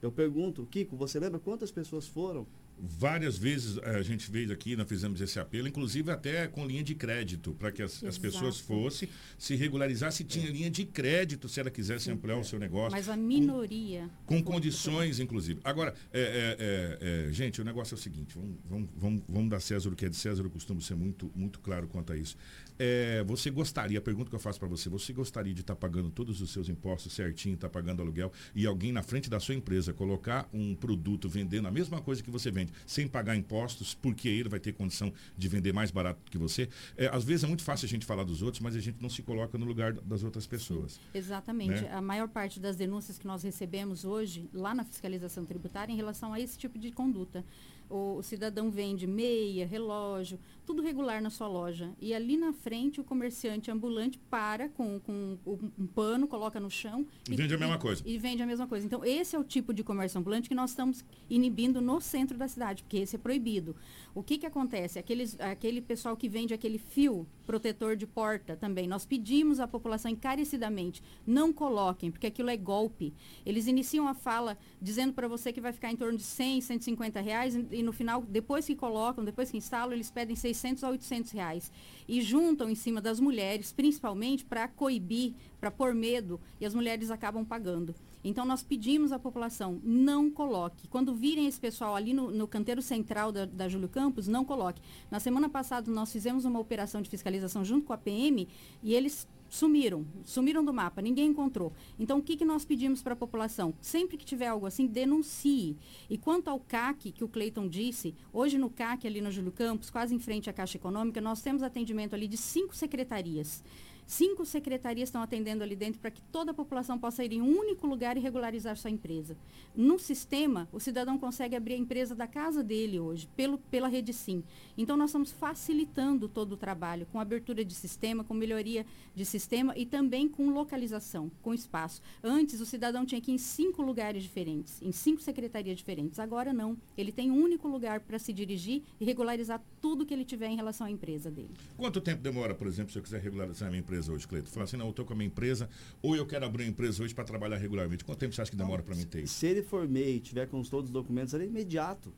Eu 0.03 0.11
pergunto, 0.11 0.67
Kiko, 0.67 0.97
você 0.97 1.21
lembra 1.21 1.39
quantas 1.39 1.71
pessoas 1.71 2.09
foram? 2.09 2.45
Várias 2.81 3.37
vezes 3.37 3.79
eh, 3.79 3.97
a 3.97 4.03
gente 4.03 4.31
veio 4.31 4.53
aqui, 4.53 4.77
nós 4.77 4.89
fizemos 4.89 5.21
esse 5.21 5.39
apelo, 5.39 5.69
inclusive 5.69 6.11
até 6.11 6.47
com 6.47 6.67
linha 6.67 6.83
de 6.83 6.95
crédito, 6.95 7.55
para 7.55 7.73
que 7.73 7.83
as, 7.83 8.03
as 8.05 8.19
pessoas 8.19 8.59
fossem 8.59 9.09
se 9.37 9.55
regularizar 9.55 10.13
se 10.13 10.25
tinha 10.25 10.51
linha 10.51 10.71
de 10.71 10.85
crédito, 10.85 11.49
se 11.49 11.61
ela 11.61 11.71
quisesse 11.71 12.11
ampliar 12.11 12.39
o 12.39 12.45
seu 12.45 12.59
negócio. 12.59 12.93
Mas 12.93 13.09
a 13.09 13.17
minoria. 13.17 14.09
Com, 14.27 14.43
com 14.43 14.53
condições, 14.53 15.21
inclusive. 15.21 15.61
Agora, 15.65 15.95
é, 16.13 16.21
é, 16.21 16.57
é, 16.59 17.27
é, 17.29 17.33
gente, 17.33 17.61
o 17.61 17.65
negócio 17.65 17.95
é 17.95 17.99
o 17.99 18.01
seguinte: 18.01 18.35
vamos, 18.35 18.57
vamos, 18.65 18.89
vamos, 18.97 19.23
vamos 19.29 19.51
dar 19.51 19.61
César 19.61 19.89
o 19.91 19.97
que 19.97 20.07
é 20.07 20.09
de 20.09 20.17
César, 20.17 20.43
eu 20.43 20.51
costumo 20.51 20.81
ser 20.81 20.95
muito, 20.95 21.31
muito 21.35 21.61
claro 21.61 21.89
quanto 21.89 22.13
a 22.13 22.17
isso. 22.17 22.37
É, 22.79 23.25
você 23.25 23.51
gostaria, 23.51 23.99
a 23.99 24.03
pergunta 24.03 24.31
que 24.31 24.37
eu 24.37 24.41
faço 24.41 24.59
para 24.59 24.69
você, 24.69 24.89
você 24.89 25.13
gostaria 25.13 25.53
de 25.53 25.63
estar 25.63 25.75
tá 25.75 25.81
pagando 25.81 26.11
todos 26.11 26.41
os 26.41 26.51
seus 26.51 26.69
impostos 26.69 27.13
certinho, 27.13 27.55
estar 27.55 27.69
tá 27.69 27.73
pagando 27.73 28.01
aluguel 28.01 28.33
e 28.55 28.67
alguém 28.67 28.93
na 28.93 29.03
frente 29.03 29.29
da 29.29 29.41
sua 29.41 29.55
empresa 29.55 29.93
colocar 29.93 30.49
um 30.53 30.77
produto 30.77 31.29
vendendo 31.29 31.67
a 31.67 31.71
mesma 31.71 32.01
coisa 32.01 32.23
que 32.23 32.31
você 32.31 32.51
vende, 32.51 32.68
sem 32.87 33.07
pagar 33.07 33.37
impostos, 33.37 33.95
porque 33.95 34.29
ele 34.29 34.49
vai 34.49 34.61
ter 34.61 34.73
condição 34.73 35.13
de 35.37 35.49
vender 35.49 35.73
mais 35.73 35.91
barato 35.91 36.21
que 36.31 36.39
você? 36.39 36.69
É, 36.97 37.09
às 37.09 37.25
vezes 37.25 37.45
é 37.45 37.47
muito 37.47 37.63
fácil 37.63 37.87
a 37.87 37.89
gente 37.89 38.05
falar 38.05 38.25
dos 38.25 38.43
outros, 38.43 38.61
mas 38.61 38.77
a 38.77 38.81
gente 38.81 39.01
não 39.01 39.09
se 39.09 39.23
coloca 39.23 39.57
no 39.59 39.65
lugar 39.65 39.93
das 39.93 40.23
outras 40.23 40.47
pessoas. 40.47 41.01
Exatamente. 41.15 41.83
Né? 41.83 41.93
A 41.93 42.01
maior 42.01 42.29
parte 42.29 42.61
das 42.61 42.77
denúncias 42.77 43.19
que 43.19 43.27
nós 43.27 43.43
recebemos 43.43 44.05
hoje, 44.05 44.49
lá 44.53 44.75
na 44.75 44.85
fiscalização 44.85 45.45
tributária, 45.45 45.93
em 45.93 45.97
relação 45.97 46.33
a 46.33 46.41
esse 46.41 46.59
tipo 46.59 46.79
de 46.79 46.91
conduta 46.91 47.45
o, 47.91 48.23
cidadão 48.23 48.71
vende 48.71 49.07
meia, 49.07 49.67
relógio, 49.67 50.39
tudo 50.69 50.83
regular 50.83 51.23
na 51.23 51.31
sua 51.31 51.49
loja. 51.49 51.95
E 51.99 52.13
ali 52.13 52.37
na 52.37 52.53
frente 52.53 53.01
o 53.01 53.05
comerciante 53.05 53.71
ambulante 53.71 54.19
para 54.29 54.69
com, 54.69 55.01
com 55.01 55.39
um 55.47 55.87
pano, 55.87 56.29
coloca 56.29 56.61
no 56.61 56.71
chão. 56.71 57.07
E, 57.27 57.33
e 57.33 57.37
vende 57.37 57.55
a 57.55 57.59
mesma 57.59 57.79
coisa. 57.79 58.03
E 58.05 58.19
vende 58.19 58.43
a 58.43 58.47
mesma 58.47 58.67
coisa. 58.67 58.85
Então, 58.85 59.03
esse 59.03 59.35
é 59.35 59.39
o 59.39 59.45
tipo 59.45 59.73
de 59.73 59.83
comércio 59.83 60.21
ambulante 60.21 60.47
que 60.47 60.55
nós 60.55 60.69
estamos 60.71 61.03
inibindo 61.31 61.81
no 61.81 62.03
centro 62.03 62.37
da 62.37 62.47
cidade, 62.47 62.83
porque 62.83 62.99
esse 62.99 63.17
é 63.17 63.19
proibido. 63.19 63.75
O 64.15 64.23
que, 64.23 64.37
que 64.37 64.45
acontece? 64.45 64.99
Aqueles, 64.99 65.41
aquele 65.41 65.81
pessoal 65.81 66.15
que 66.15 66.29
vende 66.29 66.53
aquele 66.53 66.77
fio 66.77 67.27
protetor 67.47 67.97
de 67.97 68.07
porta 68.07 68.55
também. 68.55 68.87
Nós 68.87 69.07
pedimos 69.07 69.61
à 69.61 69.67
população 69.67 70.11
encarecidamente, 70.11 71.03
não 71.27 71.51
coloquem, 71.51 72.11
porque 72.11 72.27
aquilo 72.27 72.51
é 72.51 72.59
golpe. 72.59 73.15
Eles 73.47 73.67
iniciam 73.67 74.07
a 74.07 74.13
fala 74.13 74.59
dizendo 74.83 75.15
para 75.15 75.27
você 75.27 75.51
que 75.51 75.63
vai 75.63 75.73
ficar 75.73 75.91
em 75.91 75.97
torno 75.97 76.19
de 76.19 76.25
100, 76.25 76.61
150 76.61 77.21
reais 77.23 77.55
e 77.55 77.83
no 77.83 77.93
final, 77.93 78.21
depois 78.21 78.67
que 78.67 78.77
colocam, 78.77 79.25
depois 79.25 79.51
que 79.51 79.57
instalam, 79.57 79.95
eles 79.95 80.11
pedem 80.11 80.37
600 80.37 80.58
a 80.85 80.91
800 80.91 81.31
reais. 81.33 81.73
E 82.07 82.21
juntam 82.23 82.71
em 82.71 82.75
cima 82.75 83.01
das 83.01 83.21
mulheres, 83.21 83.73
principalmente 83.73 84.45
para 84.45 84.67
coibir, 84.69 85.35
para 85.61 85.71
pôr 85.71 85.95
medo, 85.95 86.41
e 86.61 86.67
as 86.67 86.75
mulheres 86.75 87.11
acabam 87.11 87.45
pagando. 87.45 87.95
Então, 88.25 88.45
nós 88.45 88.63
pedimos 88.63 89.13
à 89.13 89.19
população, 89.19 89.81
não 89.83 90.31
coloque. 90.31 90.89
Quando 90.89 91.15
virem 91.15 91.47
esse 91.47 91.61
pessoal 91.61 91.95
ali 91.95 92.13
no, 92.13 92.31
no 92.31 92.49
canteiro 92.49 92.83
central 92.83 93.31
da, 93.31 93.45
da 93.45 93.69
Júlio 93.69 93.89
Campos, 93.89 94.27
não 94.27 94.45
coloque. 94.45 94.83
Na 95.11 95.21
semana 95.21 95.49
passada, 95.49 95.91
nós 95.91 96.13
fizemos 96.13 96.45
uma 96.45 96.59
operação 96.59 97.01
de 97.01 97.09
fiscalização 97.09 97.65
junto 97.65 97.87
com 97.87 97.93
a 97.93 97.99
PM 97.99 98.49
e 98.83 98.95
eles 98.95 99.27
sumiram, 99.49 100.07
sumiram 100.25 100.65
do 100.65 100.73
mapa, 100.73 101.01
ninguém 101.01 101.31
encontrou. 101.31 101.73
Então, 101.99 102.19
o 102.19 102.23
que, 102.23 102.37
que 102.37 102.45
nós 102.45 102.65
pedimos 102.65 103.03
para 103.03 103.15
a 103.15 103.17
população? 103.17 103.75
Sempre 103.81 104.17
que 104.17 104.25
tiver 104.25 104.47
algo 104.47 104.67
assim, 104.67 104.87
denuncie. 104.87 105.77
E 106.09 106.19
quanto 106.19 106.49
ao 106.49 106.61
CAC, 106.61 107.13
que 107.13 107.25
o 107.25 107.29
Cleiton 107.29 107.69
disse, 107.69 108.15
hoje 108.33 108.59
no 108.59 108.71
CAC, 108.71 109.07
ali 109.07 109.21
no 109.21 109.31
Júlio 109.31 109.53
Campos, 109.53 109.91
quase 109.91 110.15
em 110.15 110.19
frente 110.19 110.51
à 110.51 110.53
Caixa 110.53 110.77
Econômica, 110.77 111.21
nós 111.21 111.41
temos 111.41 111.63
atendimento 111.63 112.15
ali 112.15 112.29
de 112.29 112.37
cinco 112.37 112.75
secretarias. 112.75 113.63
Cinco 114.09 114.47
secretarias 114.47 115.11
estão 115.11 115.21
atendendo 115.21 115.63
ali 115.63 115.77
dentro 115.77 116.01
para 116.01 116.11
que 116.11 116.23
toda 116.33 116.53
a 116.53 116.55
população 116.55 116.99
possa 116.99 117.23
ir 117.23 117.35
em 117.35 117.43
um 117.43 117.59
único 117.59 117.87
lugar 117.87 118.17
e 118.17 118.21
regularizar 118.21 118.75
sua 118.75 118.89
empresa. 118.89 119.37
No 119.77 119.99
sistema, 119.99 120.67
o 120.73 120.81
cidadão 120.81 121.19
consegue 121.19 121.55
abrir 121.55 121.75
a 121.75 121.77
empresa 121.77 122.15
da 122.15 122.27
casa 122.27 122.65
dele 122.65 122.99
hoje, 122.99 123.29
pelo, 123.37 123.59
pela 123.59 123.87
rede 123.87 124.15
Sim. 124.15 124.43
Então, 124.79 124.97
nós 124.97 125.11
estamos 125.11 125.31
facilitando 125.31 126.27
todo 126.27 126.53
o 126.53 126.57
trabalho, 126.57 127.07
com 127.13 127.21
abertura 127.21 127.63
de 127.63 127.75
sistema, 127.75 128.25
com 128.25 128.33
melhoria 128.33 128.87
de 129.15 129.27
sistema 129.27 129.77
e 129.77 129.85
também 129.85 130.27
com 130.27 130.49
localização, 130.49 131.31
com 131.43 131.53
espaço. 131.53 132.01
Antes, 132.25 132.63
o 132.63 132.67
cidadão 132.67 133.05
tinha 133.05 133.21
que 133.21 133.31
ir 133.31 133.35
em 133.35 133.39
cinco 133.39 133.83
lugares 133.83 134.23
diferentes, 134.23 134.81
em 134.81 134.91
cinco 134.91 135.21
secretarias 135.21 135.77
diferentes. 135.77 136.19
Agora, 136.19 136.51
não. 136.51 136.79
Ele 136.97 137.13
tem 137.13 137.31
um 137.31 137.37
único 137.37 137.69
lugar 137.69 138.01
para 138.01 138.19
se 138.19 138.33
dirigir 138.33 138.83
e 138.99 139.05
regularizar 139.05 139.63
tudo 139.83 140.07
que 140.07 140.15
ele 140.15 140.25
tiver 140.25 140.49
em 140.49 140.57
relação 140.57 140.87
à 140.87 140.91
empresa 140.91 141.31
dele. 141.31 141.51
Quanto 141.77 142.01
tempo 142.01 142.23
demora, 142.23 142.55
por 142.55 142.67
exemplo, 142.67 142.91
se 142.91 142.99
eu 142.99 143.03
quiser 143.03 143.21
regularizar 143.21 143.69
a 143.69 143.71
minha 143.71 143.81
empresa? 143.81 143.98
Empresa 143.99 144.13
hoje, 144.13 144.27
Cleiton? 144.27 144.51
Fala 144.51 144.65
assim, 144.65 144.77
não, 144.77 144.87
eu 144.87 144.91
estou 144.91 145.05
com 145.05 145.13
a 145.13 145.17
minha 145.17 145.27
empresa, 145.27 145.69
ou 146.01 146.17
eu 146.17 146.25
quero 146.27 146.47
abrir 146.47 146.65
uma 146.65 146.71
empresa 146.71 147.03
hoje 147.03 147.15
para 147.15 147.25
trabalhar 147.25 147.57
regularmente. 147.57 148.05
Quanto 148.05 148.19
tempo 148.19 148.35
você 148.35 148.43
acha 148.43 148.51
que 148.51 148.57
demora 148.57 148.83
para 148.83 148.95
mim 148.95 149.05
ter 149.05 149.25
isso? 149.25 149.35
Se 149.35 149.47
ele 149.47 149.63
for 149.63 149.89
MEI 149.89 150.17
e 150.17 150.21
tiver 150.21 150.47
com 150.47 150.63
todos 150.63 150.87
os 150.87 150.93
documentos, 150.93 151.35
é 151.35 151.45
imediato. 151.45 152.13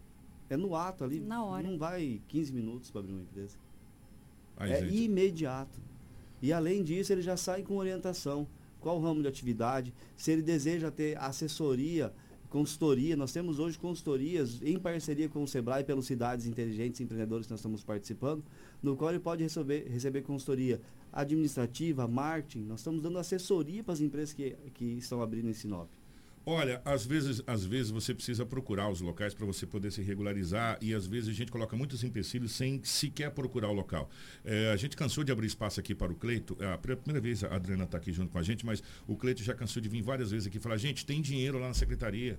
É 0.48 0.56
no 0.56 0.74
ato 0.74 1.04
ali. 1.04 1.20
Na 1.20 1.44
hora. 1.44 1.66
Não 1.66 1.78
vai 1.78 2.20
15 2.28 2.52
minutos 2.52 2.90
para 2.90 3.00
abrir 3.00 3.12
uma 3.12 3.22
empresa. 3.22 3.56
Ai, 4.56 4.72
é 4.72 4.80
gente. 4.80 5.04
imediato. 5.04 5.80
E 6.42 6.52
além 6.52 6.82
disso, 6.82 7.12
ele 7.12 7.22
já 7.22 7.36
sai 7.36 7.62
com 7.62 7.76
orientação. 7.76 8.46
Qual 8.80 8.98
o 8.98 9.02
ramo 9.02 9.22
de 9.22 9.28
atividade? 9.28 9.92
Se 10.16 10.32
ele 10.32 10.42
deseja 10.42 10.90
ter 10.90 11.16
assessoria, 11.18 12.12
consultoria, 12.48 13.16
nós 13.16 13.32
temos 13.32 13.58
hoje 13.58 13.78
consultorias 13.78 14.60
em 14.62 14.78
parceria 14.78 15.28
com 15.28 15.42
o 15.42 15.46
Sebrae 15.46 15.84
pelas 15.84 16.06
cidades 16.06 16.46
inteligentes 16.46 16.98
e 16.98 17.04
empreendedores 17.04 17.46
que 17.46 17.52
nós 17.52 17.60
estamos 17.60 17.84
participando, 17.84 18.42
no 18.82 18.96
qual 18.96 19.10
ele 19.10 19.20
pode 19.20 19.42
receber, 19.42 19.86
receber 19.88 20.22
consultoria 20.22 20.80
administrativa, 21.12 22.06
marketing, 22.06 22.64
nós 22.64 22.80
estamos 22.80 23.02
dando 23.02 23.18
assessoria 23.18 23.82
para 23.82 23.94
as 23.94 24.00
empresas 24.00 24.32
que, 24.32 24.56
que 24.74 24.84
estão 24.84 25.22
abrindo 25.22 25.48
em 25.48 25.54
Sinop. 25.54 25.88
Olha, 26.47 26.80
às 26.86 27.05
vezes, 27.05 27.43
às 27.47 27.64
vezes 27.64 27.91
você 27.91 28.14
precisa 28.14 28.47
procurar 28.47 28.88
os 28.88 29.01
locais 29.03 29.34
para 29.34 29.45
você 29.45 29.66
poder 29.66 29.91
se 29.93 30.01
regularizar 30.01 30.78
e 30.80 30.95
às 30.95 31.07
vezes 31.07 31.28
a 31.28 31.32
gente 31.32 31.53
coloca 31.53 31.76
muitos 31.76 32.03
empecilhos 32.03 32.53
sem 32.53 32.82
sequer 32.82 33.30
procurar 33.30 33.68
o 33.68 33.74
local. 33.74 34.09
É, 34.43 34.70
a 34.72 34.76
gente 34.76 34.97
cansou 34.97 35.22
de 35.22 35.30
abrir 35.30 35.47
espaço 35.47 35.78
aqui 35.78 35.95
para 35.95 36.11
o 36.11 36.14
Cleito. 36.14 36.57
É 36.59 36.72
a 36.72 36.78
primeira 36.78 37.20
vez 37.20 37.45
a 37.45 37.55
Adriana 37.55 37.84
está 37.84 37.99
aqui 37.99 38.11
junto 38.11 38.32
com 38.32 38.38
a 38.38 38.43
gente, 38.43 38.64
mas 38.64 38.82
o 39.07 39.16
Cleito 39.16 39.43
já 39.43 39.55
cansou 39.55 39.82
de 39.82 39.88
vir 39.88 40.01
várias 40.01 40.30
vezes 40.30 40.47
aqui 40.47 40.59
falar: 40.59 40.78
gente, 40.78 41.05
tem 41.05 41.20
dinheiro 41.20 41.59
lá 41.59 41.68
na 41.68 41.74
secretaria 41.74 42.38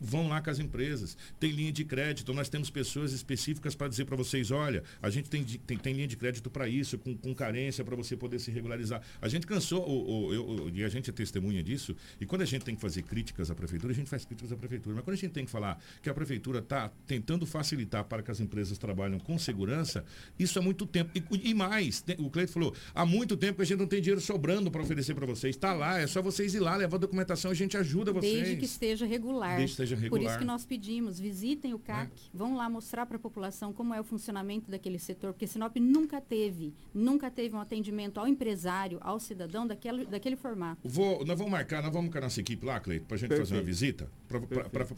vão 0.00 0.28
lá 0.28 0.40
com 0.40 0.50
as 0.50 0.58
empresas. 0.58 1.16
Tem 1.38 1.50
linha 1.50 1.70
de 1.70 1.84
crédito, 1.84 2.32
nós 2.32 2.48
temos 2.48 2.70
pessoas 2.70 3.12
específicas 3.12 3.74
para 3.74 3.88
dizer 3.88 4.06
para 4.06 4.16
vocês, 4.16 4.50
olha, 4.50 4.82
a 5.02 5.10
gente 5.10 5.28
tem, 5.28 5.44
tem, 5.44 5.76
tem 5.76 5.92
linha 5.92 6.08
de 6.08 6.16
crédito 6.16 6.48
para 6.48 6.66
isso, 6.66 6.98
com, 6.98 7.14
com 7.14 7.34
carência, 7.34 7.84
para 7.84 7.94
você 7.94 8.16
poder 8.16 8.38
se 8.38 8.50
regularizar. 8.50 9.02
A 9.20 9.28
gente 9.28 9.46
cansou, 9.46 10.32
eu, 10.32 10.70
e 10.72 10.82
a 10.82 10.88
gente 10.88 11.10
é 11.10 11.12
testemunha 11.12 11.62
disso, 11.62 11.94
e 12.18 12.24
quando 12.24 12.42
a 12.42 12.46
gente 12.46 12.64
tem 12.64 12.74
que 12.74 12.80
fazer 12.80 13.02
críticas 13.40 13.50
à 13.50 13.54
prefeitura, 13.54 13.92
a 13.92 13.96
gente 13.96 14.10
faz 14.10 14.24
críticas 14.24 14.52
à 14.52 14.56
prefeitura. 14.56 14.96
Mas 14.96 15.04
quando 15.04 15.14
a 15.14 15.18
gente 15.18 15.32
tem 15.32 15.44
que 15.44 15.50
falar 15.50 15.78
que 16.02 16.10
a 16.10 16.14
prefeitura 16.14 16.58
está 16.58 16.90
tentando 17.06 17.46
facilitar 17.46 18.04
para 18.04 18.22
que 18.22 18.30
as 18.30 18.40
empresas 18.40 18.76
trabalhem 18.78 19.18
com 19.18 19.38
segurança, 19.38 20.04
isso 20.38 20.58
há 20.58 20.62
muito 20.62 20.86
tempo. 20.86 21.10
E, 21.14 21.50
e 21.50 21.54
mais, 21.54 22.00
tem, 22.02 22.16
o 22.18 22.30
Cleito 22.30 22.52
falou, 22.52 22.74
há 22.94 23.06
muito 23.06 23.36
tempo 23.36 23.56
que 23.56 23.62
a 23.62 23.64
gente 23.64 23.78
não 23.78 23.86
tem 23.86 24.00
dinheiro 24.00 24.20
sobrando 24.20 24.70
para 24.70 24.82
oferecer 24.82 25.14
para 25.14 25.26
vocês. 25.26 25.56
Está 25.56 25.72
lá, 25.72 25.98
é 25.98 26.06
só 26.06 26.20
vocês 26.20 26.54
ir 26.54 26.60
lá, 26.60 26.76
levar 26.76 26.96
a 26.96 27.00
documentação, 27.00 27.50
a 27.50 27.54
gente 27.54 27.76
ajuda 27.76 28.12
vocês. 28.12 28.34
Desde 28.34 28.56
que 28.56 28.64
esteja 28.64 29.06
regular. 29.06 29.56
Desde 29.56 29.76
que 29.76 29.82
esteja 29.82 29.96
regular. 29.96 30.22
Por 30.22 30.30
isso 30.30 30.38
que 30.38 30.44
nós 30.44 30.64
pedimos, 30.64 31.18
visitem 31.18 31.74
o 31.74 31.78
CAC, 31.78 32.10
é. 32.12 32.30
vão 32.32 32.56
lá 32.56 32.68
mostrar 32.68 33.06
para 33.06 33.16
a 33.16 33.20
população 33.20 33.72
como 33.72 33.94
é 33.94 34.00
o 34.00 34.04
funcionamento 34.04 34.70
daquele 34.70 34.98
setor, 34.98 35.32
porque 35.32 35.46
Sinop 35.46 35.76
nunca 35.76 36.20
teve, 36.20 36.74
nunca 36.92 37.30
teve 37.30 37.54
um 37.54 37.60
atendimento 37.60 38.18
ao 38.18 38.26
empresário, 38.26 38.98
ao 39.00 39.18
cidadão 39.18 39.66
daquele, 39.66 40.06
daquele 40.06 40.36
formato. 40.36 40.88
Vou, 40.88 41.24
nós 41.24 41.36
vamos 41.38 41.52
marcar, 41.52 41.82
nós 41.82 41.92
vamos 41.92 42.10
com 42.10 42.18
a 42.18 42.22
nossa 42.22 42.40
equipe 42.40 42.64
lá, 42.64 42.80
Cleito, 42.80 43.06
para 43.06 43.16
a 43.16 43.18
gente 43.18 43.29
Perfeito. 43.30 43.48
fazer 43.48 43.60
uma 43.60 43.64
visita, 43.64 44.10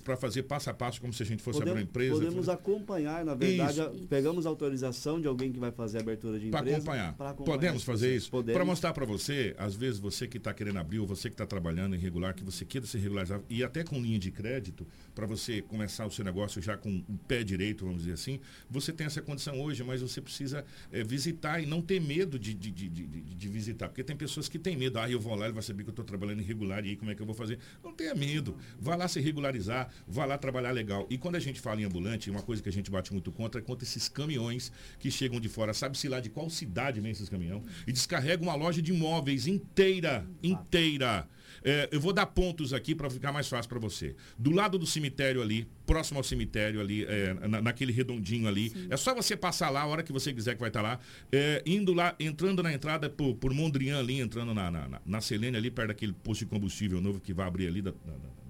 para 0.05 0.16
fazer 0.16 0.43
passo 0.43 0.70
a 0.70 0.74
passo 0.74 1.01
como 1.01 1.12
se 1.12 1.22
a 1.22 1.26
gente 1.26 1.43
fosse 1.43 1.59
podemos, 1.59 1.72
abrir 1.72 1.85
uma 1.85 1.91
empresa. 1.91 2.14
Podemos 2.14 2.49
acompanhar, 2.49 3.24
na 3.24 3.35
verdade, 3.35 3.80
isso. 3.80 4.07
pegamos 4.09 4.47
autorização 4.47 5.20
de 5.20 5.28
alguém 5.28 5.53
que 5.53 5.59
vai 5.59 5.70
fazer 5.70 5.99
a 5.99 6.01
abertura 6.01 6.39
de 6.39 6.49
empresa. 6.49 6.64
Para 6.64 6.76
acompanhar. 6.76 7.09
acompanhar. 7.11 7.35
Podemos 7.35 7.83
fazer 7.85 8.14
isso? 8.14 8.30
Para 8.30 8.64
mostrar 8.64 8.93
para 8.93 9.05
você, 9.05 9.55
às 9.59 9.74
vezes 9.74 9.99
você 9.99 10.26
que 10.26 10.39
está 10.39 10.53
querendo 10.53 10.78
abrir, 10.78 10.99
ou 10.99 11.07
você 11.07 11.28
que 11.28 11.35
está 11.35 11.47
trabalhando 11.47 11.95
irregular, 11.95 12.35
que 12.35 12.45
você 12.45 12.64
queira 12.64 12.87
se 12.87 12.99
regularizar, 12.99 13.41
e 13.49 13.62
até 13.62 13.85
com 13.85 14.01
linha 14.01 14.18
de 14.18 14.30
crédito, 14.30 14.87
para 15.14 15.26
você 15.26 15.62
começar 15.62 16.07
o 16.07 16.11
seu 16.11 16.24
negócio 16.24 16.61
já 16.61 16.76
com 16.76 17.03
o 17.09 17.18
pé 17.28 17.43
direito, 17.43 17.85
vamos 17.85 18.03
dizer 18.03 18.14
assim, 18.14 18.41
você 18.70 18.93
tem 18.93 19.07
essa 19.07 19.20
condição 19.20 19.61
hoje, 19.61 19.83
mas 19.85 20.01
você 20.01 20.20
precisa 20.20 20.64
é, 20.91 21.03
visitar 21.05 21.61
e 21.61 21.66
não 21.66 21.83
ter 21.83 22.01
medo 22.01 22.39
de, 22.39 22.55
de, 22.55 22.70
de, 22.70 22.89
de, 22.89 23.07
de 23.07 23.49
visitar. 23.49 23.89
Porque 23.89 24.03
tem 24.03 24.16
pessoas 24.16 24.49
que 24.49 24.59
têm 24.59 24.76
medo. 24.76 24.99
Ah, 24.99 25.11
eu 25.11 25.20
vou 25.20 25.35
lá, 25.35 25.47
ele 25.47 25.55
vai 25.55 25.62
saber 25.62 25.83
que 25.83 25.91
eu 25.91 25.93
estou 25.93 26.05
trabalhando 26.05 26.41
irregular 26.41 26.85
e 26.85 26.91
aí 26.91 26.97
como 26.97 27.11
é 27.11 27.14
que 27.14 27.22
eu 27.22 27.26
vou 27.26 27.35
fazer? 27.35 27.59
Não 27.83 27.93
tenha 27.93 28.14
medo. 28.14 28.22
Vá 28.79 28.97
lá 28.97 29.09
se 29.09 29.20
regularizar, 29.20 29.91
vá 30.07 30.25
lá 30.25 30.39
trabalhar 30.39 30.70
legal. 30.70 31.07
E 31.11 31.18
quando 31.18 31.37
a 31.37 31.41
gente 31.41 31.61
fala 31.61 31.81
em 31.81 31.85
ambulante, 31.85 32.31
uma 32.31 32.43
coisa 32.43 32.62
que 32.62 32.68
a 32.68 32.73
gente 32.73 32.91
bate 32.91 33.12
muito 33.12 33.31
contra 33.33 33.61
é 33.61 33.64
contra 33.64 33.85
esses 33.85 34.09
caminhões 34.09 34.73
que 34.99 35.11
chegam 35.11 35.41
de 35.41 35.49
fora. 35.49 35.75
Sabe-se 35.75 36.09
lá 36.09 36.20
de 36.20 36.31
qual 36.31 36.49
cidade 36.51 37.01
vem 37.01 37.12
esses 37.12 37.29
caminhões? 37.29 37.64
E 37.87 37.93
descarregam 37.93 38.49
uma 38.49 38.55
loja 38.55 38.81
de 38.81 38.93
imóveis 38.93 39.47
inteira, 39.47 40.27
inteira. 40.43 41.29
É, 41.65 41.89
eu 41.93 42.01
vou 42.01 42.13
dar 42.13 42.27
pontos 42.27 42.73
aqui 42.73 42.95
para 42.95 43.09
ficar 43.11 43.33
mais 43.33 43.49
fácil 43.49 43.69
para 43.69 43.79
você. 43.79 44.15
Do 44.39 44.51
lado 44.51 44.79
do 44.79 44.87
cemitério 44.87 45.43
ali, 45.43 45.67
próximo 45.87 46.19
ao 46.19 46.25
cemitério 46.25 46.81
ali, 46.81 47.05
é, 47.05 47.35
na, 47.49 47.63
naquele 47.63 47.93
redondinho 47.93 48.49
ali. 48.49 48.71
Sim. 48.71 48.89
É 48.91 48.97
só 48.97 49.15
você 49.15 49.37
passar 49.37 49.71
lá 49.71 49.83
a 49.83 49.87
hora 49.87 50.03
que 50.03 50.13
você 50.13 50.33
quiser 50.33 50.55
que 50.55 50.61
vai 50.61 50.71
estar 50.71 50.83
tá 50.83 50.89
lá. 50.89 51.01
É, 51.31 51.63
indo 51.67 51.93
lá, 51.93 52.15
entrando 52.19 52.63
na 52.63 52.73
entrada 52.73 53.09
por, 53.09 53.35
por 53.35 53.53
Mondrian 53.53 53.99
ali, 53.99 54.21
entrando 54.21 54.55
na, 54.55 54.71
na, 54.71 55.01
na 55.05 55.21
Selene 55.21 55.57
ali, 55.57 55.71
perto 55.71 55.89
daquele 55.89 56.13
posto 56.13 56.45
de 56.45 56.47
combustível 56.47 57.01
novo 57.01 57.21
que 57.21 57.33
vai 57.33 57.47
abrir 57.47 57.67
ali 57.67 57.83
da, 57.83 57.93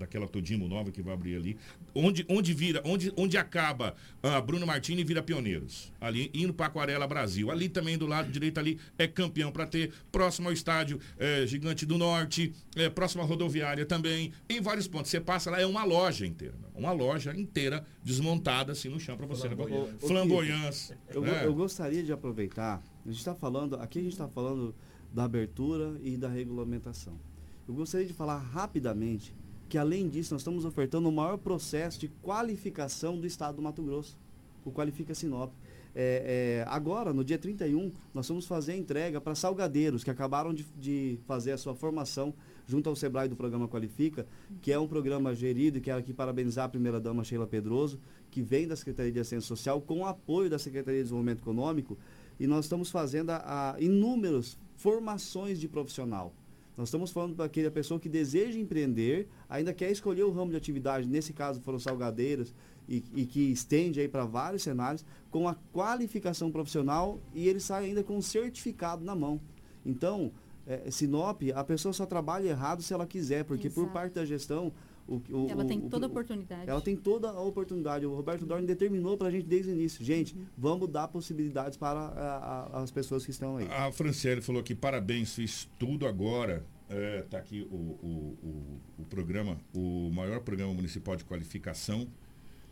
daquela 0.02 0.28
Todimo 0.28 0.68
nova 0.68 0.90
que 0.90 1.02
vai 1.02 1.14
abrir 1.14 1.36
ali. 1.36 1.56
Onde, 1.94 2.24
onde 2.28 2.52
vira, 2.52 2.82
onde, 2.84 3.12
onde 3.16 3.36
acaba 3.36 3.94
a 4.22 4.40
Bruno 4.40 4.66
Martini 4.66 5.04
vira 5.04 5.22
Pioneiros. 5.22 5.92
Ali, 6.00 6.30
indo 6.34 6.52
para 6.52 6.66
Aquarela 6.66 7.06
Brasil. 7.06 7.50
Ali 7.50 7.68
também 7.68 7.96
do 7.96 8.06
lado 8.06 8.30
direito 8.30 8.58
ali 8.58 8.78
é 8.98 9.06
campeão 9.06 9.50
para 9.50 9.66
ter. 9.66 9.92
Próximo 10.10 10.48
ao 10.48 10.52
estádio 10.52 11.00
é, 11.18 11.46
Gigante 11.46 11.86
do 11.86 11.96
Norte, 11.96 12.52
é, 12.76 12.88
próximo 13.02 13.22
à 13.24 13.26
rodoviária 13.26 13.84
também. 13.84 14.32
Em 14.48 14.60
vários 14.60 14.86
pontos. 14.86 15.10
Você 15.10 15.20
passa 15.20 15.50
lá, 15.50 15.60
é 15.60 15.66
uma 15.66 15.82
loja 15.82 16.24
inteira. 16.24 16.54
Uma 16.72 16.92
loja 16.92 17.34
inteira 17.36 17.84
desmontada 18.02 18.72
assim 18.72 18.88
no 18.88 19.00
chão 19.00 19.16
para 19.16 19.26
você. 19.26 19.48
Flamboyance. 19.48 20.06
Flamboyance. 20.06 20.94
Eu, 21.08 21.22
né? 21.22 21.44
eu 21.44 21.52
gostaria 21.52 22.02
de 22.02 22.12
aproveitar, 22.12 22.80
a 23.04 23.08
gente 23.08 23.18
está 23.18 23.34
falando, 23.34 23.74
aqui 23.76 23.98
a 23.98 24.02
gente 24.02 24.12
está 24.12 24.28
falando 24.28 24.72
da 25.12 25.24
abertura 25.24 25.98
e 26.00 26.16
da 26.16 26.28
regulamentação. 26.28 27.18
Eu 27.66 27.74
gostaria 27.74 28.06
de 28.06 28.12
falar 28.12 28.38
rapidamente 28.38 29.34
que 29.68 29.76
além 29.76 30.08
disso 30.08 30.32
nós 30.32 30.42
estamos 30.42 30.64
ofertando 30.64 31.08
o 31.08 31.12
maior 31.12 31.38
processo 31.38 31.98
de 31.98 32.06
qualificação 32.22 33.18
do 33.18 33.26
estado 33.26 33.56
do 33.56 33.62
Mato 33.62 33.82
Grosso, 33.82 34.16
o 34.64 34.70
Qualifica 34.70 35.12
Sinop. 35.12 35.52
É, 35.94 36.62
é, 36.64 36.70
agora, 36.70 37.12
no 37.12 37.24
dia 37.24 37.38
31, 37.38 37.90
nós 38.14 38.28
vamos 38.28 38.46
fazer 38.46 38.72
a 38.72 38.76
entrega 38.76 39.20
para 39.20 39.34
salgadeiros 39.34 40.02
que 40.04 40.10
acabaram 40.10 40.54
de, 40.54 40.64
de, 40.76 41.18
fazer 41.26 41.52
a 41.52 41.58
sua 41.58 41.74
formação 41.74 42.32
junto 42.66 42.88
ao 42.88 42.96
Sebrae 42.96 43.28
do 43.28 43.36
programa 43.36 43.68
Qualifica, 43.68 44.26
que 44.60 44.72
é 44.72 44.78
um 44.78 44.86
programa 44.86 45.34
gerido 45.34 45.78
e 45.78 45.80
quero 45.80 45.98
aqui 45.98 46.12
parabenizar 46.12 46.66
a 46.66 46.68
primeira-dama 46.68 47.24
Sheila 47.24 47.46
Pedroso, 47.46 47.98
que 48.30 48.42
vem 48.42 48.66
da 48.66 48.76
Secretaria 48.76 49.12
de 49.12 49.20
Assistência 49.20 49.46
Social 49.46 49.80
com 49.80 50.00
o 50.00 50.06
apoio 50.06 50.48
da 50.48 50.58
Secretaria 50.58 51.00
de 51.00 51.04
Desenvolvimento 51.04 51.40
Econômico 51.40 51.98
e 52.38 52.46
nós 52.46 52.64
estamos 52.64 52.90
fazendo 52.90 53.30
a, 53.30 53.74
a 53.74 53.80
inúmeras 53.80 54.58
formações 54.76 55.60
de 55.60 55.68
profissional. 55.68 56.34
Nós 56.76 56.88
estamos 56.88 57.10
falando 57.10 57.36
para 57.36 57.44
aquela 57.44 57.70
pessoa 57.70 58.00
que 58.00 58.08
deseja 58.08 58.58
empreender, 58.58 59.28
ainda 59.48 59.74
quer 59.74 59.90
escolher 59.90 60.22
o 60.22 60.30
ramo 60.30 60.50
de 60.50 60.56
atividade, 60.56 61.06
nesse 61.06 61.32
caso 61.32 61.60
foram 61.60 61.78
salgadeiras, 61.78 62.54
e, 62.88 63.04
e 63.14 63.26
que 63.26 63.52
estende 63.52 64.00
aí 64.00 64.08
para 64.08 64.24
vários 64.24 64.62
cenários, 64.62 65.04
com 65.30 65.48
a 65.48 65.54
qualificação 65.72 66.50
profissional 66.50 67.20
e 67.34 67.48
ele 67.48 67.60
sai 67.60 67.86
ainda 67.86 68.02
com 68.02 68.16
um 68.16 68.22
certificado 68.22 69.04
na 69.04 69.14
mão. 69.14 69.40
Então, 69.84 70.32
é, 70.66 70.90
Sinop, 70.90 71.42
a 71.54 71.64
pessoa 71.64 71.92
só 71.92 72.06
trabalha 72.06 72.48
errado 72.48 72.82
se 72.82 72.92
ela 72.92 73.06
quiser, 73.06 73.44
porque 73.44 73.66
Exato. 73.68 73.86
por 73.86 73.92
parte 73.92 74.14
da 74.14 74.24
gestão. 74.24 74.72
O, 75.08 75.16
o, 75.30 75.48
Ela 75.50 75.64
tem 75.64 75.78
o- 75.80 75.88
toda 75.90 76.06
a 76.06 76.08
oportunidade. 76.08 76.70
Ela 76.70 76.80
tem 76.80 76.94
toda 76.96 77.28
a 77.28 77.40
oportunidade. 77.40 78.06
O 78.06 78.14
Roberto 78.14 78.46
Dorn 78.46 78.64
determinou 78.64 79.16
para 79.18 79.26
a 79.26 79.30
gente 79.32 79.46
desde 79.48 79.70
o 79.70 79.74
início. 79.74 80.04
Gente, 80.04 80.32
Uhum. 80.36 80.44
vamos 80.56 80.88
dar 80.88 81.08
possibilidades 81.08 81.76
para 81.76 81.98
a- 81.98 82.68
a- 82.76 82.82
as 82.82 82.90
pessoas 82.92 83.24
que 83.24 83.32
estão 83.32 83.56
aí. 83.56 83.66
A 83.68 83.90
Franciele 83.90 84.40
falou 84.40 84.60
aqui, 84.60 84.76
parabéns, 84.76 85.34
fiz 85.34 85.68
tudo 85.76 86.06
agora. 86.06 86.64
É, 86.88 87.22
tá 87.22 87.38
aqui 87.38 87.66
o, 87.70 87.74
o, 87.74 88.38
o, 88.42 89.02
o 89.02 89.04
programa, 89.06 89.58
o 89.74 90.08
maior 90.14 90.40
programa 90.40 90.72
municipal 90.72 91.16
de 91.16 91.24
qualificação. 91.24 92.06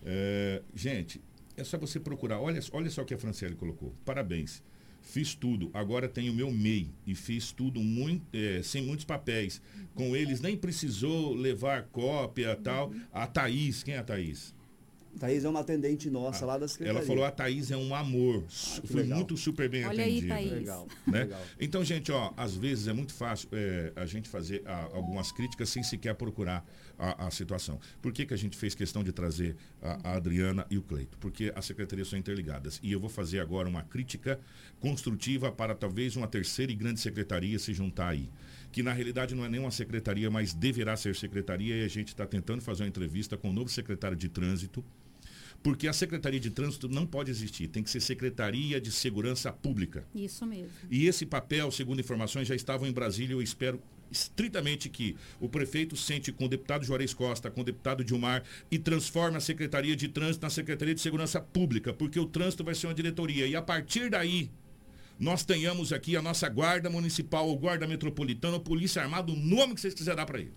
É, 0.04 0.62
gente, 0.74 1.20
é 1.56 1.64
só 1.64 1.76
você 1.78 1.98
procurar. 1.98 2.40
Olha, 2.40 2.60
olha 2.72 2.90
só 2.90 3.02
o 3.02 3.04
que 3.04 3.14
a 3.14 3.18
Franciele 3.18 3.54
colocou. 3.56 3.92
Parabéns. 4.04 4.62
Fiz 5.02 5.34
tudo, 5.34 5.70
agora 5.72 6.08
tenho 6.08 6.32
meu 6.32 6.50
MEI 6.50 6.88
e 7.06 7.14
fiz 7.14 7.50
tudo 7.52 7.80
muito, 7.80 8.24
é, 8.32 8.62
sem 8.62 8.82
muitos 8.82 9.04
papéis. 9.04 9.60
Com 9.94 10.14
eles 10.14 10.40
nem 10.40 10.56
precisou 10.56 11.34
levar 11.34 11.84
cópia 11.84 12.54
tal. 12.56 12.92
A 13.12 13.26
Thaís, 13.26 13.82
quem 13.82 13.94
é 13.94 13.98
a 13.98 14.04
Thaís? 14.04 14.54
Thaís 15.18 15.44
é 15.44 15.48
uma 15.48 15.60
atendente 15.60 16.08
nossa 16.08 16.46
lá 16.46 16.56
da 16.56 16.66
Secretaria. 16.68 16.98
Ela 16.98 17.06
falou, 17.06 17.24
a 17.24 17.30
Thaís 17.30 17.70
é 17.70 17.76
um 17.76 17.94
amor. 17.94 18.42
que 18.44 18.86
Foi 18.86 19.02
legal. 19.02 19.18
muito 19.18 19.36
super 19.36 19.68
bem 19.68 19.84
Olha 19.84 20.04
aí, 20.04 20.10
atendida. 20.18 20.34
Thaís. 20.34 20.50
Legal. 20.52 20.88
Né? 21.06 21.18
legal. 21.24 21.42
Então, 21.60 21.84
gente, 21.84 22.12
ó, 22.12 22.32
às 22.36 22.54
vezes 22.56 22.86
é 22.88 22.92
muito 22.92 23.12
fácil 23.12 23.48
é, 23.52 23.92
a 23.96 24.06
gente 24.06 24.28
fazer 24.28 24.62
a- 24.64 24.88
algumas 24.94 25.30
críticas 25.32 25.68
sem 25.68 25.82
sequer 25.82 26.14
procurar 26.14 26.64
a, 26.98 27.26
a 27.26 27.30
situação. 27.30 27.78
Por 28.00 28.12
que, 28.12 28.24
que 28.24 28.32
a 28.34 28.36
gente 28.36 28.56
fez 28.56 28.74
questão 28.74 29.02
de 29.04 29.12
trazer 29.12 29.56
a, 29.82 30.10
a 30.12 30.16
Adriana 30.16 30.66
e 30.70 30.78
o 30.78 30.82
Cleito? 30.82 31.18
Porque 31.18 31.52
as 31.54 31.64
secretarias 31.66 32.08
são 32.08 32.18
interligadas. 32.18 32.78
E 32.82 32.92
eu 32.92 33.00
vou 33.00 33.10
fazer 33.10 33.40
agora 33.40 33.68
uma 33.68 33.82
crítica 33.82 34.38
construtiva 34.80 35.52
para 35.52 35.74
talvez 35.74 36.16
uma 36.16 36.26
terceira 36.28 36.72
e 36.72 36.74
grande 36.74 37.00
secretaria 37.00 37.58
se 37.58 37.74
juntar 37.74 38.08
aí. 38.10 38.30
Que 38.72 38.82
na 38.82 38.92
realidade 38.92 39.34
não 39.34 39.44
é 39.44 39.48
nem 39.48 39.60
uma 39.60 39.70
secretaria, 39.70 40.30
mas 40.30 40.54
deverá 40.54 40.96
ser 40.96 41.16
secretaria, 41.16 41.76
e 41.76 41.84
a 41.84 41.88
gente 41.88 42.08
está 42.08 42.24
tentando 42.26 42.62
fazer 42.62 42.84
uma 42.84 42.88
entrevista 42.88 43.36
com 43.36 43.50
o 43.50 43.52
novo 43.52 43.68
secretário 43.68 44.16
de 44.16 44.28
trânsito. 44.28 44.84
Porque 45.62 45.86
a 45.86 45.92
Secretaria 45.92 46.40
de 46.40 46.50
Trânsito 46.50 46.88
não 46.88 47.06
pode 47.06 47.30
existir, 47.30 47.68
tem 47.68 47.82
que 47.82 47.90
ser 47.90 48.00
Secretaria 48.00 48.80
de 48.80 48.90
Segurança 48.90 49.52
Pública. 49.52 50.04
Isso 50.14 50.46
mesmo. 50.46 50.70
E 50.90 51.06
esse 51.06 51.26
papel, 51.26 51.70
segundo 51.70 52.00
informações, 52.00 52.48
já 52.48 52.54
estavam 52.54 52.88
em 52.88 52.92
Brasília. 52.92 53.34
Eu 53.34 53.42
espero 53.42 53.80
estritamente 54.10 54.88
que 54.88 55.16
o 55.38 55.48
prefeito 55.48 55.96
sente 55.96 56.32
com 56.32 56.46
o 56.46 56.48
deputado 56.48 56.84
Juarez 56.84 57.14
Costa, 57.14 57.50
com 57.50 57.60
o 57.60 57.64
deputado 57.64 58.02
Dilmar 58.02 58.42
e 58.70 58.78
transforme 58.78 59.36
a 59.36 59.40
Secretaria 59.40 59.94
de 59.94 60.08
Trânsito 60.08 60.44
na 60.44 60.50
Secretaria 60.50 60.94
de 60.94 61.00
Segurança 61.00 61.40
Pública, 61.40 61.92
porque 61.92 62.18
o 62.18 62.26
trânsito 62.26 62.64
vai 62.64 62.74
ser 62.74 62.86
uma 62.86 62.94
diretoria. 62.94 63.46
E 63.46 63.54
a 63.54 63.62
partir 63.62 64.10
daí, 64.10 64.50
nós 65.18 65.44
tenhamos 65.44 65.92
aqui 65.92 66.16
a 66.16 66.22
nossa 66.22 66.48
Guarda 66.48 66.88
Municipal, 66.88 67.46
ou 67.46 67.58
Guarda 67.58 67.86
Metropolitana, 67.86 68.54
ou 68.54 68.60
Polícia 68.60 69.02
Armada, 69.02 69.30
o 69.30 69.36
nome 69.36 69.74
que 69.74 69.80
vocês 69.80 69.94
quiserem 69.94 70.16
dar 70.16 70.26
para 70.26 70.40
ele 70.40 70.52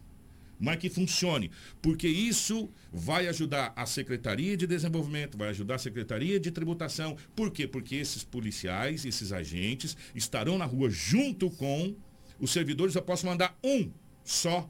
mas 0.64 0.78
que 0.78 0.90
funcione, 0.90 1.52
porque 1.82 2.08
isso 2.08 2.70
vai 2.90 3.28
ajudar 3.28 3.74
a 3.76 3.86
Secretaria 3.86 4.56
de 4.56 4.66
Desenvolvimento, 4.66 5.38
vai 5.38 5.50
ajudar 5.50 5.76
a 5.76 5.78
Secretaria 5.78 6.40
de 6.40 6.52
Tributação. 6.52 7.18
Por 7.36 7.52
quê? 7.52 7.68
Porque 7.68 7.96
esses 7.96 8.24
policiais, 8.24 9.04
esses 9.04 9.34
agentes 9.34 9.98
estarão 10.16 10.58
na 10.58 10.64
rua 10.64 10.90
junto 10.90 11.50
com 11.50 11.94
os 12.40 12.52
servidores. 12.52 12.96
Eu 12.96 13.02
posso 13.02 13.26
mandar 13.26 13.60
um 13.62 13.92
só 14.24 14.70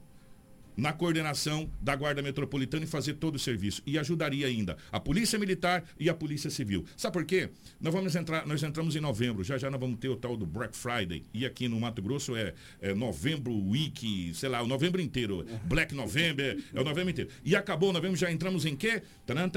na 0.76 0.94
coordenação 0.94 1.70
da 1.82 1.96
Guarda 1.96 2.22
Metropolitana 2.22 2.84
e 2.84 2.88
fazer 2.88 3.16
todo 3.16 3.36
o 3.36 3.40
serviço. 3.40 3.82
E 3.86 3.98
ajudaria 3.98 4.48
ainda 4.48 4.78
a 4.92 5.00
Polícia 5.00 5.38
Militar 5.40 5.84
e 6.00 6.10
a 6.10 6.14
Polícia 6.14 6.50
Civil. 6.50 6.86
Sabe 6.96 7.14
por 7.14 7.26
quê? 7.26 7.50
Nós 7.80 7.94
vamos 7.94 8.16
entrar, 8.16 8.46
nós 8.46 8.62
entramos 8.64 8.96
em 8.96 9.00
novembro, 9.00 9.44
já 9.44 9.58
já 9.58 9.70
nós 9.70 9.80
vamos 9.80 10.00
ter 10.00 10.10
o 10.10 10.16
tal 10.16 10.36
do 10.36 10.46
Black 10.46 10.76
Friday. 10.76 11.24
E 11.34 11.46
aqui 11.46 11.68
no 11.68 11.80
Mato 11.80 12.02
Grosso 12.02 12.36
é, 12.36 12.54
é 12.82 12.94
novembro 12.94 13.54
week, 13.70 14.34
sei 14.34 14.50
lá, 14.50 14.62
o 14.62 14.68
novembro 14.68 15.02
inteiro. 15.02 15.46
Black 15.66 15.94
November, 15.94 16.62
é 16.74 16.80
o 16.80 16.84
novembro 16.84 17.12
inteiro. 17.12 17.30
E 17.44 17.56
acabou 17.56 17.94
novembro, 17.94 18.18
já 18.18 18.32
entramos 18.32 18.66
em 18.66 18.76
quê? 18.76 19.02
Taran, 19.26 19.50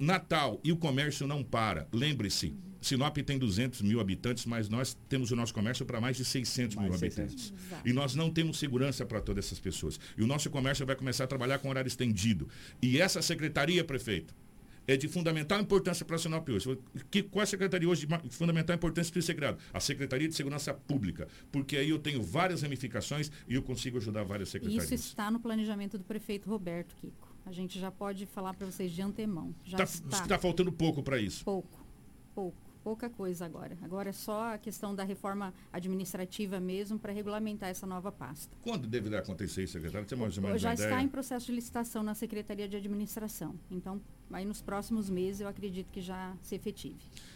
Natal. 0.00 0.60
E 0.62 0.72
o 0.72 0.76
comércio 0.76 1.26
não 1.26 1.42
para. 1.42 1.86
Lembre-se, 1.92 2.54
Sinop 2.80 3.16
tem 3.18 3.38
200 3.38 3.82
mil 3.82 4.00
habitantes, 4.00 4.46
mas 4.46 4.68
nós 4.68 4.96
temos 5.08 5.30
o 5.30 5.36
nosso 5.36 5.52
comércio 5.52 5.84
para 5.84 6.00
mais 6.00 6.16
de 6.16 6.24
600 6.24 6.76
mil 6.76 6.88
Mais 6.88 7.00
de 7.00 7.06
habitantes. 7.06 7.52
E 7.84 7.92
nós 7.92 8.14
não 8.14 8.30
temos 8.30 8.58
segurança 8.58 9.04
para 9.04 9.20
todas 9.20 9.46
essas 9.46 9.58
pessoas. 9.58 9.98
E 10.16 10.22
o 10.22 10.26
nosso 10.26 10.50
comércio 10.50 10.86
vai 10.86 10.96
começar 10.96 11.24
a 11.24 11.26
trabalhar 11.26 11.58
com 11.58 11.68
horário 11.68 11.88
estendido. 11.88 12.48
E 12.80 13.00
essa 13.00 13.20
secretaria, 13.22 13.84
prefeito, 13.84 14.34
é 14.86 14.96
de 14.96 15.08
fundamental 15.08 15.60
importância 15.60 16.04
para 16.04 16.16
a 16.16 16.18
Sinop 16.18 16.48
hoje. 16.48 16.78
Que, 17.10 17.22
qual 17.22 17.40
é 17.40 17.44
a 17.44 17.46
secretaria 17.46 17.88
hoje 17.88 18.06
de 18.06 18.30
fundamental 18.30 18.76
importância 18.76 19.12
para 19.12 19.20
ser 19.20 19.34
criado? 19.34 19.58
A 19.72 19.80
Secretaria 19.80 20.28
de 20.28 20.34
Segurança 20.34 20.72
Pública. 20.72 21.26
Porque 21.50 21.76
aí 21.76 21.90
eu 21.90 21.98
tenho 21.98 22.22
várias 22.22 22.62
ramificações 22.62 23.30
e 23.48 23.54
eu 23.54 23.62
consigo 23.62 23.98
ajudar 23.98 24.22
várias 24.22 24.48
secretarias. 24.48 24.84
Isso 24.84 24.94
está 24.94 25.30
no 25.30 25.40
planejamento 25.40 25.98
do 25.98 26.04
prefeito 26.04 26.48
Roberto 26.48 26.94
Kiko. 26.96 27.34
A 27.44 27.52
gente 27.52 27.78
já 27.78 27.90
pode 27.90 28.26
falar 28.26 28.54
para 28.54 28.66
vocês 28.66 28.90
de 28.90 29.00
antemão. 29.02 29.54
Já 29.64 29.82
Está 29.84 30.08
está. 30.16 30.26
tá 30.26 30.38
faltando 30.38 30.72
pouco 30.72 31.02
para 31.02 31.18
isso. 31.18 31.44
Pouco, 31.44 31.86
pouco, 32.34 32.56
pouca 32.86 33.10
coisa 33.10 33.44
agora. 33.44 33.76
Agora 33.82 34.10
é 34.10 34.12
só 34.12 34.54
a 34.54 34.58
questão 34.58 34.94
da 34.94 35.02
reforma 35.02 35.52
administrativa 35.72 36.60
mesmo 36.60 36.96
para 37.00 37.12
regulamentar 37.12 37.68
essa 37.68 37.84
nova 37.84 38.12
pasta. 38.12 38.56
Quando 38.62 38.86
deverá 38.86 39.18
acontecer 39.18 39.64
isso, 39.64 39.72
secretário? 39.72 40.06
Tem 40.06 40.16
mais 40.16 40.36
ou 40.36 40.42
menos 40.44 40.62
Já 40.62 40.72
está 40.72 40.86
ideia? 40.86 41.02
em 41.02 41.08
processo 41.08 41.46
de 41.46 41.52
licitação 41.52 42.04
na 42.04 42.14
Secretaria 42.14 42.68
de 42.68 42.76
Administração. 42.76 43.56
Então, 43.68 44.00
aí 44.30 44.44
nos 44.44 44.62
próximos 44.62 45.10
meses 45.10 45.40
eu 45.40 45.48
acredito 45.48 45.90
que 45.90 46.00
já 46.00 46.36
se 46.40 46.54
efetive. 46.54 46.94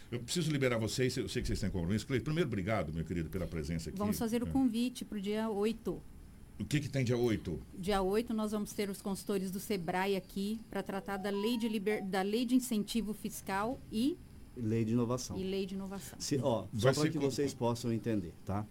Eu 0.09 0.21
preciso 0.21 0.49
liberar 0.49 0.77
vocês, 0.77 1.17
eu 1.17 1.27
sei 1.27 1.41
que 1.41 1.49
vocês 1.49 1.59
têm 1.59 1.69
compromisso. 1.69 2.07
Cleide, 2.07 2.23
primeiro, 2.23 2.47
obrigado, 2.47 2.93
meu 2.93 3.03
querido, 3.03 3.29
pela 3.29 3.45
presença 3.45 3.89
aqui. 3.89 3.99
Vamos 3.99 4.17
fazer 4.17 4.41
o 4.41 4.47
É. 4.47 4.49
convite 4.49 5.03
para 5.03 5.17
o 5.17 5.21
dia 5.21 5.49
8. 5.49 6.01
O 6.61 6.63
que, 6.65 6.79
que 6.79 6.87
tem 6.87 7.03
dia 7.03 7.17
8? 7.17 7.59
Dia 7.77 8.01
8 8.01 8.33
nós 8.33 8.51
vamos 8.53 8.71
ter 8.71 8.89
os 8.89 9.01
consultores 9.01 9.51
do 9.51 9.59
SEBRAE 9.59 10.15
aqui 10.15 10.61
para 10.69 10.81
tratar 10.81 11.17
da 11.17 11.29
lei 11.29 11.57
de, 11.57 11.67
liber... 11.67 12.05
da 12.05 12.21
lei 12.21 12.45
de 12.45 12.55
incentivo 12.55 13.13
fiscal 13.13 13.81
e, 13.91 14.17
Lei 14.55 14.83
de 14.85 14.93
inovação. 14.93 15.37
e 15.37 15.43
lei 15.43 15.65
de 15.65 15.75
inovação. 15.75 16.19
Se, 16.19 16.37
ó, 16.41 16.65
só 16.75 16.93
para 16.93 17.09
que 17.09 17.17
como- 17.17 17.31
vocês 17.31 17.53
possam 17.53 17.91
entender, 17.91 18.33
tá? 18.45 18.65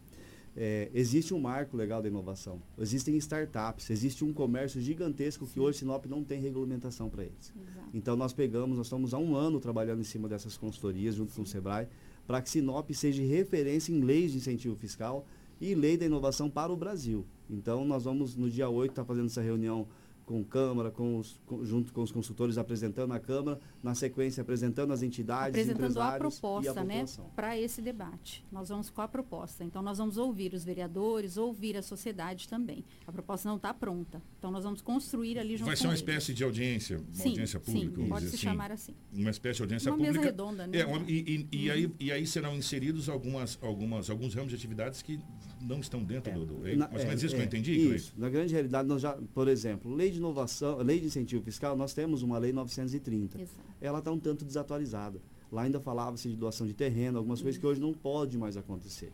É, 0.57 0.91
existe 0.93 1.33
um 1.33 1.39
marco 1.41 1.77
legal 1.77 2.03
da 2.03 2.09
inovação. 2.09 2.61
Existem 2.77 3.17
startups, 3.17 3.89
existe 3.89 4.25
um 4.25 4.33
comércio 4.33 4.81
gigantesco 4.81 5.47
que 5.47 5.61
hoje 5.61 5.79
Sinop 5.79 6.05
não 6.07 6.25
tem 6.25 6.41
regulamentação 6.41 7.09
para 7.09 7.23
eles. 7.25 7.53
Exato. 7.57 7.89
Então 7.95 8.17
nós 8.17 8.33
pegamos, 8.33 8.77
nós 8.77 8.87
estamos 8.87 9.15
há 9.15 9.19
um 9.19 9.37
ano 9.37 9.61
trabalhando 9.61 10.01
em 10.01 10.05
cima 10.05 10.29
dessas 10.29 10.57
consultorias 10.57 11.15
junto 11.15 11.33
com 11.33 11.43
o 11.43 11.47
Sebrae, 11.47 11.87
para 12.27 12.43
que 12.43 12.51
Sinop 12.51 12.91
seja 12.93 13.23
referência 13.23 13.93
em 13.93 14.01
leis 14.01 14.33
de 14.33 14.39
incentivo 14.39 14.75
fiscal 14.75 15.25
e 15.61 15.73
lei 15.75 15.97
da 15.97 16.05
inovação 16.07 16.51
para 16.51 16.73
o 16.73 16.77
Brasil. 16.77 17.25
Então 17.49 17.85
nós 17.85 18.05
vamos 18.05 18.35
no 18.37 18.51
dia 18.51 18.69
8 18.69 18.91
estar 18.91 19.05
fazendo 19.05 19.27
essa 19.27 19.41
reunião 19.41 19.87
com 20.31 20.45
Câmara, 20.45 20.93
com 20.93 21.19
os, 21.19 21.41
com, 21.45 21.65
junto 21.65 21.93
com 21.93 22.03
os 22.03 22.13
consultores 22.13 22.57
apresentando 22.57 23.13
a 23.13 23.19
Câmara, 23.19 23.59
na 23.83 23.97
sequência 23.97 24.43
apresentando 24.43 24.93
as 24.93 25.03
entidades, 25.03 25.49
apresentando 25.49 26.01
a 26.01 26.13
proposta, 26.13 26.73
e 26.73 26.79
a 26.79 26.85
né, 26.85 27.05
para 27.35 27.59
esse 27.59 27.83
debate. 27.83 28.45
Nós 28.53 28.69
vamos 28.69 28.89
com 28.91 29.01
a 29.03 29.09
proposta. 29.09 29.65
Então 29.65 29.83
nós 29.83 29.99
vamos 29.99 30.17
ouvir 30.17 30.55
os 30.55 30.63
vereadores, 30.63 31.37
ouvir 31.37 31.77
a 31.77 31.83
sociedade 31.83 32.47
também. 32.49 32.85
A 33.09 33.11
proposta 33.11 33.49
não 33.49 33.57
está 33.57 33.75
pronta. 33.75 34.23
Então 34.39 34.53
nós 34.53 34.63
vamos 34.63 34.81
construir 34.81 35.37
ali 35.37 35.57
junto 35.57 35.67
Vai 35.67 35.75
ser 35.77 35.83
com 35.83 35.89
uma 35.89 35.95
eles. 35.95 36.01
espécie 36.01 36.33
de 36.33 36.45
audiência, 36.45 36.99
uma 36.99 37.07
Sim, 37.13 37.29
audiência 37.31 37.59
sim, 37.59 37.65
pública, 37.73 37.95
vamos 37.97 38.09
pode 38.11 38.25
dizer 38.27 38.31
se 38.31 38.37
assim. 38.37 38.45
chamar 38.57 38.71
assim. 38.71 38.95
Uma 39.13 39.31
espécie 39.31 39.57
de 39.57 39.63
audiência 39.65 39.91
Uma 39.91 39.97
pública. 39.97 40.13
mesa 40.21 40.25
redonda, 40.31 40.67
né? 40.69 40.79
É, 40.79 40.87
uma- 40.87 41.11
e, 41.11 41.19
e- 41.51 41.57
e 41.59 41.67
Uhum. 41.69 41.73
aí, 41.75 41.93
e 41.99 42.13
aí 42.13 42.25
serão 42.25 42.55
inseridos 42.55 43.09
algumas, 43.09 43.59
algumas, 43.61 44.09
alguns 44.09 44.33
ramos 44.35 44.51
de 44.51 44.55
atividades 44.57 45.03
que 45.03 45.19
não 45.61 45.81
estão 45.81 46.03
dentro 46.03 46.33
do. 46.33 46.47
do 46.47 46.67
é, 46.69 46.75
Na- 46.77 46.89
mais 46.89 47.05
ou 47.05 47.11
é, 47.11 47.15
isso 47.15 47.29
que 47.29 47.35
é, 47.35 47.41
eu 47.41 47.45
entendi, 47.45 47.75
Cleide? 47.77 47.97
Isso. 47.97 48.15
Na 48.17 48.29
grande 48.29 48.53
realidade, 48.53 48.89
nós 48.89 49.03
já, 49.03 49.17
por 49.35 49.49
exemplo, 49.49 49.93
lei 49.95 50.11
de 50.11 50.19
inovação, 50.19 50.79
lei 50.79 50.99
de 51.01 51.07
incentivo 51.07 51.43
fiscal, 51.43 51.77
nós 51.77 51.93
temos 51.95 52.23
uma 52.23 52.39
lei 52.39 52.53
930. 52.53 53.41
Exato. 53.41 53.61
Ela 53.81 53.99
está 53.99 54.11
um 54.11 54.19
tanto 54.19 54.45
desatualizada. 54.45 55.21
Lá 55.53 55.63
ainda 55.63 55.81
falava-se 55.81 56.29
de 56.29 56.37
doação 56.37 56.67
de 56.67 56.75
terreno, 56.75 57.19
algumas 57.19 57.43
coisas 57.43 57.59
que 57.61 57.67
hoje 57.67 57.81
não 57.81 57.93
pode 57.93 58.39
mais 58.39 58.57
acontecer. 58.57 59.13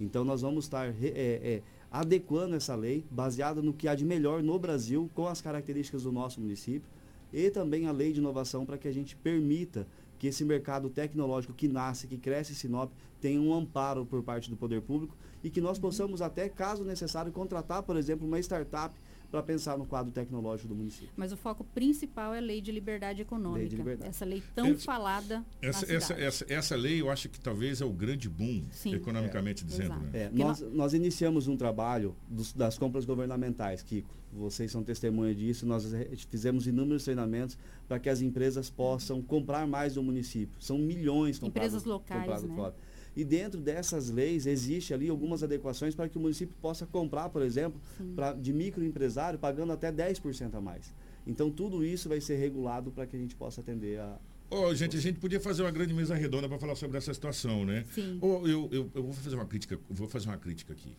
Então 0.00 0.24
nós 0.24 0.42
vamos 0.42 0.64
estar 0.64 0.90
re- 0.90 1.12
é, 1.14 1.40
é, 1.54 1.62
adequando 1.90 2.54
essa 2.56 2.74
lei, 2.74 3.04
baseada 3.10 3.62
no 3.62 3.72
que 3.72 3.86
há 3.88 3.94
de 3.94 4.04
melhor 4.04 4.42
no 4.42 4.58
Brasil, 4.58 5.08
com 5.14 5.26
as 5.26 5.40
características 5.40 6.02
do 6.02 6.12
nosso 6.12 6.40
município, 6.40 6.88
e 7.32 7.50
também 7.50 7.86
a 7.86 7.92
lei 7.92 8.12
de 8.12 8.18
inovação 8.20 8.66
para 8.66 8.76
que 8.76 8.86
a 8.88 8.92
gente 8.92 9.16
permita 9.16 9.86
que 10.18 10.26
esse 10.26 10.44
mercado 10.44 10.88
tecnológico 10.90 11.52
que 11.54 11.68
nasce, 11.68 12.06
que 12.06 12.16
cresce 12.16 12.52
em 12.52 12.54
Sinop, 12.54 12.90
tenha 13.20 13.40
um 13.40 13.54
amparo 13.54 14.04
por 14.04 14.22
parte 14.22 14.50
do 14.50 14.56
poder 14.56 14.80
público 14.82 15.16
e 15.42 15.50
que 15.50 15.60
nós 15.60 15.78
possamos 15.78 16.20
até, 16.22 16.48
caso 16.48 16.84
necessário, 16.84 17.32
contratar, 17.32 17.82
por 17.82 17.96
exemplo, 17.96 18.26
uma 18.26 18.38
startup 18.40 18.94
para 19.30 19.42
pensar 19.42 19.76
no 19.76 19.84
quadro 19.84 20.12
tecnológico 20.12 20.68
do 20.68 20.74
município. 20.76 21.10
Mas 21.16 21.32
o 21.32 21.36
foco 21.36 21.64
principal 21.64 22.32
é 22.32 22.38
a 22.38 22.40
lei 22.40 22.60
de 22.60 22.70
liberdade 22.70 23.22
econômica. 23.22 23.58
Lei 23.58 23.68
de 23.68 23.76
liberdade. 23.76 24.08
Essa 24.08 24.24
lei 24.24 24.40
tão 24.54 24.66
Essa- 24.68 24.84
falada 24.84 25.44
Essa, 25.60 25.84
na 25.86 25.92
essa, 25.94 26.12
essa, 26.14 26.46
essa 26.48 26.76
lei 26.76 27.00
eu 27.00 27.10
acho 27.10 27.28
que 27.28 27.40
talvez 27.40 27.80
é 27.80 27.84
o 27.84 27.90
grande 27.90 28.28
boom, 28.28 28.64
Sim. 28.70 28.94
economicamente 28.94 29.64
É, 29.64 29.66
dizendo. 29.66 29.96
Né? 29.96 30.10
É, 30.12 30.30
nós, 30.32 30.60
nós 30.72 30.94
iniciamos 30.94 31.48
um 31.48 31.56
trabalho 31.56 32.14
dos- 32.28 32.52
das 32.52 32.78
compras 32.78 33.04
governamentais, 33.04 33.82
Kiko. 33.82 34.14
Vocês 34.32 34.70
são 34.70 34.82
testemunha 34.84 35.34
disso. 35.34 35.66
Nós 35.66 35.84
fizemos 36.30 36.66
inúmeros 36.66 37.04
treinamentos 37.04 37.56
para 37.88 37.98
que 37.98 38.08
as 38.08 38.20
empresas 38.20 38.68
possam 38.70 39.22
comprar 39.22 39.66
mais 39.66 39.94
do 39.94 40.02
município. 40.02 40.54
São 40.60 40.78
milhões 40.78 41.38
comprados, 41.38 41.68
Empresas 41.72 41.84
locais, 41.84 42.20
comprados 42.20 42.44
né? 42.48 42.54
fora. 42.54 42.74
E 43.16 43.24
dentro 43.24 43.60
dessas 43.60 44.10
leis 44.10 44.46
existe 44.46 44.92
ali 44.92 45.08
algumas 45.08 45.42
adequações 45.42 45.94
para 45.94 46.08
que 46.08 46.18
o 46.18 46.20
município 46.20 46.54
possa 46.60 46.84
comprar, 46.86 47.30
por 47.30 47.40
exemplo, 47.40 47.80
pra, 48.14 48.34
de 48.34 48.52
microempresário 48.52 49.38
pagando 49.38 49.72
até 49.72 49.90
10% 49.90 50.54
a 50.54 50.60
mais. 50.60 50.92
Então 51.26 51.50
tudo 51.50 51.84
isso 51.84 52.08
vai 52.08 52.20
ser 52.20 52.36
regulado 52.36 52.92
para 52.92 53.06
que 53.06 53.16
a 53.16 53.18
gente 53.18 53.34
possa 53.34 53.62
atender 53.62 53.98
a, 53.98 54.18
Ô, 54.48 54.72
gente, 54.74 54.96
a 54.96 55.00
gente 55.00 55.18
podia 55.18 55.40
fazer 55.40 55.62
uma 55.62 55.72
grande 55.72 55.92
mesa 55.92 56.14
redonda 56.14 56.48
para 56.48 56.58
falar 56.58 56.76
sobre 56.76 56.96
essa 56.96 57.12
situação, 57.12 57.64
né? 57.64 57.84
Sim. 57.92 58.18
Ô, 58.20 58.46
eu, 58.46 58.68
eu, 58.70 58.90
eu 58.94 59.02
vou 59.02 59.12
fazer 59.12 59.34
uma 59.34 59.46
crítica, 59.46 59.74
eu 59.74 59.80
vou 59.96 60.06
fazer 60.06 60.28
uma 60.28 60.36
crítica 60.36 60.72
aqui. 60.72 60.96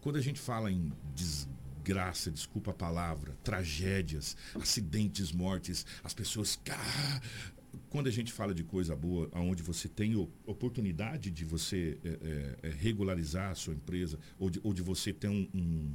Quando 0.00 0.16
a 0.16 0.20
gente 0.20 0.38
fala 0.38 0.70
em 0.70 0.92
desgraça, 1.16 2.30
desculpa 2.30 2.70
a 2.70 2.74
palavra, 2.74 3.36
tragédias, 3.42 4.36
acidentes, 4.54 5.32
mortes, 5.32 5.84
as 6.04 6.14
pessoas. 6.14 6.60
Ah, 6.70 7.20
quando 7.94 8.08
a 8.08 8.10
gente 8.10 8.32
fala 8.32 8.52
de 8.52 8.64
coisa 8.64 8.96
boa, 8.96 9.30
onde 9.34 9.62
você 9.62 9.88
tem 9.88 10.16
oportunidade 10.44 11.30
de 11.30 11.44
você 11.44 11.96
é, 12.04 12.08
é, 12.08 12.68
é, 12.68 12.70
regularizar 12.70 13.52
a 13.52 13.54
sua 13.54 13.72
empresa, 13.72 14.18
ou 14.36 14.50
de, 14.50 14.58
ou 14.64 14.74
de 14.74 14.82
você 14.82 15.12
ter 15.12 15.28
um- 15.28 15.48
um, 15.54 15.92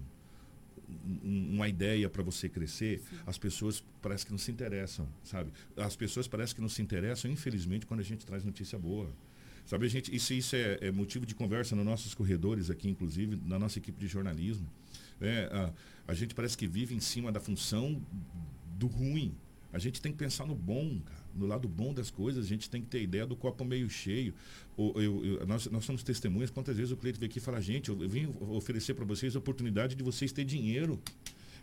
um- 1.26 1.56
uma 1.56 1.68
ideia 1.68 2.10
para 2.10 2.24
você 2.24 2.47
crescer, 2.47 3.02
as 3.28 3.38
pessoas 3.38 3.84
parece 4.02 4.26
que 4.26 4.32
não 4.32 4.38
se 4.39 4.50
interessam, 4.50 5.10
sabe? 5.26 5.52
As 5.76 5.93
pessoas 5.97 6.26
parece 6.26 6.56
que 6.56 6.62
não 6.62 6.70
se 6.70 6.82
interessam, 6.82 7.30
infelizmente, 7.30 7.86
quando 7.86 8.00
a 8.00 8.04
gente 8.04 8.26
traz 8.26 8.45
notícia 8.45 8.80
boa. 8.80 9.12
Sabe, 9.66 9.86
a 9.86 9.89
gente, 9.89 10.16
isso, 10.16 10.34
isso 10.34 10.56
é, 10.56 10.78
é 10.84 10.91
motivo 10.91 11.26
de 11.26 11.36
conversa 11.36 11.76
nos 11.76 11.84
nossos 11.84 12.14
corredores 12.14 12.70
aqui, 12.70 12.88
inclusive, 12.88 13.38
na 13.45 13.60
nossa 13.60 13.78
equipe 13.78 14.00
de 14.00 14.08
jornalismo. 14.08 14.66
né? 15.20 15.50
a, 15.52 15.74
a 16.08 16.14
gente 16.14 16.34
parece 16.34 16.58
que 16.58 16.66
vive 16.66 16.95
em 16.95 17.02
cima 17.02 17.30
da 17.30 17.41
função 17.41 18.02
do 18.78 18.88
ruim. 18.88 19.36
A 19.74 19.78
gente 19.78 20.02
tem 20.02 20.14
que 20.14 20.18
pensar 20.18 20.47
no 20.47 20.56
bom, 20.56 20.97
cara, 21.06 21.18
no 21.40 21.48
lado 21.48 21.68
bom 21.68 21.94
das 21.94 22.12
coisas. 22.12 22.46
A 22.46 22.48
gente 22.48 22.70
tem 22.70 22.82
que 22.82 22.88
ter 22.88 23.02
ideia 23.02 23.26
do 23.26 23.36
copo 23.36 23.64
meio 23.66 23.90
cheio. 23.90 24.34
O- 24.78 24.94
eu- 25.02 25.26
eu- 25.26 25.48
nós, 25.48 25.66
nós 25.68 25.86
somos 25.86 26.04
testemunhas. 26.04 26.50
Quantas 26.52 26.76
vezes 26.78 26.92
o 26.92 26.98
cliente 26.98 27.20
veio 27.20 27.30
aqui 27.30 27.40
e 27.40 27.42
fala, 27.42 27.62
gente, 27.62 27.90
eu, 27.90 28.02
eu 28.02 28.10
vim 28.10 28.30
oferecer 28.50 28.94
para 28.94 29.06
vocês 29.06 29.36
a 29.36 29.40
oportunidade 29.40 29.96
de 29.96 30.04
vocês 30.04 30.32
ter 30.32 30.44
dinheiro. 30.46 31.00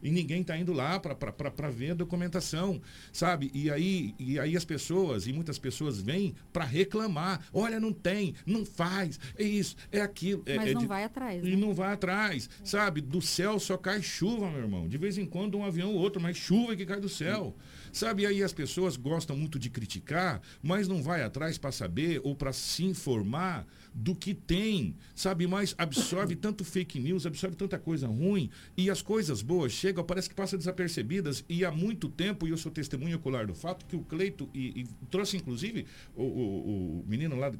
E 0.02 0.10
ninguém 0.10 0.42
está 0.42 0.56
indo 0.58 0.74
lá 0.74 1.00
para 1.00 1.70
ver 1.70 1.92
a 1.92 1.94
documentação, 1.94 2.82
sabe? 3.10 3.50
E 3.54 3.70
aí, 3.70 4.14
e 4.18 4.38
aí 4.38 4.54
as 4.54 4.62
pessoas, 4.64 5.26
e 5.26 5.32
muitas 5.32 5.58
pessoas 5.58 5.98
vêm 5.98 6.34
para 6.52 6.64
reclamar. 6.66 7.42
Olha, 7.50 7.80
não 7.80 7.94
tem, 7.94 8.34
não 8.44 8.62
faz, 8.66 9.18
é 9.38 9.42
isso, 9.42 9.74
é 9.90 10.02
aquilo. 10.02 10.42
é- 10.44 10.56
Mas 10.56 10.68
é 10.70 10.74
não 10.74 10.82
de- 10.82 10.86
vai 10.86 11.02
atrás, 11.02 11.42
E 11.42 11.50
né? 11.50 11.56
não 11.56 11.72
vai 11.72 11.94
atrás, 11.94 12.48
sabe? 12.62 13.00
Do 13.00 13.22
céu 13.22 13.58
só 13.58 13.78
cai 13.78 14.02
chuva, 14.02 14.50
meu 14.50 14.60
irmão. 14.60 14.86
De 14.86 14.98
vez 14.98 15.16
em 15.16 15.24
quando 15.24 15.56
um 15.56 15.64
avião 15.64 15.90
ou 15.94 15.98
outro, 15.98 16.20
mas 16.20 16.36
chuva 16.36 16.74
é 16.74 16.76
que 16.76 16.84
cai 16.84 17.00
do 17.00 17.08
céu. 17.08 17.56
Sabe? 17.92 18.26
Aí 18.26 18.42
as 18.42 18.52
pessoas 18.52 18.96
gostam 18.96 19.36
muito 19.36 19.58
de 19.58 19.70
criticar, 19.70 20.40
mas 20.62 20.88
não 20.88 21.02
vai 21.02 21.22
atrás 21.22 21.58
para 21.58 21.72
saber 21.72 22.20
ou 22.24 22.34
para 22.34 22.52
se 22.52 22.84
informar 22.84 23.66
do 23.98 24.14
que 24.14 24.34
tem, 24.34 24.94
sabe? 25.14 25.46
Mas 25.46 25.74
absorve 25.78 26.36
tanto 26.36 26.62
fake 26.64 27.00
news, 27.00 27.24
absorve 27.24 27.56
tanta 27.56 27.78
coisa 27.78 28.06
ruim 28.06 28.50
e 28.76 28.90
as 28.90 29.00
coisas 29.00 29.40
boas 29.40 29.72
chegam, 29.72 30.04
parece 30.04 30.28
que 30.28 30.34
passam 30.34 30.58
desapercebidas 30.58 31.42
e 31.48 31.64
há 31.64 31.70
muito 31.72 32.10
tempo, 32.10 32.46
e 32.46 32.50
eu 32.50 32.58
sou 32.58 32.70
testemunha 32.70 33.16
ocular 33.16 33.46
do 33.46 33.54
fato, 33.54 33.86
que 33.86 33.96
o 33.96 34.00
Cleito, 34.00 34.50
e, 34.52 34.82
e 34.82 34.86
trouxe 35.10 35.38
inclusive 35.38 35.86
o, 36.14 36.22
o- 36.22 37.00
o 37.00 37.04
menino 37.06 37.36
lá 37.36 37.50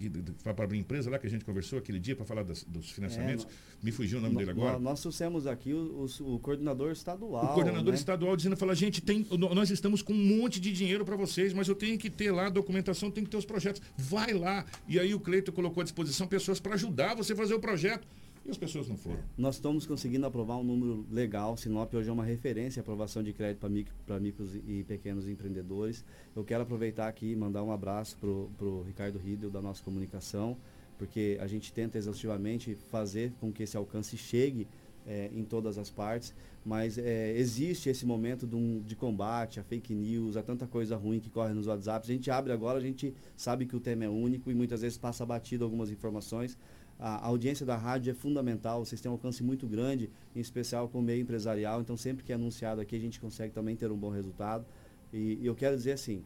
para 0.45 0.65
abrir 0.65 0.79
empresa 0.79 1.09
lá 1.11 1.19
que 1.19 1.27
a 1.27 1.31
gente 1.31 1.43
conversou 1.45 1.79
aquele 1.79 1.99
dia 1.99 2.15
para 2.15 2.27
falar 2.27 2.43
das- 2.43 2.65
dos 2.65 2.91
financiamentos, 2.91 3.47
É, 3.47 3.85
me 3.85 3.91
fugiu 3.91 4.19
o 4.19 4.21
nome 4.21 4.37
dele 4.37 4.51
agora. 4.51 4.73
nó- 4.75 4.91
Nós 4.91 5.01
trouxemos 5.01 5.47
aqui 5.47 5.73
o, 5.73 6.07
o- 6.21 6.39
coordenador 6.39 6.93
estadual. 6.93 7.45
O 7.47 7.55
coordenador 7.55 7.93
né? 7.93 7.99
estadual 7.99 8.37
dizendo, 8.37 8.57
fala, 8.59 8.75
gente, 8.75 9.01
tem, 9.01 9.27
nós 9.55 9.71
estamos 9.71 10.03
com 10.03 10.13
um 10.13 10.39
monte 10.39 10.61
de 10.61 10.71
dinheiro 10.71 11.03
para 11.05 11.17
vocês, 11.17 11.55
mas 11.55 11.67
eu 11.67 11.75
tenho 11.75 11.99
que 11.99 12.11
ter 12.11 12.31
lá 12.31 12.47
a 12.47 12.51
documentação, 12.51 13.11
tem 13.11 13.25
que 13.25 13.31
ter 13.31 13.39
os 13.39 13.45
projetos. 13.47 13.81
Vai 13.97 14.35
lá. 14.35 14.67
E 14.87 14.99
aí 15.01 15.15
o 15.15 15.21
Cleito 15.21 15.51
colocou 15.53 15.81
à 15.81 15.85
disposição 15.85 16.26
pessoas 16.27 16.61
para 16.61 16.75
ajudar 16.75 17.15
você 17.15 17.33
a 17.33 17.37
fazer 17.37 17.55
o 17.55 17.61
projeto. 17.61 18.07
E 18.45 18.51
as 18.51 18.57
pessoas 18.57 18.89
não 18.89 18.97
foram. 18.97 19.19
Nós 19.37 19.57
estamos 19.57 19.87
conseguindo 19.87 20.25
aprovar 20.25 20.57
um 20.57 20.63
número 20.63 21.05
legal. 21.11 21.57
Sinop 21.57 21.93
hoje 21.93 22.09
é 22.09 22.13
uma 22.13 22.25
referência 22.25 22.79
aprovação 22.81 23.21
de 23.21 23.33
crédito 23.33 23.59
para 23.59 23.69
micro, 23.69 23.95
micros 24.21 24.55
e 24.55 24.85
pequenos 24.87 25.29
empreendedores. 25.29 26.05
Eu 26.35 26.45
quero 26.45 26.63
aproveitar 26.63 27.09
aqui 27.09 27.33
e 27.33 27.37
mandar 27.37 27.65
um 27.65 27.73
abraço 27.73 28.17
para 28.17 28.29
o 28.29 28.85
Ricardo 28.87 29.19
Riedel 29.19 29.51
da 29.51 29.61
nossa 29.61 29.83
comunicação, 29.83 30.57
porque 30.97 31.37
a 31.41 31.49
gente 31.49 31.73
tenta 31.73 31.99
exaustivamente 31.99 32.77
fazer 32.89 33.33
com 33.41 33.53
que 33.53 33.65
esse 33.65 33.77
alcance 33.77 34.17
chegue 34.17 34.69
eh, 35.07 35.31
em 35.33 35.45
todas 35.45 35.79
as 35.79 35.89
partes, 35.91 36.35
mas 36.65 36.99
eh, 36.99 37.33
existe 37.37 37.89
esse 37.89 38.05
momento 38.05 38.47
de, 38.47 38.57
um- 38.57 38.81
de 38.81 38.97
combate 38.97 39.61
a 39.61 39.63
fake 39.63 39.95
news, 39.95 40.37
a 40.37 40.43
tanta 40.43 40.67
coisa 40.67 40.97
ruim 40.97 41.21
que 41.21 41.31
corre 41.31 41.55
nos 41.55 41.67
WhatsApps. 41.67 42.11
A 42.11 42.13
gente 42.13 42.31
abre 42.31 42.53
agora, 42.53 42.79
a 42.79 42.83
gente 42.83 43.15
sabe 43.37 43.67
que 43.67 43.77
o 43.77 43.81
tema 43.81 44.05
é 44.05 44.09
único 44.09 44.51
e 44.51 44.55
muitas 44.55 44.81
vezes 44.83 44.99
passa 44.99 45.25
batido 45.25 45.65
algumas 45.65 45.91
informações. 45.91 46.59
A 46.99 47.17
a 47.17 47.27
audiência 47.27 47.65
da 47.67 47.77
rádio 47.77 48.11
é 48.11 48.15
fundamental, 48.15 48.85
vocês 48.85 49.01
têm 49.01 49.11
um 49.11 49.15
alcance 49.15 49.43
muito 49.45 49.67
grande, 49.67 50.11
em 50.35 50.41
especial 50.41 50.89
com 50.89 50.99
o 50.99 51.03
meio 51.03 51.21
empresarial, 51.23 51.81
então 51.81 51.97
sempre 51.97 52.25
que 52.25 52.33
é 52.33 52.35
anunciado 52.35 52.81
aqui 52.81 52.97
a 52.97 52.99
gente 53.01 53.21
consegue 53.21 53.53
também 53.53 53.77
ter 53.77 53.91
um 53.93 53.97
bom 53.97 54.09
resultado. 54.11 54.65
E, 55.13 55.39
e 55.43 55.47
eu 55.47 55.55
quero 55.55 55.77
dizer 55.77 55.93
assim, 55.93 56.25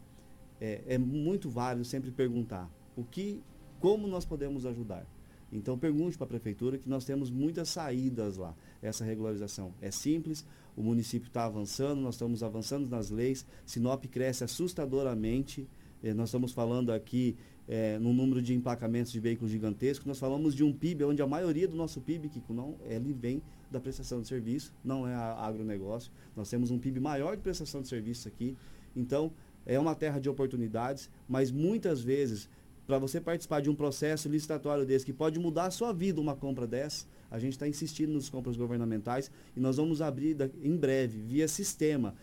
é, 0.60 0.80
é 0.86 0.96
muito 0.98 1.50
válido 1.50 1.84
sempre 1.84 2.10
perguntar 2.10 2.70
o 2.96 3.02
que, 3.04 3.42
como 3.80 4.06
nós 4.06 4.24
podemos 4.24 4.64
ajudar. 4.64 5.04
Então 5.52 5.78
pergunte 5.78 6.16
para 6.16 6.24
a 6.24 6.28
prefeitura 6.28 6.78
que 6.78 6.88
nós 6.88 7.04
temos 7.04 7.30
muitas 7.30 7.68
saídas 7.68 8.36
lá. 8.36 8.54
Essa 8.80 9.04
regularização 9.04 9.74
é 9.80 9.90
simples, 9.90 10.44
o 10.76 10.82
município 10.82 11.26
está 11.26 11.44
avançando, 11.44 12.00
nós 12.00 12.14
estamos 12.14 12.42
avançando 12.42 12.88
nas 12.88 13.10
leis, 13.10 13.44
Sinop 13.66 14.04
cresce 14.06 14.44
assustadoramente. 14.44 15.66
Eh, 16.02 16.14
nós 16.14 16.28
estamos 16.28 16.52
falando 16.52 16.92
aqui 16.92 17.36
eh, 17.68 17.98
no 17.98 18.12
número 18.12 18.40
de 18.40 18.54
emplacamentos 18.54 19.12
de 19.12 19.20
veículos 19.20 19.50
gigantescos, 19.50 20.06
nós 20.06 20.18
falamos 20.18 20.54
de 20.54 20.64
um 20.64 20.72
PIB 20.72 21.04
onde 21.04 21.22
a 21.22 21.26
maioria 21.26 21.68
do 21.68 21.76
nosso 21.76 22.00
PIB, 22.00 22.28
Kiko, 22.28 22.54
não, 22.54 22.76
ele 22.88 23.12
vem 23.12 23.42
da 23.70 23.80
prestação 23.80 24.20
de 24.20 24.28
serviço, 24.28 24.72
não 24.84 25.06
é 25.06 25.14
agronegócio. 25.14 26.10
Nós 26.34 26.48
temos 26.50 26.70
um 26.70 26.78
PIB 26.78 26.98
maior 27.00 27.36
de 27.36 27.42
prestação 27.42 27.80
de 27.80 27.88
serviços 27.88 28.26
aqui. 28.26 28.56
Então, 28.96 29.32
é 29.64 29.78
uma 29.78 29.94
terra 29.94 30.18
de 30.18 30.28
oportunidades, 30.28 31.08
mas 31.28 31.50
muitas 31.50 32.00
vezes, 32.00 32.48
para 32.86 32.98
você 32.98 33.20
participar 33.20 33.60
de 33.60 33.70
um 33.70 33.74
processo 33.74 34.28
licitatório 34.28 34.84
desse, 34.84 35.06
que 35.06 35.12
pode 35.12 35.38
mudar 35.38 35.66
a 35.66 35.70
sua 35.70 35.92
vida 35.92 36.20
uma 36.20 36.34
compra 36.34 36.66
dessa, 36.66 37.06
a 37.30 37.38
gente 37.38 37.52
está 37.52 37.68
insistindo 37.68 38.12
nas 38.12 38.28
compras 38.28 38.56
governamentais 38.56 39.30
e 39.56 39.60
nós 39.60 39.76
vamos 39.76 40.02
abrir 40.02 40.36
em 40.62 40.76
breve, 40.76 41.20
via 41.20 41.46
sistema, 41.46 42.14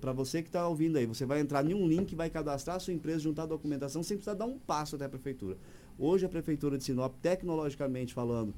para 0.00 0.12
você 0.12 0.42
que 0.42 0.48
está 0.48 0.68
ouvindo 0.68 0.96
aí. 0.96 1.06
Você 1.06 1.26
vai 1.26 1.40
entrar 1.40 1.68
em 1.68 1.74
um 1.74 1.88
link, 1.88 2.14
vai 2.14 2.30
cadastrar 2.30 2.76
a 2.76 2.80
sua 2.80 2.94
empresa, 2.94 3.20
juntar 3.20 3.42
a 3.42 3.46
documentação, 3.46 4.02
sem 4.02 4.16
precisar 4.16 4.34
dar 4.34 4.46
um 4.46 4.58
passo 4.58 4.94
até 4.96 5.06
a 5.06 5.08
prefeitura. 5.08 5.56
Hoje, 5.98 6.24
a 6.24 6.28
prefeitura 6.28 6.78
de 6.78 6.84
Sinop, 6.84 7.14
tecnologicamente 7.20 8.14
falando, 8.14 8.54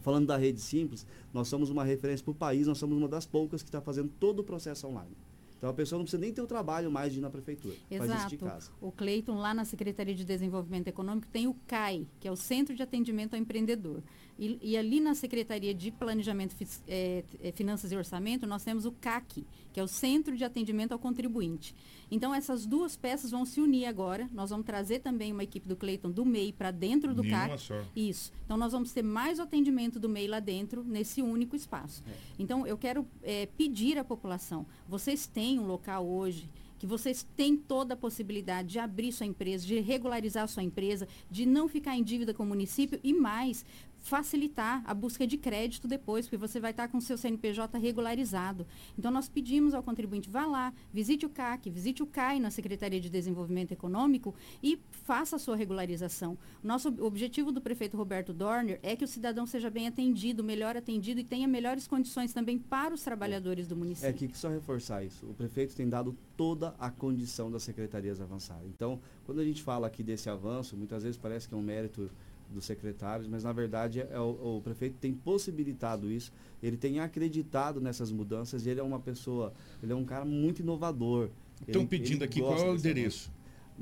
Falando 0.00 0.26
da 0.26 0.36
rede 0.36 0.60
simples, 0.60 1.06
nós 1.32 1.48
somos 1.48 1.70
uma 1.70 1.84
referência 1.84 2.24
para 2.24 2.32
o 2.32 2.34
país, 2.34 2.66
nós 2.66 2.78
somos 2.78 2.96
uma 2.96 3.08
das 3.08 3.26
poucas 3.26 3.62
que 3.62 3.68
está 3.68 3.80
fazendo 3.80 4.10
todo 4.18 4.40
o 4.40 4.44
processo 4.44 4.86
online. 4.86 5.14
Então 5.60 5.68
a 5.68 5.74
pessoa 5.74 5.98
não 5.98 6.04
precisa 6.04 6.18
nem 6.18 6.32
ter 6.32 6.40
o 6.40 6.46
trabalho 6.46 6.90
mais 6.90 7.12
de 7.12 7.18
ir 7.18 7.20
na 7.20 7.28
prefeitura. 7.28 7.74
Faz 7.74 8.10
isso 8.10 8.28
de 8.28 8.36
Exato. 8.36 8.38
casa. 8.38 8.72
O 8.80 8.90
Cleiton, 8.90 9.34
lá 9.34 9.52
na 9.52 9.66
Secretaria 9.66 10.14
de 10.14 10.24
Desenvolvimento 10.24 10.88
Econômico, 10.88 11.26
tem 11.30 11.46
o 11.46 11.54
CAI, 11.66 12.06
que 12.18 12.26
é 12.26 12.32
o 12.32 12.36
Centro 12.36 12.74
de 12.74 12.82
Atendimento 12.82 13.34
ao 13.34 13.40
Empreendedor. 13.40 14.02
E, 14.40 14.58
e 14.62 14.76
ali 14.76 15.00
na 15.00 15.14
Secretaria 15.14 15.74
de 15.74 15.90
Planejamento, 15.90 16.56
eh, 16.88 17.22
eh, 17.42 17.52
Finanças 17.52 17.92
e 17.92 17.96
Orçamento, 17.96 18.46
nós 18.46 18.64
temos 18.64 18.86
o 18.86 18.92
CAC, 18.92 19.44
que 19.70 19.78
é 19.78 19.82
o 19.82 19.86
Centro 19.86 20.34
de 20.34 20.42
Atendimento 20.42 20.92
ao 20.92 20.98
Contribuinte. 20.98 21.74
Então, 22.10 22.34
essas 22.34 22.64
duas 22.64 22.96
peças 22.96 23.30
vão 23.30 23.44
se 23.44 23.60
unir 23.60 23.84
agora. 23.84 24.30
Nós 24.32 24.48
vamos 24.48 24.64
trazer 24.64 25.00
também 25.00 25.30
uma 25.30 25.44
equipe 25.44 25.68
do 25.68 25.76
Cleiton 25.76 26.10
do 26.10 26.24
MEI 26.24 26.54
para 26.54 26.70
dentro 26.70 27.14
do 27.14 27.22
Em 27.22 27.28
CAC. 27.28 27.60
só. 27.60 27.82
Isso. 27.94 28.32
Então, 28.46 28.56
nós 28.56 28.72
vamos 28.72 28.92
ter 28.92 29.02
mais 29.02 29.38
o 29.38 29.42
atendimento 29.42 30.00
do 30.00 30.08
MEI 30.08 30.26
lá 30.26 30.40
dentro, 30.40 30.82
nesse 30.82 31.20
único 31.20 31.54
espaço. 31.54 32.02
Então, 32.38 32.66
eu 32.66 32.78
quero 32.78 33.06
eh, 33.22 33.46
pedir 33.58 33.98
à 33.98 34.04
população, 34.04 34.64
vocês 34.88 35.26
têm 35.26 35.58
um 35.58 35.66
local 35.66 36.06
hoje 36.06 36.48
que 36.80 36.86
vocês 36.86 37.26
têm 37.36 37.58
toda 37.58 37.92
a 37.92 37.96
possibilidade 37.96 38.68
de 38.68 38.78
abrir 38.78 39.12
sua 39.12 39.26
empresa, 39.26 39.66
de 39.66 39.78
regularizar 39.80 40.48
sua 40.48 40.62
empresa, 40.62 41.06
de 41.30 41.44
não 41.44 41.68
ficar 41.68 41.94
em 41.94 42.02
dívida 42.02 42.32
com 42.32 42.42
o 42.42 42.46
município 42.46 42.98
e 43.04 43.12
mais 43.12 43.66
facilitar 44.00 44.82
a 44.86 44.94
busca 44.94 45.26
de 45.26 45.36
crédito 45.36 45.86
depois, 45.86 46.26
porque 46.26 46.36
você 46.36 46.58
vai 46.58 46.70
estar 46.72 46.88
com 46.88 46.98
o 46.98 47.00
seu 47.00 47.16
CNPJ 47.16 47.78
regularizado. 47.78 48.66
Então 48.98 49.10
nós 49.10 49.28
pedimos 49.28 49.74
ao 49.74 49.82
contribuinte, 49.82 50.28
vá 50.28 50.46
lá, 50.46 50.72
visite 50.92 51.24
o 51.26 51.28
CAC, 51.28 51.70
visite 51.70 52.02
o 52.02 52.06
CAI 52.06 52.40
na 52.40 52.50
Secretaria 52.50 53.00
de 53.00 53.08
Desenvolvimento 53.10 53.72
Econômico 53.72 54.34
e 54.62 54.78
faça 55.04 55.36
a 55.36 55.38
sua 55.38 55.54
regularização. 55.56 56.36
Nosso 56.62 56.88
ob- 56.88 57.02
objetivo 57.02 57.52
do 57.52 57.60
prefeito 57.60 57.96
Roberto 57.96 58.32
Dorner 58.32 58.80
é 58.82 58.96
que 58.96 59.04
o 59.04 59.08
cidadão 59.08 59.46
seja 59.46 59.70
bem 59.70 59.86
atendido, 59.86 60.42
melhor 60.42 60.76
atendido 60.76 61.20
e 61.20 61.24
tenha 61.24 61.46
melhores 61.46 61.86
condições 61.86 62.32
também 62.32 62.58
para 62.58 62.94
os 62.94 63.02
trabalhadores 63.02 63.66
do 63.66 63.76
município. 63.76 64.06
É 64.06 64.10
aqui 64.10 64.28
que 64.28 64.36
só 64.38 64.48
reforçar 64.48 65.04
isso. 65.04 65.26
O 65.26 65.34
prefeito 65.34 65.74
tem 65.76 65.88
dado 65.88 66.16
toda 66.36 66.74
a 66.78 66.90
condição 66.90 67.50
das 67.50 67.62
secretarias 67.62 68.20
avançar. 68.20 68.60
Então, 68.64 68.98
quando 69.26 69.40
a 69.40 69.44
gente 69.44 69.62
fala 69.62 69.86
aqui 69.86 70.02
desse 70.02 70.28
avanço, 70.30 70.76
muitas 70.76 71.02
vezes 71.02 71.18
parece 71.18 71.48
que 71.48 71.54
é 71.54 71.56
um 71.56 71.62
mérito 71.62 72.10
dos 72.52 72.64
secretários, 72.64 73.28
mas 73.28 73.44
na 73.44 73.52
verdade 73.52 74.00
é 74.00 74.18
o, 74.18 74.56
o 74.58 74.60
prefeito 74.62 74.96
tem 74.98 75.12
possibilitado 75.12 76.10
isso, 76.10 76.32
ele 76.62 76.76
tem 76.76 77.00
acreditado 77.00 77.80
nessas 77.80 78.10
mudanças 78.10 78.66
e 78.66 78.70
ele 78.70 78.80
é 78.80 78.82
uma 78.82 79.00
pessoa, 79.00 79.52
ele 79.82 79.92
é 79.92 79.96
um 79.96 80.04
cara 80.04 80.24
muito 80.24 80.60
inovador. 80.60 81.30
Estão 81.66 81.86
pedindo 81.86 82.18
ele 82.18 82.24
aqui 82.24 82.40
qual 82.40 82.58
é 82.58 82.70
o 82.70 82.74
endereço. 82.74 83.30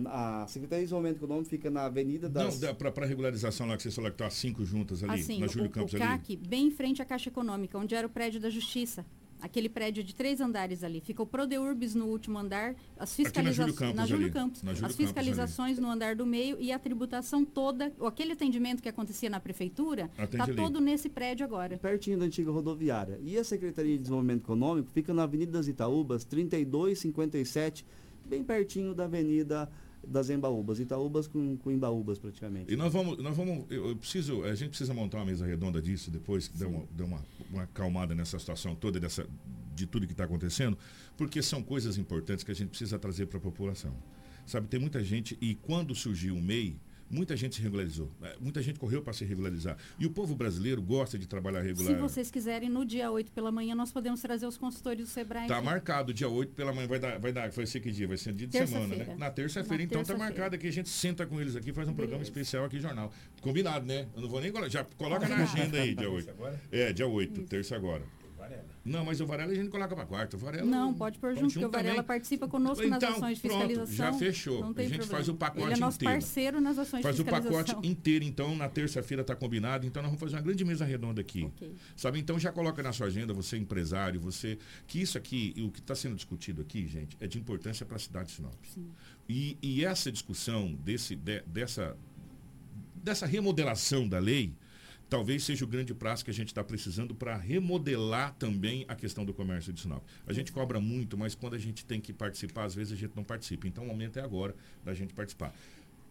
A 0.07 0.47
Secretaria 0.47 0.85
de 0.85 0.87
Desenvolvimento 0.87 1.17
Econômico 1.17 1.49
fica 1.51 1.71
na 1.71 1.87
Avenida 1.87 2.29
das... 2.29 2.61
Não, 2.61 2.75
para 2.75 3.05
regularização 3.05 3.67
lá 3.67 3.77
que 3.77 3.83
você 3.83 3.91
falou 3.91 4.11
que 4.11 4.17
tá 4.17 4.27
as 4.27 4.35
cinco 4.35 4.65
juntas 4.65 5.03
ali, 5.03 5.21
Assim, 5.21 5.41
na 5.41 5.47
o, 5.47 5.49
Júlio 5.49 5.71
Campos 5.71 5.93
o 5.93 5.97
ali. 5.97 6.05
CAC, 6.05 6.37
bem 6.37 6.69
em 6.69 6.71
frente 6.71 7.03
à 7.03 7.05
Caixa 7.05 7.31
Econômica, 7.31 7.77
onde 7.77 7.97
era 7.97 8.07
o 8.07 8.11
prédio 8.11 8.41
da 8.41 8.49
Justiça. 8.49 9.05
Aquele 9.41 9.69
prédio 9.69 10.03
de 10.03 10.15
três 10.15 10.41
andares 10.41 10.83
ali. 10.83 11.01
Fica 11.01 11.23
o 11.23 11.27
Prodeurbis 11.27 11.95
no 11.95 12.07
último 12.07 12.39
andar, 12.39 12.75
as 12.99 13.19
Aqui 13.19 13.43
na 13.43 13.53
Júlio 13.53 13.73
fiscalizações. 13.73 13.79
Campos 13.79 13.97
Na 13.97 14.07
Júlio. 14.07 14.33
Campos. 14.33 14.63
Na 14.63 14.75
Júlio 14.75 14.87
as 14.87 14.93
Campos 14.93 15.07
fiscalizações 15.07 15.79
no 15.79 15.91
andar 15.91 16.17
do 16.17 16.27
meio 16.27 16.57
e 16.61 16.73
a 16.73 16.79
tributação 16.79 17.45
toda, 17.45 17.93
ou 17.99 18.07
aquele 18.07 18.33
atendimento 18.33 18.83
que 18.83 18.89
acontecia 18.89 19.31
na 19.31 19.41
prefeitura, 19.41 20.11
está 20.19 20.47
todo 20.47 20.81
nesse 20.81 21.09
prédio 21.09 21.45
agora. 21.45 21.79
pertinho 21.79 22.19
da 22.19 22.25
antiga 22.25 22.51
rodoviária. 22.51 23.19
E 23.23 23.37
a 23.37 23.45
Secretaria 23.45 23.97
de 23.97 24.03
Desenvolvimento 24.03 24.43
Econômico 24.43 24.91
fica 24.91 25.15
na 25.15 25.23
Avenida 25.23 25.53
das 25.53 25.69
Itaúbas, 25.69 26.25
3257, 26.25 27.85
bem 28.25 28.43
pertinho 28.43 28.95
da 28.95 29.05
Avenida 29.05 29.71
das 30.07 30.31
Embaúbas. 30.31 30.81
Itaúbas 30.81 31.27
com, 31.27 31.57
com 31.57 31.71
Embaúbas, 31.71 32.19
praticamente. 32.19 32.73
E 32.73 32.77
nós 32.77 32.93
vamos, 32.93 33.19
nós 33.19 33.37
vamos, 33.37 33.65
eu, 33.71 33.91
eu 33.91 33.97
preciso, 33.97 34.45
a 34.45 34.55
gente 34.55 34.71
precisa 34.71 34.95
montar 34.95 35.19
uma 35.19 35.27
mesa 35.27 35.47
redonda 35.47 35.81
disso 35.81 36.11
depois, 36.11 36.49
que 36.49 36.57
dê 36.57 36.65
uma, 36.65 36.85
dê 36.91 37.03
uma, 37.03 37.25
uma 37.51 37.63
acalmada 37.63 38.15
nessa 38.15 38.39
situação 38.39 38.75
toda, 38.75 38.99
dessa, 38.99 39.27
de 39.75 39.87
tudo 39.87 40.07
que 40.07 40.13
está 40.13 40.25
acontecendo, 40.25 40.77
porque 41.17 41.43
são 41.43 41.63
coisas 41.63 41.99
importantes 41.99 42.45
que 42.45 42.51
a 42.51 42.55
gente 42.55 42.71
precisa 42.71 42.99
trazer 42.99 43.27
para 43.27 43.39
a 43.39 43.41
população. 43.41 43.95
Sabe, 44.47 44.67
tem 44.67 44.81
muita 44.81 45.05
gente, 45.05 45.37
e 45.41 45.55
quando 45.55 45.95
surgiu 45.95 46.35
o 46.35 46.41
MEI, 46.41 46.81
muita 47.11 47.37
gente 47.37 47.57
se 47.57 47.63
regularizou. 47.63 48.11
É, 48.23 48.37
Muita 48.41 48.63
gente 48.63 48.79
correu 48.79 49.03
para 49.03 49.13
se 49.13 49.25
regularizar. 49.25 49.77
E 49.99 50.07
o 50.07 50.11
povo 50.11 50.35
brasileiro 50.35 50.81
gosta 50.83 51.19
de 51.19 51.27
trabalhar 51.27 51.61
regular. 51.61 51.95
Se 51.95 52.01
vocês 52.01 52.31
quiserem, 52.31 52.69
no 52.69 52.85
dia 52.85 53.11
8 53.11 53.33
pela 53.33 53.51
manhã, 53.51 53.75
nós 53.75 53.91
podemos 53.93 54.21
trazer 54.21 54.47
os 54.47 54.57
consultores 54.57 55.05
do 55.05 55.11
Sebrae. 55.11 55.49
Tá 55.49 55.57
aqui. 55.57 55.65
marcado, 55.67 56.13
dia 56.15 56.29
8 56.29 56.55
pela 56.55 56.73
manhã, 56.73 56.87
vai 56.87 56.99
dar, 56.99 57.19
vai 57.19 57.33
dar, 57.33 57.51
vai 57.51 57.67
ser 57.67 57.81
que 57.81 57.91
dia? 57.91 58.07
Vai 58.07 58.17
ser 58.17 58.33
dia 58.33 58.47
de 58.47 58.57
semana, 58.57 58.95
né? 58.95 59.15
Na 59.19 59.31
terça-feira, 59.31 59.83
então 59.83 60.01
tá 60.01 60.07
terça-feira. 60.07 60.35
marcado 60.35 60.55
aqui, 60.57 60.67
a 60.69 60.73
gente 60.73 60.89
senta 60.89 61.27
com 61.27 61.41
eles 61.41 61.57
aqui, 61.57 61.73
faz 61.73 61.89
um 61.89 61.95
programa 61.95 62.23
Beleza. 62.23 62.31
especial 62.31 62.65
aqui, 62.65 62.81
jornal. 62.81 63.13
Combinado, 63.41 63.87
né? 63.87 64.07
Eu 64.15 64.23
não 64.23 64.29
vou 64.29 64.41
nem 64.41 64.51
colocar, 64.51 64.69
já 64.71 64.85
coloca 64.85 65.29
na 65.29 65.37
agenda 65.37 65.79
aí, 65.79 65.95
dia 65.95 66.11
8. 66.11 66.25
Terça 66.27 66.31
agora? 66.31 66.61
É, 66.71 66.93
dia 66.93 67.07
8, 67.07 67.43
terça 67.43 67.77
agora. 67.77 68.03
Não, 68.89 69.05
mas 69.05 69.21
o 69.21 69.27
Varela 69.27 69.53
a 69.53 69.55
gente 69.55 69.69
coloca 69.69 69.95
pra 69.95 70.07
quarta. 70.07 70.37
O 70.37 70.39
Varela 70.39 70.65
Não, 70.67 70.95
pode 70.95 71.19
pôr 71.19 71.35
junto, 71.35 71.53
porque 71.53 71.65
o 71.67 71.71
Varela 71.71 71.95
também. 71.97 72.07
participa 72.07 72.49
conosco 72.49 72.87
nas 72.87 72.97
Então, 73.03 73.17
ações 73.17 73.37
de 73.39 73.49
pronto, 73.49 73.67
fiscalização. 73.69 73.95
já 73.97 74.13
fechou. 74.13 74.61
Não 74.61 74.71
A 74.71 74.75
tem 74.75 74.89
gente 74.89 74.99
problema. 74.99 75.17
faz 75.19 75.29
o 75.29 75.35
pacote 75.35 75.67
Ele 75.67 75.75
é 75.75 75.77
nosso 75.79 75.97
inteiro. 75.99 76.15
parceiro 76.15 76.61
nas 76.61 76.79
ações 76.79 77.03
Faz 77.03 77.17
de 77.17 77.23
o 77.23 77.25
pacote 77.25 77.47
fiscalização. 77.49 77.85
inteiro, 77.85 78.25
então, 78.25 78.57
na 78.57 78.69
terça-feira 78.69 79.21
está 79.21 79.37
combinado. 79.37 79.87
Então, 79.87 80.03
nós 80.03 80.11
vamos 80.11 80.21
fazer 80.21 80.37
uma 80.37 80.43
grande 80.43 80.65
mesa 80.65 80.85
redonda 80.85 81.21
aqui. 81.21 81.45
Ok. 81.45 81.73
Sabe? 81.97 82.19
Então, 82.19 82.39
já 82.39 82.51
coloca 82.51 82.83
na 82.83 82.93
sua 82.93 83.07
agenda, 83.09 83.33
você 83.35 83.57
empresário, 83.57 84.21
você. 84.21 84.59
Que 84.87 85.01
isso 85.01 85.19
aqui, 85.19 85.55
o 85.59 85.71
que 85.71 85.81
está 85.81 85.95
sendo 85.95 86.15
discutido 86.17 86.63
aqui, 86.63 86.87
gente, 86.87 87.17
é 87.21 87.27
de 87.27 87.39
importância 87.39 87.85
para 87.85 87.97
a 87.97 88.01
cidade 88.01 88.29
de 88.29 88.35
Sinop. 88.35 88.55
E, 89.29 89.57
e 89.63 89.85
essa 89.85 90.11
discussão 90.11 90.73
desse, 90.75 91.15
de- 91.15 91.43
dessa, 91.47 91.97
dessa 93.03 93.27
remodelação 93.27 94.09
da 94.09 94.19
lei, 94.19 94.53
talvez 95.09 95.43
seja 95.45 95.65
o 95.65 95.69
grande 95.69 95.95
prazo 95.95 96.25
que 96.25 96.31
a 96.31 96.35
gente 96.35 96.49
está 96.49 96.63
precisando 96.63 97.15
para 97.15 97.37
remodelar 97.37 98.35
também 98.35 98.85
a 98.89 98.95
questão 98.95 99.25
do 99.25 99.33
comércio 99.33 99.73
de 99.73 99.81
Sinop. 99.81 100.03
A 100.27 100.33
gente 100.33 100.53
cobra 100.53 100.81
muito, 100.81 101.17
mas 101.17 101.35
quando 101.35 101.55
a 101.55 101.59
gente 101.59 101.85
tem 101.85 102.01
que 102.01 102.13
participar, 102.13 102.65
às 102.65 102.75
vezes 102.75 102.93
a 102.93 102.97
gente 102.97 103.17
não 103.17 103.25
participa. 103.25 103.67
Então, 103.67 103.85
o 103.85 103.87
momento 103.87 104.19
é 104.19 104.23
agora 104.23 104.55
da 104.85 104.93
gente 104.95 105.15
participar. 105.15 105.55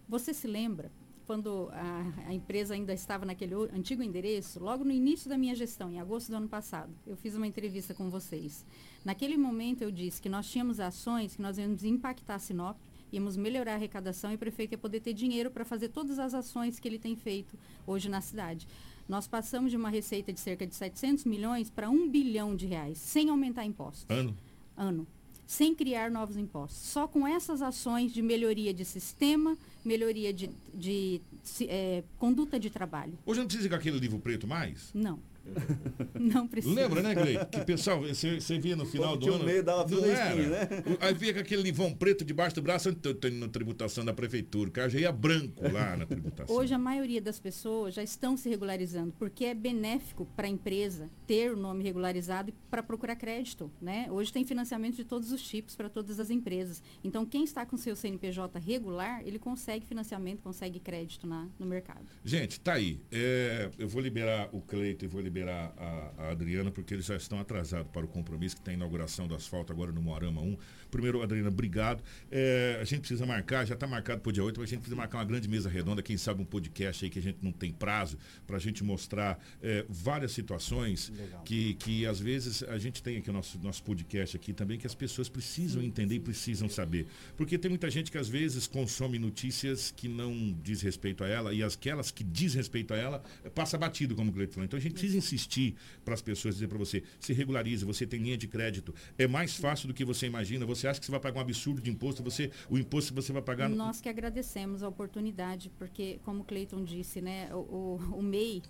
Você 0.09 0.33
se 0.33 0.47
lembra 0.47 0.91
quando 1.27 1.69
a, 1.73 2.29
a 2.29 2.33
empresa 2.33 2.73
ainda 2.73 2.93
estava 2.93 3.25
naquele 3.25 3.53
antigo 3.73 4.01
endereço, 4.01 4.63
logo 4.63 4.85
no 4.85 4.91
início 4.91 5.29
da 5.29 5.37
minha 5.37 5.53
gestão, 5.53 5.91
em 5.91 5.99
agosto 5.99 6.29
do 6.29 6.37
ano 6.37 6.47
passado, 6.47 6.89
eu 7.05 7.17
fiz 7.17 7.35
uma 7.35 7.45
entrevista 7.45 7.93
com 7.93 8.09
vocês. 8.09 8.65
Naquele 9.03 9.35
momento 9.35 9.81
eu 9.81 9.91
disse 9.91 10.21
que 10.21 10.29
nós 10.29 10.49
tínhamos 10.49 10.79
ações 10.79 11.35
que 11.35 11.41
nós 11.41 11.57
íamos 11.57 11.83
impactar 11.83 12.39
Sinop, 12.39 12.77
íamos 13.11 13.35
melhorar 13.37 13.73
a 13.73 13.75
arrecadação 13.75 14.31
e 14.31 14.35
o 14.35 14.37
prefeito 14.37 14.71
ia 14.73 14.77
poder 14.77 14.99
ter 14.99 15.13
dinheiro 15.13 15.49
para 15.51 15.63
fazer 15.65 15.89
todas 15.89 16.19
as 16.19 16.33
ações 16.33 16.79
que 16.79 16.87
ele 16.87 16.99
tem 16.99 17.15
feito 17.15 17.57
hoje 17.85 18.09
na 18.09 18.21
cidade. 18.21 18.67
Nós 19.07 19.27
passamos 19.27 19.71
de 19.71 19.77
uma 19.77 19.89
receita 19.89 20.33
de 20.33 20.39
cerca 20.39 20.67
de 20.67 20.75
700 20.75 21.23
milhões 21.25 21.69
para 21.69 21.89
1 21.89 22.09
bilhão 22.09 22.55
de 22.55 22.65
reais, 22.65 22.97
sem 22.97 23.29
aumentar 23.29 23.63
impostos 23.65 24.05
Ano? 24.09 24.35
ano, 24.75 25.07
sem 25.45 25.73
criar 25.73 26.11
novos 26.11 26.35
impostos. 26.35 26.77
Só 26.79 27.07
com 27.07 27.25
essas 27.25 27.61
ações 27.61 28.11
de 28.11 28.21
melhoria 28.21 28.73
de 28.73 28.83
sistema, 28.83 29.57
melhoria 29.85 30.33
de, 30.33 30.49
de 30.73 31.21
se- 31.41 31.67
eh, 31.69 32.03
conduta 32.17 32.59
de 32.59 32.69
trabalho. 32.69 33.17
Hoje 33.25 33.39
não 33.39 33.47
precisa 33.47 33.67
ir 33.67 33.69
com 33.69 33.75
aquele 33.75 33.97
livro 33.97 34.19
preto 34.19 34.45
mais? 34.45 34.91
Não. 34.93 35.17
Não 36.19 36.47
precisa. 36.47 36.73
Lembra, 36.73 37.01
né, 37.01 37.13
Gleito? 37.13 37.45
Que 37.47 37.61
pessoal, 37.61 38.01
você, 38.01 38.39
você 38.39 38.59
via 38.59 38.75
no 38.75 38.85
final 38.85 39.09
Quando 39.09 39.19
do 39.19 39.23
tinha 39.25 39.35
ano. 39.35 39.45
meio, 39.45 39.63
dava 39.63 39.87
fresquinho, 39.87 40.53
era? 40.53 40.67
né? 40.69 40.83
Aí 40.99 41.13
via 41.13 41.33
com 41.33 41.39
aquele 41.39 41.61
livão 41.61 41.93
preto 41.93 42.25
debaixo 42.25 42.55
do 42.55 42.61
braço, 42.61 42.89
eu 42.89 42.95
tô 42.95 43.27
indo 43.27 43.39
na 43.39 43.47
tributação 43.47 44.03
da 44.03 44.13
prefeitura. 44.13 44.69
O 44.69 44.73
cara 44.73 44.89
já 44.89 44.99
ia 44.99 45.11
branco 45.11 45.63
lá 45.71 45.95
na 45.95 46.05
tributação. 46.05 46.55
Hoje 46.55 46.73
a 46.73 46.77
maioria 46.77 47.21
das 47.21 47.39
pessoas 47.39 47.93
já 47.93 48.03
estão 48.03 48.35
se 48.35 48.49
regularizando, 48.49 49.13
porque 49.17 49.45
é 49.45 49.53
benéfico 49.53 50.25
para 50.35 50.47
a 50.47 50.49
empresa 50.49 51.09
ter 51.25 51.51
o 51.51 51.57
nome 51.57 51.83
regularizado 51.83 52.53
para 52.69 52.81
procurar 52.83 53.15
crédito. 53.15 53.71
Né? 53.81 54.07
Hoje 54.09 54.31
tem 54.31 54.45
financiamento 54.45 54.95
de 54.95 55.03
todos 55.03 55.31
os 55.31 55.41
tipos 55.41 55.75
para 55.75 55.89
todas 55.89 56.19
as 56.19 56.29
empresas. 56.29 56.81
Então, 57.03 57.25
quem 57.25 57.43
está 57.43 57.65
com 57.65 57.77
seu 57.77 57.95
CNPJ 57.95 58.59
regular, 58.59 59.21
ele 59.25 59.39
consegue 59.39 59.85
financiamento, 59.85 60.41
consegue 60.41 60.79
crédito 60.79 61.27
na, 61.27 61.47
no 61.59 61.65
mercado. 61.65 62.05
Gente, 62.23 62.59
tá 62.59 62.73
aí. 62.73 62.99
É, 63.11 63.69
eu 63.77 63.87
vou 63.87 64.01
liberar 64.01 64.49
o 64.51 64.61
Cleito 64.61 65.05
e 65.05 65.07
vou 65.07 65.21
liberar 65.21 65.36
a, 65.43 66.11
a 66.17 66.31
Adriana, 66.31 66.71
porque 66.71 66.93
eles 66.93 67.05
já 67.05 67.15
estão 67.15 67.39
atrasados 67.39 67.91
para 67.91 68.05
o 68.05 68.07
compromisso, 68.07 68.55
que 68.55 68.61
tem 68.61 68.73
a 68.73 68.77
inauguração 68.77 69.27
do 69.27 69.35
asfalto 69.35 69.71
agora 69.71 69.91
no 69.91 70.01
Moarama 70.01 70.41
1. 70.41 70.57
Primeiro, 70.89 71.21
Adriana, 71.21 71.49
obrigado. 71.49 72.03
É, 72.31 72.77
a 72.81 72.83
gente 72.83 72.99
precisa 72.99 73.25
marcar, 73.25 73.65
já 73.65 73.73
está 73.73 73.87
marcado 73.87 74.21
para 74.21 74.29
o 74.29 74.33
dia 74.33 74.43
8, 74.43 74.59
mas 74.59 74.69
a 74.69 74.71
gente 74.71 74.79
precisa 74.79 74.95
marcar 74.95 75.19
uma 75.19 75.25
grande 75.25 75.47
mesa 75.47 75.69
redonda, 75.69 76.01
quem 76.01 76.17
sabe 76.17 76.41
um 76.41 76.45
podcast 76.45 77.03
aí 77.03 77.11
que 77.11 77.19
a 77.19 77.21
gente 77.21 77.39
não 77.41 77.51
tem 77.51 77.71
prazo, 77.71 78.17
para 78.45 78.57
a 78.57 78.59
gente 78.59 78.83
mostrar 78.83 79.39
é, 79.61 79.85
várias 79.89 80.31
situações 80.31 81.11
que, 81.45 81.73
que 81.75 82.05
às 82.05 82.19
vezes 82.19 82.63
a 82.63 82.77
gente 82.77 83.01
tem 83.01 83.17
aqui 83.17 83.29
o 83.29 83.33
nosso, 83.33 83.57
nosso 83.59 83.83
podcast 83.83 84.35
aqui 84.35 84.53
também, 84.53 84.77
que 84.77 84.87
as 84.87 84.95
pessoas 84.95 85.29
precisam 85.29 85.81
entender 85.81 86.15
e 86.15 86.19
precisam 86.19 86.69
saber. 86.69 87.07
Porque 87.35 87.57
tem 87.57 87.69
muita 87.69 87.89
gente 87.89 88.11
que 88.11 88.17
às 88.17 88.27
vezes 88.27 88.67
consome 88.67 89.17
notícias 89.17 89.93
que 89.95 90.07
não 90.07 90.55
diz 90.63 90.81
respeito 90.81 91.23
a 91.23 91.27
ela, 91.27 91.53
e 91.53 91.63
aquelas 91.63 92.11
que 92.11 92.23
diz 92.23 92.53
respeito 92.53 92.93
a 92.93 92.97
ela, 92.97 93.23
eh, 93.43 93.49
passa 93.49 93.77
batido, 93.77 94.15
como 94.15 94.31
o 94.31 94.33
Cleiton 94.33 94.53
falou. 94.53 94.65
Então 94.65 94.77
a 94.77 94.81
gente 94.81 94.93
precisa 94.93 95.17
insistir 95.17 95.75
para 96.03 96.13
as 96.13 96.21
pessoas 96.21 96.55
dizer 96.55 96.67
para 96.67 96.77
você, 96.77 97.03
se 97.19 97.33
regularize, 97.33 97.83
você 97.85 98.05
tem 98.05 98.19
linha 98.19 98.37
de 98.37 98.47
crédito. 98.47 98.93
É 99.17 99.27
mais 99.27 99.55
fácil 99.55 99.87
do 99.87 99.93
que 99.93 100.05
você 100.05 100.25
imagina. 100.27 100.65
Você 100.65 100.76
acha 100.85 100.99
que 100.99 101.05
você 101.05 101.11
vai 101.11 101.19
pagar 101.21 101.39
um 101.39 101.41
absurdo 101.41 101.81
de 101.81 101.89
imposto, 101.89 102.21
você, 102.21 102.51
o 102.69 102.77
imposto 102.77 103.13
que 103.13 103.21
você 103.21 103.31
vai 103.31 103.41
pagar. 103.41 103.69
Nós 103.69 104.01
que 104.01 104.09
agradecemos 104.09 104.83
a 104.83 104.89
oportunidade, 104.89 105.71
porque, 105.79 106.19
como 106.25 106.41
o 106.41 106.43
Cleiton 106.43 106.83
disse, 106.83 107.21
né, 107.21 107.49
o, 107.53 107.57
o, 107.57 107.95
o 108.17 108.21
MEI 108.21 108.61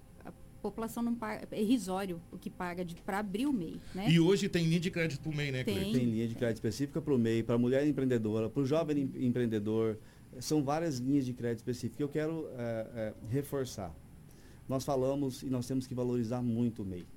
população 0.61 1.01
não 1.03 1.15
paga, 1.15 1.47
é 1.51 1.61
irrisório 1.61 2.21
o 2.31 2.37
que 2.37 2.49
paga 2.49 2.85
para 3.05 3.19
abrir 3.19 3.45
o 3.45 3.53
MEI. 3.53 3.79
Né? 3.93 4.09
E 4.09 4.19
hoje 4.19 4.49
tem 4.49 4.65
linha 4.65 4.79
de 4.79 4.91
crédito 4.91 5.21
para 5.21 5.31
o 5.31 5.35
MEI, 5.35 5.51
né, 5.51 5.63
Tem. 5.63 5.93
Tem 5.93 6.05
linha 6.05 6.27
de 6.27 6.35
crédito 6.35 6.57
específica 6.57 7.01
para 7.01 7.13
o 7.13 7.17
MEI, 7.17 7.43
para 7.43 7.55
a 7.55 7.57
mulher 7.57 7.87
empreendedora, 7.87 8.49
para 8.49 8.61
o 8.61 8.65
jovem 8.65 9.09
em- 9.15 9.27
empreendedor. 9.27 9.97
São 10.39 10.63
várias 10.63 10.97
linhas 10.97 11.25
de 11.25 11.33
crédito 11.33 11.59
específicas. 11.59 11.99
Eu 11.99 12.09
quero 12.09 12.47
é, 12.57 12.87
é, 12.95 13.13
reforçar. 13.29 13.93
Nós 14.67 14.83
falamos 14.83 15.41
e 15.43 15.47
nós 15.47 15.65
temos 15.65 15.87
que 15.87 15.95
valorizar 15.95 16.41
muito 16.41 16.83
o 16.83 16.85
MEI. 16.85 17.07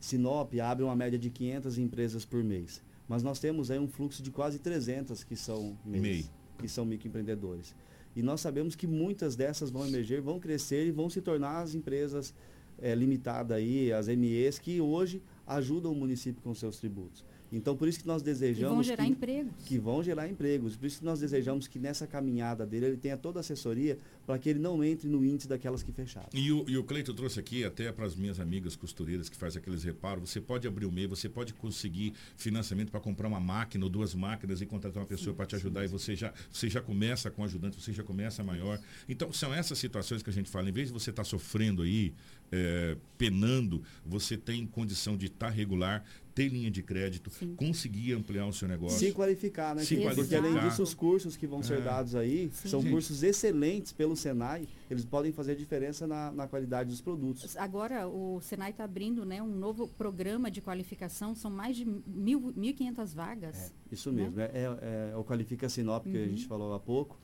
Sinop 0.00 0.52
abre 0.60 0.84
uma 0.84 0.96
média 0.96 1.18
de 1.18 1.30
500 1.30 1.78
empresas 1.78 2.24
por 2.24 2.42
mês. 2.42 2.82
Mas 3.08 3.22
nós 3.22 3.38
temos 3.38 3.70
aí 3.70 3.78
um 3.78 3.88
fluxo 3.88 4.22
de 4.22 4.30
quase 4.30 4.58
300 4.58 5.22
que 5.22 5.36
são 5.36 5.76
MEIs, 5.84 6.02
MEI. 6.02 6.30
que 6.58 6.68
são 6.68 6.84
microempreendedores. 6.84 7.74
E 8.14 8.22
nós 8.22 8.40
sabemos 8.40 8.74
que 8.74 8.86
muitas 8.86 9.36
dessas 9.36 9.70
vão 9.70 9.86
emerger, 9.86 10.22
vão 10.22 10.40
crescer 10.40 10.86
e 10.86 10.90
vão 10.90 11.08
se 11.10 11.20
tornar 11.20 11.60
as 11.60 11.74
empresas 11.74 12.34
eh, 12.78 12.94
limitadas 12.94 13.56
aí, 13.56 13.92
as 13.92 14.08
MEs, 14.08 14.58
que 14.58 14.80
hoje 14.80 15.22
ajudam 15.46 15.92
o 15.92 15.94
município 15.94 16.42
com 16.42 16.54
seus 16.54 16.78
tributos. 16.78 17.24
Então, 17.52 17.76
por 17.76 17.88
isso 17.88 18.00
que 18.00 18.06
nós 18.06 18.22
desejamos 18.22 18.74
vão 18.74 18.82
gerar 18.82 19.04
que, 19.04 19.10
empregos. 19.10 19.52
que 19.64 19.78
vão 19.78 20.02
gerar 20.02 20.28
empregos. 20.28 20.76
Por 20.76 20.86
isso 20.86 20.98
que 20.98 21.04
nós 21.04 21.20
desejamos 21.20 21.66
que 21.66 21.78
nessa 21.78 22.06
caminhada 22.06 22.66
dele 22.66 22.86
ele 22.86 22.96
tenha 22.96 23.16
toda 23.16 23.38
a 23.38 23.40
assessoria 23.40 23.98
para 24.26 24.38
que 24.38 24.48
ele 24.48 24.58
não 24.58 24.82
entre 24.82 25.08
no 25.08 25.24
índice 25.24 25.48
daquelas 25.48 25.82
que 25.82 25.92
fecharam. 25.92 26.28
E 26.34 26.50
o, 26.50 26.68
e 26.68 26.76
o 26.76 26.84
Cleito 26.84 27.14
trouxe 27.14 27.38
aqui, 27.38 27.64
até 27.64 27.90
para 27.92 28.04
as 28.04 28.16
minhas 28.16 28.40
amigas 28.40 28.74
costureiras 28.74 29.28
que 29.28 29.36
fazem 29.36 29.60
aqueles 29.60 29.84
reparos, 29.84 30.28
você 30.28 30.40
pode 30.40 30.66
abrir 30.66 30.86
o 30.86 30.92
MEI, 30.92 31.06
você 31.06 31.28
pode 31.28 31.54
conseguir 31.54 32.12
financiamento 32.36 32.90
para 32.90 33.00
comprar 33.00 33.28
uma 33.28 33.40
máquina 33.40 33.84
ou 33.84 33.90
duas 33.90 34.14
máquinas 34.14 34.60
e 34.60 34.66
contratar 34.66 35.02
uma 35.02 35.08
pessoa 35.08 35.34
para 35.34 35.46
te 35.46 35.54
ajudar 35.56 35.84
e 35.84 35.88
você 35.88 36.16
já, 36.16 36.32
você 36.50 36.68
já 36.68 36.80
começa 36.80 37.30
com 37.30 37.44
ajudante, 37.44 37.80
você 37.80 37.92
já 37.92 38.02
começa 38.02 38.42
maior. 38.42 38.80
Então, 39.08 39.32
são 39.32 39.54
essas 39.54 39.78
situações 39.78 40.22
que 40.22 40.30
a 40.30 40.32
gente 40.32 40.50
fala. 40.50 40.68
Em 40.68 40.72
vez 40.72 40.88
de 40.88 40.92
você 40.92 41.10
estar 41.10 41.24
sofrendo 41.24 41.82
aí, 41.82 42.12
é, 42.52 42.96
penando, 43.18 43.82
você 44.04 44.36
tem 44.36 44.66
condição 44.66 45.16
de 45.16 45.26
estar 45.26 45.48
regular, 45.50 46.04
ter 46.34 46.48
linha 46.48 46.70
de 46.70 46.82
crédito, 46.82 47.30
conseguir 47.56 48.12
ampliar 48.12 48.46
o 48.46 48.52
seu 48.52 48.68
negócio. 48.68 48.98
Se 48.98 49.10
qualificar, 49.12 49.74
né? 49.74 49.82
Se 49.82 49.94
Porque 49.96 50.14
qualificar. 50.14 50.44
além 50.44 50.68
disso, 50.68 50.82
os 50.82 50.92
cursos 50.92 51.34
que 51.34 51.46
vão 51.46 51.62
ser 51.62 51.78
É. 51.78 51.80
dados 51.80 52.14
aí 52.14 52.50
Sim. 52.52 52.68
são 52.68 52.82
Gente. 52.82 52.90
cursos 52.90 53.22
excelentes 53.22 53.90
pelo 53.92 54.14
Senai. 54.14 54.68
Eles 54.90 55.04
podem 55.06 55.32
fazer 55.32 55.56
diferença 55.56 56.06
na, 56.06 56.30
na 56.32 56.46
qualidade 56.46 56.90
dos 56.90 57.00
produtos. 57.00 57.56
Agora, 57.56 58.06
o 58.06 58.38
Senai 58.42 58.70
está 58.70 58.84
abrindo 58.84 59.24
né, 59.24 59.42
um 59.42 59.46
novo 59.56 59.88
programa 59.88 60.50
de 60.50 60.60
qualificação, 60.60 61.34
são 61.34 61.50
mais 61.50 61.74
de 61.74 61.86
mil- 62.06 62.52
1.500 62.54 63.14
vagas. 63.14 63.72
Isso 63.90 64.12
né? 64.12 64.24
mesmo. 64.24 64.38
É, 64.40 64.44
é- 64.52 65.10
é 65.12 65.16
o 65.16 65.24
Qualifica 65.24 65.70
Sinop 65.70 66.04
que 66.04 66.16
a 66.16 66.20
Uhum. 66.20 66.28
gente 66.28 66.46
falou 66.46 66.74
há 66.74 66.78
pouco. 66.80 67.18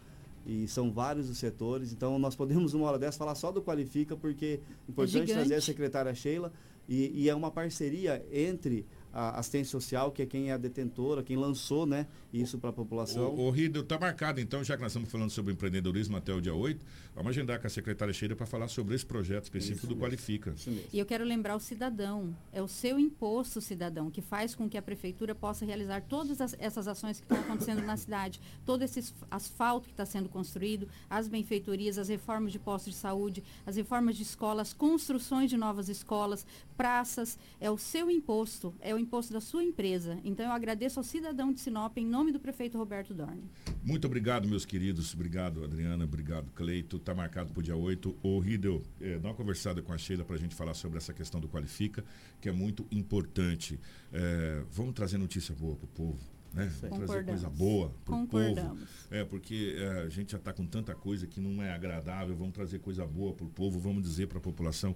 E 0.46 0.66
são 0.66 0.90
vários 0.90 1.30
os 1.30 1.38
setores. 1.38 1.92
Então, 1.92 2.18
nós 2.18 2.34
podemos, 2.34 2.74
uma 2.74 2.86
hora 2.88 2.98
dessa, 2.98 3.18
falar 3.18 3.34
só 3.34 3.52
do 3.52 3.62
Qualifica, 3.62 4.16
porque 4.16 4.60
é 4.60 4.90
importante 4.90 5.12
gigante. 5.12 5.32
trazer 5.34 5.54
a 5.54 5.60
secretária 5.60 6.14
Sheila. 6.14 6.52
E, 6.88 7.22
e 7.22 7.28
é 7.28 7.34
uma 7.34 7.50
parceria 7.50 8.24
entre 8.32 8.84
a 9.12 9.38
assistência 9.38 9.70
social, 9.70 10.10
que 10.10 10.22
é 10.22 10.26
quem 10.26 10.50
é 10.50 10.52
a 10.52 10.56
detentora, 10.56 11.22
quem 11.22 11.36
lançou 11.36 11.86
né, 11.86 12.06
isso 12.32 12.58
para 12.58 12.70
a 12.70 12.72
população. 12.72 13.28
O, 13.34 13.46
o 13.48 13.50
Rido, 13.50 13.80
está 13.80 13.98
marcado, 13.98 14.40
então, 14.40 14.62
já 14.64 14.76
que 14.76 14.82
nós 14.82 14.92
estamos 14.92 15.10
falando 15.10 15.30
sobre 15.30 15.52
empreendedorismo 15.52 16.16
até 16.16 16.32
o 16.32 16.40
dia 16.40 16.54
8, 16.54 16.84
vamos 17.14 17.30
agendar 17.30 17.60
com 17.60 17.66
a 17.66 17.70
secretária 17.70 18.12
Sheila 18.14 18.34
para 18.34 18.46
falar 18.46 18.68
sobre 18.68 18.94
esse 18.94 19.04
projeto 19.04 19.44
específico 19.44 19.86
do 19.86 19.96
Qualifica. 19.96 20.54
E 20.92 20.98
eu 20.98 21.04
quero 21.06 21.24
lembrar 21.24 21.56
o 21.56 21.60
cidadão, 21.60 22.34
é 22.52 22.62
o 22.62 22.68
seu 22.68 22.98
imposto 22.98 23.60
cidadão 23.60 24.10
que 24.10 24.22
faz 24.22 24.54
com 24.54 24.68
que 24.68 24.78
a 24.78 24.82
prefeitura 24.82 25.34
possa 25.34 25.64
realizar 25.64 26.02
todas 26.02 26.40
as- 26.40 26.56
essas 26.58 26.88
ações 26.88 27.18
que 27.20 27.24
estão 27.24 27.38
acontecendo 27.40 27.82
na 27.82 27.96
cidade, 27.96 28.40
todo 28.64 28.82
esse 28.82 28.98
as- 29.00 29.14
asfalto 29.30 29.86
que 29.88 29.92
está 29.92 30.06
sendo 30.06 30.28
construído, 30.28 30.88
as 31.10 31.28
benfeitorias, 31.28 31.98
as 31.98 32.08
reformas 32.08 32.52
de 32.52 32.58
postos 32.58 32.94
de 32.94 32.98
saúde, 32.98 33.42
as 33.66 33.76
reformas 33.76 34.16
de 34.16 34.22
escolas, 34.22 34.72
construções 34.72 35.50
de 35.50 35.56
novas 35.56 35.88
escolas, 35.88 36.46
praças, 36.76 37.38
é 37.60 37.70
o 37.70 37.76
seu 37.78 38.10
imposto, 38.10 38.74
é 38.80 38.94
o 38.94 38.98
imposto 39.02 39.32
da 39.32 39.40
sua 39.40 39.62
empresa. 39.62 40.18
Então 40.24 40.46
eu 40.46 40.52
agradeço 40.52 40.98
ao 40.98 41.04
cidadão 41.04 41.52
de 41.52 41.60
Sinop 41.60 41.96
em 41.98 42.06
nome 42.06 42.32
do 42.32 42.40
prefeito 42.40 42.78
Roberto 42.78 43.12
Dorne. 43.12 43.44
Muito 43.84 44.06
obrigado, 44.06 44.48
meus 44.48 44.64
queridos. 44.64 45.12
Obrigado, 45.14 45.64
Adriana. 45.64 46.04
Obrigado, 46.04 46.50
Cleito. 46.52 46.96
Está 46.96 47.14
marcado 47.14 47.52
para 47.52 47.60
o 47.60 47.62
dia 47.62 47.76
8. 47.76 48.16
O 48.22 48.38
Riddle, 48.38 48.82
eh, 49.00 49.18
dá 49.18 49.28
uma 49.28 49.34
conversada 49.34 49.82
com 49.82 49.92
a 49.92 49.98
Sheila 49.98 50.24
para 50.24 50.36
a 50.36 50.38
gente 50.38 50.54
falar 50.54 50.74
sobre 50.74 50.98
essa 50.98 51.12
questão 51.12 51.40
do 51.40 51.48
Qualifica, 51.48 52.04
que 52.40 52.48
é 52.48 52.52
muito 52.52 52.86
importante. 52.90 53.78
Eh, 54.12 54.64
vamos 54.70 54.94
trazer 54.94 55.18
notícia 55.18 55.54
boa 55.54 55.76
para 55.76 55.84
o 55.84 55.88
povo. 55.88 56.31
Né? 56.54 56.70
Vamos 56.82 57.06
trazer 57.06 57.24
coisa 57.24 57.50
boa 57.50 57.94
para 58.04 58.14
o 58.14 58.26
povo. 58.26 58.78
É, 59.10 59.24
porque 59.24 59.74
eh, 59.78 60.02
a 60.06 60.08
gente 60.08 60.32
já 60.32 60.38
está 60.38 60.52
com 60.52 60.66
tanta 60.66 60.94
coisa 60.94 61.26
que 61.26 61.40
não 61.40 61.62
é 61.62 61.72
agradável. 61.72 62.34
Vamos 62.36 62.52
trazer 62.52 62.78
coisa 62.78 63.06
boa 63.06 63.32
para 63.32 63.46
o 63.46 63.48
povo. 63.48 63.78
Vamos 63.78 64.02
dizer 64.02 64.26
para 64.26 64.38
a 64.38 64.40
população: 64.40 64.94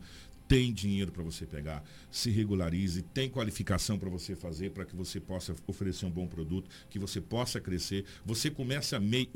tem 0.49 0.73
dinheiro 0.73 1.11
para 1.11 1.23
você 1.23 1.45
pegar, 1.45 1.83
se 2.11 2.31
regularize, 2.31 3.03
tem 3.03 3.29
qualificação 3.29 3.99
para 3.99 4.09
você 4.09 4.37
fazer, 4.37 4.71
para 4.71 4.85
que 4.85 4.95
você 4.95 5.19
possa 5.19 5.55
oferecer 5.67 6.07
um 6.07 6.11
bom 6.11 6.27
produto, 6.27 6.71
que 6.89 6.99
você 6.99 7.21
possa 7.21 7.61
crescer. 7.61 8.05
Você 8.25 8.51
começa 8.51 8.99
meio. 9.01 9.29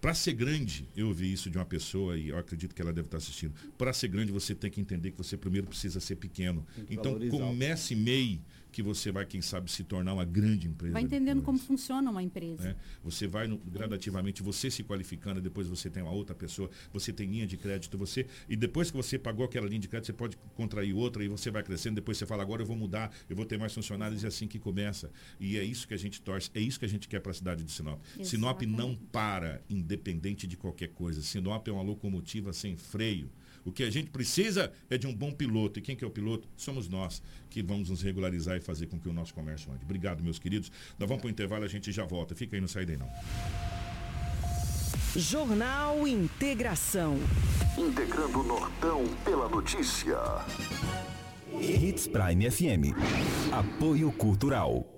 Para 0.00 0.14
ser 0.14 0.32
grande, 0.32 0.88
eu 0.96 1.08
ouvi 1.08 1.32
isso 1.32 1.48
de 1.50 1.58
uma 1.58 1.64
pessoa 1.64 2.18
e 2.18 2.28
eu 2.28 2.38
acredito 2.38 2.74
que 2.74 2.82
ela 2.82 2.92
deve 2.92 3.06
estar 3.06 3.18
assistindo. 3.18 3.54
Para 3.76 3.92
ser 3.92 4.08
grande, 4.08 4.32
você 4.32 4.54
tem 4.54 4.70
que 4.70 4.80
entender 4.80 5.12
que 5.12 5.18
você 5.18 5.36
primeiro 5.36 5.66
precisa 5.66 6.00
ser 6.00 6.16
pequeno. 6.16 6.66
que 6.74 6.94
Então, 6.94 7.18
comece 7.30 7.94
meio 7.94 8.40
que 8.78 8.82
você 8.82 9.10
vai, 9.10 9.26
quem 9.26 9.42
sabe, 9.42 9.68
se 9.72 9.82
tornar 9.82 10.14
uma 10.14 10.24
grande 10.24 10.68
empresa. 10.68 10.92
Vai 10.92 11.02
entendendo 11.02 11.42
como 11.42 11.58
funciona 11.58 12.08
uma 12.12 12.22
empresa. 12.22 12.62
né? 12.62 12.76
Você 13.02 13.26
vai 13.26 13.48
no- 13.48 13.58
gradativamente, 13.58 14.40
você 14.40 14.70
se 14.70 14.84
qualificando, 14.84 15.40
depois 15.40 15.66
você 15.66 15.90
tem 15.90 16.00
uma 16.00 16.12
outra 16.12 16.32
pessoa, 16.32 16.70
você 16.92 17.12
tem 17.12 17.28
linha 17.28 17.44
de 17.44 17.56
crédito, 17.56 17.98
você 17.98 18.24
e 18.48 18.54
depois 18.54 18.88
que 18.88 18.96
você 18.96 19.18
pagou 19.18 19.44
aquela 19.44 19.66
linha 19.66 19.80
de 19.80 19.88
crédito, 19.88 20.06
você 20.06 20.12
pode 20.12 20.36
contrair 20.54 20.94
outra 20.94 21.24
e 21.24 21.28
você 21.28 21.50
vai 21.50 21.64
crescendo, 21.64 21.96
depois 21.96 22.16
você 22.18 22.24
fala, 22.24 22.40
agora 22.44 22.62
eu 22.62 22.66
vou 22.66 22.76
mudar, 22.76 23.12
eu 23.28 23.34
vou 23.34 23.44
ter 23.44 23.58
mais 23.58 23.74
funcionários 23.74 24.22
e 24.22 24.26
é 24.26 24.28
assim 24.28 24.46
que 24.46 24.60
começa. 24.60 25.10
E 25.40 25.56
é 25.58 25.64
isso 25.64 25.88
que 25.88 25.94
a 25.94 25.98
gente 25.98 26.22
torce, 26.22 26.48
é 26.54 26.60
isso 26.60 26.78
que 26.78 26.84
a 26.84 26.88
gente 26.88 27.08
quer 27.08 27.18
para 27.18 27.32
a 27.32 27.34
cidade 27.34 27.64
de 27.64 27.72
Sinop. 27.72 28.00
Sinop 28.22 28.62
não 28.62 28.94
para 28.94 29.60
independente 29.68 30.46
de 30.46 30.56
qualquer 30.56 30.90
coisa. 30.90 31.20
Sinop 31.20 31.66
é 31.66 31.72
uma 31.72 31.82
locomotiva 31.82 32.52
sem 32.52 32.76
freio. 32.76 33.28
O 33.68 33.72
que 33.72 33.82
a 33.82 33.90
gente 33.90 34.08
precisa 34.08 34.72
é 34.88 34.96
de 34.96 35.06
um 35.06 35.14
bom 35.14 35.30
piloto. 35.30 35.78
E 35.78 35.82
quem 35.82 35.94
que 35.94 36.02
é 36.02 36.06
o 36.06 36.10
piloto? 36.10 36.48
Somos 36.56 36.88
nós 36.88 37.22
que 37.50 37.62
vamos 37.62 37.90
nos 37.90 38.00
regularizar 38.00 38.56
e 38.56 38.60
fazer 38.60 38.86
com 38.86 38.98
que 38.98 39.08
o 39.08 39.12
nosso 39.12 39.34
comércio 39.34 39.70
ande. 39.70 39.84
Obrigado, 39.84 40.24
meus 40.24 40.38
queridos. 40.38 40.72
Nós 40.98 41.06
vamos 41.06 41.20
para 41.20 41.28
o 41.28 41.30
intervalo, 41.30 41.64
a 41.64 41.68
gente 41.68 41.92
já 41.92 42.04
volta. 42.04 42.34
Fica 42.34 42.56
aí, 42.56 42.60
não 42.60 42.68
sai 42.68 42.86
daí 42.86 42.96
não. 42.96 43.08
Jornal 45.14 46.08
Integração. 46.08 47.18
Integrando 47.76 48.40
o 48.40 48.42
Nortão 48.42 49.04
pela 49.24 49.48
notícia. 49.48 50.16
Hits 51.60 52.06
Prime 52.06 52.50
FM. 52.50 52.94
Apoio 53.52 54.10
Cultural. 54.12 54.97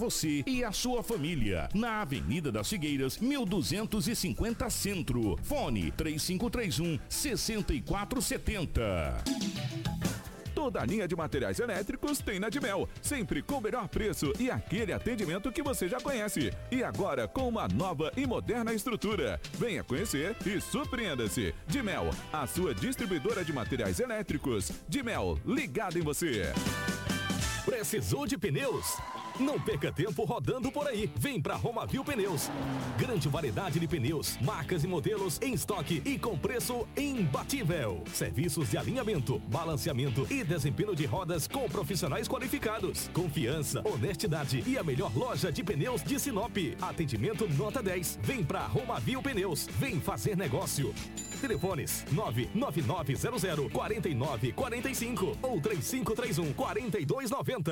você 0.01 0.43
e 0.47 0.63
a 0.63 0.71
sua 0.71 1.03
família. 1.03 1.69
Na 1.75 2.01
Avenida 2.01 2.51
das 2.51 2.67
Figueiras, 2.67 3.19
1250 3.19 4.67
Centro. 4.71 5.37
Fone 5.43 5.91
3531 5.91 6.97
6470. 7.07 9.23
Toda 10.55 10.81
a 10.81 10.85
linha 10.85 11.07
de 11.07 11.15
materiais 11.15 11.59
elétricos 11.59 12.17
tem 12.17 12.39
na 12.39 12.49
Dimel, 12.49 12.89
sempre 12.99 13.43
com 13.43 13.59
o 13.59 13.61
melhor 13.61 13.87
preço 13.87 14.33
e 14.39 14.49
aquele 14.49 14.91
atendimento 14.91 15.51
que 15.51 15.61
você 15.61 15.87
já 15.87 16.01
conhece. 16.01 16.51
E 16.71 16.83
agora 16.83 17.27
com 17.27 17.47
uma 17.47 17.67
nova 17.67 18.11
e 18.17 18.25
moderna 18.25 18.73
estrutura. 18.73 19.39
Venha 19.53 19.83
conhecer 19.83 20.35
e 20.43 20.59
surpreenda-se. 20.59 21.53
Dimel, 21.67 22.09
a 22.33 22.47
sua 22.47 22.73
distribuidora 22.73 23.45
de 23.45 23.53
materiais 23.53 23.99
elétricos. 23.99 24.71
Dimel, 24.89 25.37
ligado 25.45 25.99
em 25.99 26.01
você. 26.01 26.51
Precisou 27.65 28.25
de 28.25 28.35
pneus? 28.35 28.97
Não 29.41 29.59
perca 29.59 29.91
tempo 29.91 30.23
rodando 30.23 30.71
por 30.71 30.87
aí. 30.87 31.09
Vem 31.15 31.41
pra 31.41 31.55
Romavil 31.55 32.03
Pneus. 32.03 32.51
Grande 32.95 33.27
variedade 33.27 33.79
de 33.79 33.87
pneus, 33.87 34.37
marcas 34.39 34.83
e 34.83 34.87
modelos 34.87 35.39
em 35.41 35.53
estoque 35.53 35.99
e 36.05 36.19
com 36.19 36.37
preço 36.37 36.87
imbatível. 36.95 38.03
Serviços 38.13 38.69
de 38.69 38.77
alinhamento, 38.77 39.39
balanceamento 39.47 40.27
e 40.29 40.43
desempenho 40.43 40.95
de 40.95 41.07
rodas 41.07 41.47
com 41.47 41.67
profissionais 41.67 42.27
qualificados. 42.27 43.09
Confiança, 43.13 43.81
honestidade 43.83 44.63
e 44.67 44.77
a 44.77 44.83
melhor 44.83 45.11
loja 45.17 45.51
de 45.51 45.63
pneus 45.63 46.03
de 46.03 46.19
Sinop. 46.19 46.55
Atendimento 46.79 47.47
nota 47.55 47.81
10. 47.81 48.19
Vem 48.21 48.43
pra 48.43 48.67
Romavil 48.67 49.23
Pneus. 49.23 49.67
Vem 49.79 49.99
fazer 49.99 50.37
negócio. 50.37 50.93
Telefones 51.41 52.05
99900 52.11 53.71
4945 53.71 55.37
ou 55.41 55.59
3531 55.59 56.53
4290. 56.53 57.71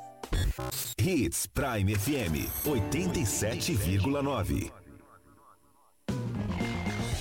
Hits 0.97 1.47
Prime 1.47 1.87
FM 1.87 2.35
87,9. 2.91 4.80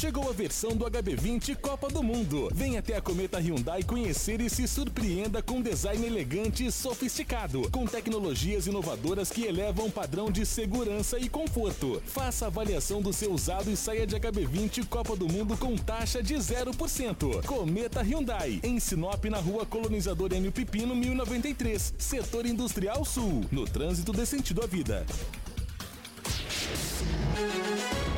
Chegou 0.00 0.30
a 0.30 0.32
versão 0.32 0.76
do 0.76 0.84
HB20 0.84 1.56
Copa 1.56 1.88
do 1.88 2.04
Mundo. 2.04 2.48
Venha 2.54 2.78
até 2.78 2.96
a 2.96 3.00
Cometa 3.00 3.36
Hyundai 3.40 3.82
conhecer 3.82 4.40
e 4.40 4.48
se 4.48 4.68
surpreenda 4.68 5.42
com 5.42 5.60
design 5.60 6.06
elegante 6.06 6.64
e 6.64 6.70
sofisticado, 6.70 7.68
com 7.72 7.84
tecnologias 7.84 8.68
inovadoras 8.68 9.28
que 9.28 9.44
elevam 9.44 9.86
o 9.86 9.90
padrão 9.90 10.30
de 10.30 10.46
segurança 10.46 11.18
e 11.18 11.28
conforto. 11.28 12.00
Faça 12.06 12.44
a 12.44 12.48
avaliação 12.48 13.02
do 13.02 13.12
seu 13.12 13.32
usado 13.32 13.72
e 13.72 13.76
saia 13.76 14.06
de 14.06 14.14
HB20 14.14 14.86
Copa 14.86 15.16
do 15.16 15.26
Mundo 15.26 15.56
com 15.56 15.76
taxa 15.76 16.22
de 16.22 16.36
0%. 16.36 17.44
Cometa 17.44 18.00
Hyundai, 18.00 18.60
em 18.62 18.78
Sinop, 18.78 19.24
na 19.24 19.38
rua 19.38 19.66
Colonizador 19.66 20.32
M. 20.32 20.48
Pipino, 20.52 20.94
1093, 20.94 21.94
Setor 21.98 22.46
Industrial 22.46 23.04
Sul, 23.04 23.44
no 23.50 23.64
trânsito 23.64 24.12
de 24.12 24.24
sentido 24.24 24.62
à 24.62 24.66
vida. 24.68 25.04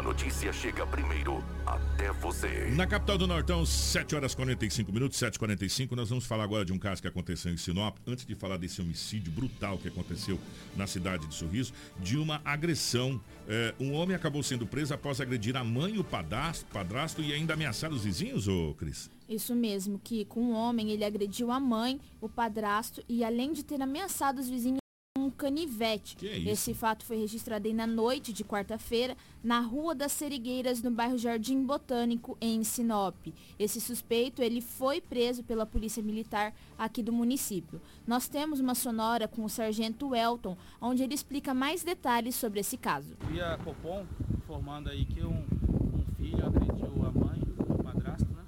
a 0.00 0.02
notícia 0.02 0.50
chega 0.50 0.86
primeiro 0.86 1.44
até 1.66 2.10
você. 2.10 2.70
Na 2.74 2.86
capital 2.86 3.18
do 3.18 3.26
Nortão, 3.26 3.66
7 3.66 4.16
horas 4.16 4.34
45 4.34 4.90
minutos, 4.90 5.18
7h45. 5.18 5.92
Nós 5.92 6.08
vamos 6.08 6.24
falar 6.24 6.44
agora 6.44 6.64
de 6.64 6.72
um 6.72 6.78
caso 6.78 7.02
que 7.02 7.08
aconteceu 7.08 7.52
em 7.52 7.58
Sinop. 7.58 7.98
Antes 8.06 8.24
de 8.24 8.34
falar 8.34 8.56
desse 8.56 8.80
homicídio 8.80 9.30
brutal 9.30 9.76
que 9.76 9.88
aconteceu 9.88 10.38
na 10.74 10.86
cidade 10.86 11.26
de 11.26 11.34
Sorriso, 11.34 11.74
de 11.98 12.16
uma 12.16 12.40
agressão. 12.46 13.20
É, 13.46 13.74
um 13.78 13.92
homem 13.92 14.16
acabou 14.16 14.42
sendo 14.42 14.66
preso 14.66 14.94
após 14.94 15.20
agredir 15.20 15.54
a 15.54 15.62
mãe, 15.62 15.98
o 15.98 16.04
padrasto, 16.04 16.64
padrasto 16.72 17.20
e 17.20 17.34
ainda 17.34 17.52
ameaçar 17.52 17.92
os 17.92 18.02
vizinhos, 18.02 18.48
ô 18.48 18.72
Cris? 18.78 19.10
Isso 19.28 19.54
mesmo, 19.54 20.00
que 20.02 20.24
com 20.24 20.40
um 20.40 20.54
homem 20.54 20.92
ele 20.92 21.04
agrediu 21.04 21.50
a 21.50 21.60
mãe, 21.60 22.00
o 22.22 22.28
padrasto 22.28 23.02
e 23.06 23.22
além 23.22 23.52
de 23.52 23.62
ter 23.62 23.82
ameaçado 23.82 24.38
os 24.38 24.48
vizinhos 24.48 24.79
um 25.18 25.28
canivete. 25.28 26.14
Que 26.14 26.28
é 26.28 26.38
isso? 26.38 26.48
Esse 26.50 26.74
fato 26.74 27.04
foi 27.04 27.16
registrado 27.16 27.66
aí 27.66 27.74
na 27.74 27.86
noite 27.86 28.32
de 28.32 28.44
quarta-feira, 28.44 29.16
na 29.42 29.58
Rua 29.58 29.92
das 29.92 30.12
Serigueiras, 30.12 30.82
no 30.82 30.90
bairro 30.90 31.18
Jardim 31.18 31.64
Botânico, 31.64 32.38
em 32.40 32.62
Sinop. 32.62 33.16
Esse 33.58 33.80
suspeito, 33.80 34.40
ele 34.40 34.60
foi 34.60 35.00
preso 35.00 35.42
pela 35.42 35.66
Polícia 35.66 36.00
Militar 36.00 36.54
aqui 36.78 37.02
do 37.02 37.12
município. 37.12 37.80
Nós 38.06 38.28
temos 38.28 38.60
uma 38.60 38.74
sonora 38.76 39.26
com 39.26 39.44
o 39.44 39.48
Sargento 39.48 40.14
Elton, 40.14 40.56
onde 40.80 41.02
ele 41.02 41.14
explica 41.14 41.52
mais 41.52 41.82
detalhes 41.82 42.36
sobre 42.36 42.60
esse 42.60 42.76
caso. 42.76 43.16
via 43.28 43.58
Copom, 43.64 44.06
informando 44.38 44.90
aí 44.90 45.04
que 45.04 45.22
um, 45.24 45.44
um 45.44 46.04
filho 46.16 46.46
agrediu 46.46 47.04
a 47.04 47.10
mãe, 47.10 47.42
o 47.58 47.82
padrasto, 47.82 48.28
né? 48.32 48.44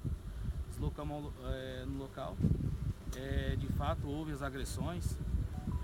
Deslocamos 0.69 1.33
eh, 1.43 1.83
no 1.85 1.97
local. 1.97 2.37
Eh, 3.17 3.57
de 3.59 3.67
fato, 3.73 4.07
houve 4.07 4.31
as 4.31 4.41
agressões, 4.41 5.17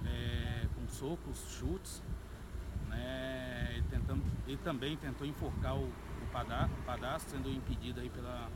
com 0.03 0.59
socos, 1.00 1.38
chutes, 1.58 2.02
né? 2.89 3.82
Tentando, 3.89 4.22
ele 4.47 4.58
também 4.58 4.97
tentou 4.97 5.26
enforcar 5.26 5.76
o, 5.76 5.84
o 5.86 6.28
pada- 6.32 6.70
o 6.80 6.84
padrasto, 6.86 7.32
sendo 7.32 7.50
impedido 7.50 8.00
aí 8.02 8.10
pela, 8.10 8.47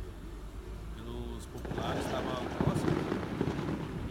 pelos 0.95 1.45
populares, 1.47 2.05
estava 2.05 2.35
próximo. 2.63 2.91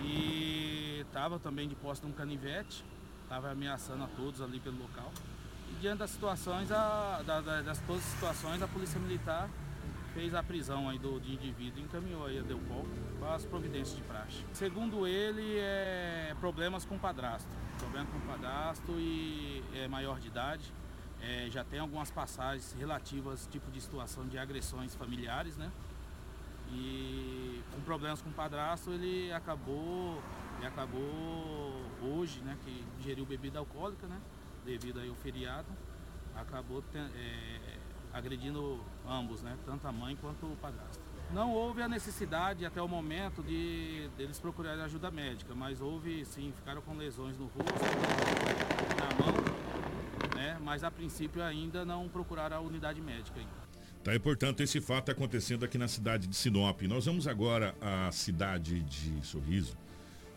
E 0.05 1.01
estava 1.07 1.39
também 1.39 1.68
de 1.68 1.74
posse 1.74 2.01
de 2.01 2.07
um 2.07 2.12
canivete, 2.12 2.85
estava 3.22 3.51
ameaçando 3.51 4.03
a 4.05 4.09
todos 4.09 4.41
ali 4.41 4.59
pelo 4.61 4.78
local. 4.78 5.12
E 5.70 5.74
diante 5.80 5.99
das 5.99 6.11
situações, 6.11 6.70
a, 6.72 7.22
da, 7.24 7.41
da- 7.41 7.62
das 7.62 7.78
todas 7.80 8.03
as 8.05 8.11
situações, 8.12 8.62
a 8.62 8.68
polícia 8.68 8.99
militar 9.01 9.49
fez 10.14 10.35
a 10.35 10.43
prisão 10.43 10.89
aí 10.89 10.99
do, 10.99 11.18
indivíduo 11.33 11.80
e 11.80 11.83
encaminhou 11.85 12.26
aí 12.26 12.39
a 12.39 12.43
Delpol 12.43 12.85
para 13.18 13.35
as 13.35 13.45
providências 13.47 13.97
de 13.97 14.03
praxe. 14.03 14.45
Segundo 14.53 15.06
ele, 15.06 15.56
é 15.59 16.35
problemas 16.40 16.85
com 16.85 16.97
o 16.97 16.98
padrasto. 16.98 17.48
Problema 17.82 18.09
com 18.12 18.16
o 18.16 18.20
padrasto 18.20 18.92
e 18.92 19.60
é 19.74 19.88
maior 19.88 20.20
de 20.20 20.28
idade. 20.28 20.72
É, 21.20 21.48
já 21.50 21.64
tem 21.64 21.80
algumas 21.80 22.12
passagens 22.12 22.72
relativas 22.78 23.48
tipo 23.50 23.72
de 23.72 23.80
situação 23.80 24.24
de 24.28 24.38
agressões 24.38 24.94
familiares, 24.94 25.56
né? 25.56 25.70
E 26.70 27.60
com 27.74 27.80
problemas 27.80 28.22
com 28.22 28.30
o 28.30 28.32
padrasto 28.32 28.92
ele 28.92 29.32
acabou, 29.32 30.22
ele 30.59 30.66
acabou 30.66 31.74
hoje, 32.00 32.40
né, 32.42 32.56
que 32.64 32.84
ingeriu 33.00 33.26
bebida 33.26 33.59
alcoólica, 33.59 34.06
né? 34.06 34.20
Devido 34.64 35.00
aí 35.00 35.09
ao 35.09 35.16
feriado, 35.16 35.68
acabou 36.36 36.84
é, 36.94 37.78
agredindo 38.12 38.80
ambos, 39.06 39.42
né? 39.42 39.59
Tanto 39.66 39.88
a 39.88 39.92
mãe 39.92 40.14
quanto 40.14 40.46
o 40.46 40.56
padrasto. 40.62 41.02
Não 41.32 41.50
houve 41.50 41.80
a 41.80 41.88
necessidade 41.88 42.66
até 42.66 42.80
o 42.82 42.86
momento 42.86 43.42
de 43.42 44.09
deles 44.18 44.38
procurarem 44.38 44.82
ajuda 44.84 45.10
médica, 45.10 45.54
mas 45.54 45.80
houve 45.80 46.24
sim, 46.26 46.52
ficaram 46.54 46.82
com 46.82 46.94
lesões 46.94 47.38
no 47.38 47.46
rosto, 47.46 47.72
na 48.98 49.24
mão, 49.24 50.36
né? 50.36 50.59
Mas 50.62 50.84
a 50.84 50.90
princípio 50.90 51.42
ainda 51.42 51.86
não 51.86 52.06
procuraram 52.06 52.59
a 52.59 52.60
unidade 52.60 53.00
médica. 53.00 53.40
Tá, 54.04 54.14
e 54.14 54.18
portanto, 54.18 54.60
esse 54.60 54.80
fato 54.80 55.10
acontecendo 55.10 55.64
aqui 55.64 55.78
na 55.78 55.88
cidade 55.88 56.26
de 56.26 56.36
Sinop. 56.36 56.82
Nós 56.82 57.06
vamos 57.06 57.26
agora 57.26 57.74
à 57.80 58.12
cidade 58.12 58.80
de 58.80 59.24
Sorriso, 59.24 59.74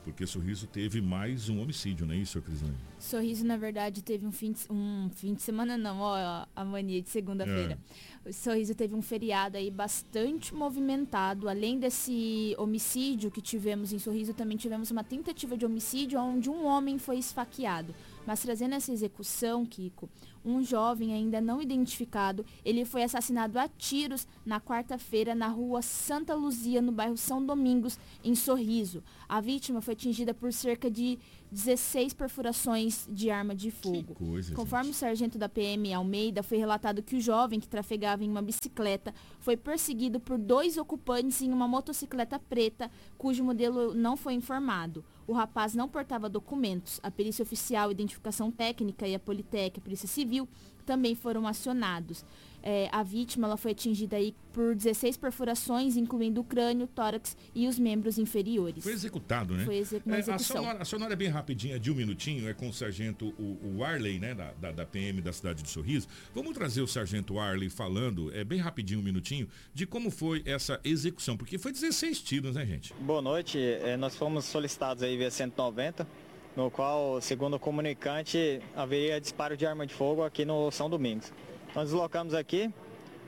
porque 0.05 0.27
Sorriso 0.27 0.67
teve 0.67 1.01
mais 1.01 1.49
um 1.49 1.59
homicídio, 1.59 2.05
não 2.05 2.13
é 2.13 2.17
isso, 2.17 2.39
Crislane? 2.39 2.75
Sorriso, 2.99 3.43
na 3.43 3.57
verdade, 3.57 4.03
teve 4.03 4.23
um 4.25 4.31
fim 4.31 4.51
de, 4.51 4.59
um 4.69 5.09
fim 5.09 5.33
de 5.33 5.41
semana, 5.41 5.75
não, 5.75 5.99
ó, 5.99 6.45
a 6.55 6.63
mania 6.63 7.01
de 7.01 7.09
segunda-feira. 7.09 7.75
O 8.23 8.31
Sorriso 8.31 8.75
teve 8.75 8.93
um 8.93 9.01
feriado 9.01 9.57
aí 9.57 9.71
bastante 9.71 10.53
movimentado. 10.53 11.49
Além 11.49 11.79
desse 11.79 12.55
homicídio 12.59 13.31
que 13.31 13.41
tivemos 13.41 13.91
em 13.91 13.99
Sorriso, 13.99 14.31
também 14.31 14.57
tivemos 14.57 14.91
uma 14.91 15.03
tentativa 15.03 15.57
de 15.57 15.65
homicídio 15.65 16.19
onde 16.19 16.51
um 16.51 16.65
homem 16.65 16.99
foi 16.99 17.17
esfaqueado. 17.17 17.93
Mas 18.27 18.41
trazendo 18.43 18.75
essa 18.75 18.91
execução, 18.91 19.65
Kiko, 19.65 20.07
um 20.45 20.63
jovem 20.63 21.13
ainda 21.13 21.41
não 21.41 21.61
identificado, 21.61 22.45
ele 22.63 22.85
foi 22.85 23.03
assassinado 23.03 23.57
a 23.57 23.67
tiros 23.67 24.27
na 24.45 24.61
quarta-feira 24.61 25.33
na 25.33 25.47
rua 25.47 25.81
Santa 25.81 26.35
Luzia, 26.35 26.81
no 26.81 26.91
bairro 26.91 27.17
São 27.17 27.43
Domingos, 27.43 27.99
em 28.23 28.35
Sorriso. 28.35 29.03
A 29.27 29.41
vítima 29.41 29.81
foi 29.81 29.93
atingida 29.93 30.33
por 30.33 30.53
cerca 30.53 30.89
de 30.89 31.17
16 31.55 32.13
perfurações 32.13 33.07
de 33.09 33.31
arma 33.31 33.55
de 33.55 33.71
fogo. 33.71 34.13
coisa, 34.13 34.53
Conforme 34.53 34.89
o 34.89 34.93
sargento 34.93 35.37
da 35.37 35.47
PM 35.47 35.93
Almeida, 35.93 36.43
foi 36.43 36.57
relatado 36.57 37.01
que 37.01 37.15
o 37.15 37.21
jovem 37.21 37.61
que 37.61 37.67
trafegava 37.67 38.25
em 38.25 38.29
uma 38.29 38.41
bicicleta 38.41 39.13
foi 39.39 39.55
perseguido 39.55 40.19
por 40.19 40.37
dois 40.37 40.75
ocupantes 40.75 41.41
em 41.41 41.53
uma 41.53 41.65
motocicleta 41.65 42.37
preta, 42.37 42.91
cujo 43.17 43.41
modelo 43.41 43.93
não 43.93 44.17
foi 44.17 44.33
informado. 44.33 45.05
O 45.25 45.31
rapaz 45.31 45.73
não 45.73 45.87
portava 45.87 46.27
documentos. 46.27 46.99
A 47.01 47.09
perícia 47.09 47.43
oficial, 47.43 47.89
identificação 47.89 48.51
técnica 48.51 49.07
e 49.07 49.15
a 49.15 49.19
Politec, 49.19 49.79
a 49.79 49.81
Polícia 49.81 50.09
Civil, 50.09 50.49
também 50.85 51.15
foram 51.15 51.47
acionados. 51.47 52.25
É, 52.67 52.89
a 52.91 53.03
vítima 53.03 53.45
ela 53.45 53.57
foi 53.57 53.73
atingida 53.73 54.15
aí 54.17 54.33
por 54.51 54.73
16 54.73 55.17
perfurações, 55.17 55.95
incluindo 55.95 56.41
o 56.41 56.43
crânio, 56.43 56.87
tórax 56.87 57.37
e 57.53 57.67
os 57.67 57.77
membros 57.77 58.17
inferiores. 58.17 58.83
Foi 58.83 58.91
executado, 58.91 59.53
né? 59.53 59.63
Foi 59.63 59.83
uma 60.03 60.15
É, 60.15 60.17
a, 60.17 60.19
execução. 60.19 60.57
sonora, 60.57 60.81
a 60.81 60.85
sonora 60.85 61.13
é 61.13 61.15
bem 61.15 61.27
rapidinha, 61.27 61.79
de 61.79 61.91
um 61.91 61.95
minutinho, 61.95 62.49
é 62.49 62.55
com 62.55 62.67
o 62.67 62.73
sargento 62.73 63.35
o, 63.37 63.77
o 63.77 63.83
Arley, 63.83 64.17
né, 64.17 64.33
da, 64.33 64.51
da, 64.53 64.71
da 64.71 64.85
PM 64.85 65.21
da 65.21 65.31
cidade 65.31 65.61
de 65.61 65.69
Sorriso. 65.69 66.07
Vamos 66.33 66.53
trazer 66.55 66.81
o 66.81 66.87
sargento 66.87 67.37
Arley 67.37 67.69
falando, 67.69 68.33
é 68.35 68.43
bem 68.43 68.59
rapidinho, 68.59 68.99
um 68.99 69.03
minutinho, 69.03 69.47
de 69.71 69.85
como 69.85 70.09
foi 70.09 70.41
essa 70.43 70.79
execução, 70.83 71.37
porque 71.37 71.59
foi 71.59 71.71
16 71.71 72.19
tiros, 72.21 72.55
né, 72.55 72.65
gente? 72.65 72.95
Boa 72.95 73.21
noite, 73.21 73.59
eh, 73.59 73.95
nós 73.95 74.15
fomos 74.15 74.43
solicitados 74.45 75.03
aí 75.03 75.15
via 75.15 75.29
190, 75.29 76.07
no 76.55 76.71
qual, 76.71 77.21
segundo 77.21 77.57
o 77.57 77.59
comunicante, 77.59 78.59
haveria 78.75 79.21
disparo 79.21 79.55
de 79.55 79.67
arma 79.67 79.85
de 79.85 79.93
fogo 79.93 80.23
aqui 80.23 80.45
no 80.45 80.71
São 80.71 80.89
Domingos. 80.89 81.31
Nós 81.75 81.89
deslocamos 81.89 82.33
aqui, 82.33 82.73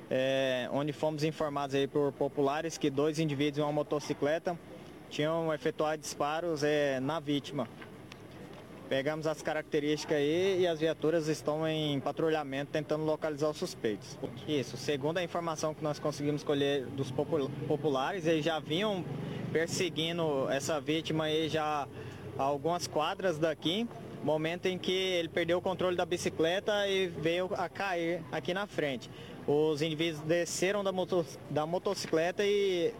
eh, 0.09 0.69
onde 0.71 0.93
fomos 0.93 1.25
informados 1.25 1.75
aí 1.75 1.85
por 1.85 2.13
populares 2.13 2.77
que 2.77 2.89
dois 2.89 3.19
indivíduos 3.19 3.57
em 3.57 3.61
uma 3.61 3.73
motocicleta 3.73 4.57
tinham 5.09 5.53
efetuado 5.53 6.01
disparos 6.01 6.63
eh, 6.63 6.97
na 7.01 7.19
vítima. 7.19 7.67
Pegamos 8.87 9.27
as 9.27 9.41
características 9.41 10.15
aí 10.15 10.61
e 10.61 10.65
as 10.65 10.79
viaturas 10.79 11.27
estão 11.27 11.67
em 11.67 11.99
patrulhamento 11.99 12.71
tentando 12.71 13.03
localizar 13.03 13.49
os 13.49 13.57
suspeitos. 13.57 14.17
Isso, 14.47 14.77
segundo 14.77 15.17
a 15.17 15.23
informação 15.23 15.73
que 15.73 15.83
nós 15.83 15.99
conseguimos 15.99 16.41
colher 16.41 16.85
dos 16.85 17.11
popul- 17.11 17.51
populares, 17.67 18.25
eles 18.25 18.45
já 18.45 18.59
vinham 18.59 19.03
perseguindo 19.51 20.49
essa 20.49 20.79
vítima 20.79 21.25
aí 21.25 21.49
já 21.49 21.85
algumas 22.37 22.87
quadras 22.87 23.37
daqui, 23.37 23.85
momento 24.27 24.65
em 24.65 24.77
que 24.77 24.91
ele 24.91 25.29
perdeu 25.29 25.57
o 25.57 25.61
controle 25.61 25.95
da 25.95 26.05
bicicleta 26.05 26.85
e 26.87 27.07
veio 27.07 27.49
a 27.53 27.69
cair 27.69 28.21
aqui 28.29 28.53
na 28.53 28.67
frente. 28.67 29.09
Os 29.47 29.81
indivíduos 29.81 30.21
desceram 30.23 30.83
da, 30.83 30.91
moto- 30.91 31.25
da 31.49 31.65
motocicleta 31.65 32.43
e 32.45 32.93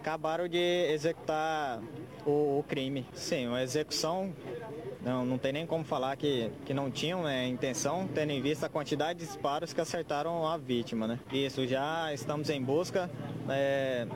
acabaram 0.00 0.48
de 0.48 0.58
executar 0.90 1.82
o, 2.24 2.58
o 2.60 2.64
crime. 2.66 3.04
Sim, 3.12 3.48
uma 3.48 3.62
execução, 3.62 4.32
não, 5.02 5.26
não 5.26 5.36
tem 5.36 5.52
nem 5.52 5.66
como 5.66 5.84
falar 5.84 6.16
que, 6.16 6.50
que 6.64 6.72
não 6.72 6.90
tinham 6.90 7.24
né, 7.24 7.46
intenção, 7.46 8.08
tendo 8.14 8.30
em 8.30 8.40
vista 8.40 8.64
a 8.64 8.68
quantidade 8.70 9.18
de 9.18 9.26
disparos 9.26 9.74
que 9.74 9.80
acertaram 9.80 10.48
a 10.48 10.56
vítima, 10.56 11.06
né? 11.06 11.20
Isso, 11.30 11.66
já 11.66 12.14
estamos 12.14 12.48
em 12.48 12.62
busca, 12.62 13.10
é, 13.50 14.06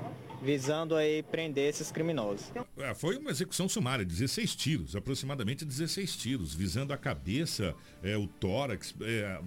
visando 0.43 0.95
aí 0.97 1.23
prender 1.23 1.69
esses 1.69 1.91
criminosos. 1.93 2.47
É, 2.79 2.95
foi 2.95 3.17
uma 3.19 3.31
execução 3.31 3.69
sumária, 3.69 4.05
16 4.05 4.55
tiros, 4.57 4.97
aproximadamente 4.97 5.65
16 5.65 6.17
tiros, 6.17 6.55
visando 6.55 6.93
a 6.93 6.97
cabeça, 6.97 7.75
é, 8.03 8.17
o 8.17 8.27
tórax, 8.27 8.95
é, 9.03 9.41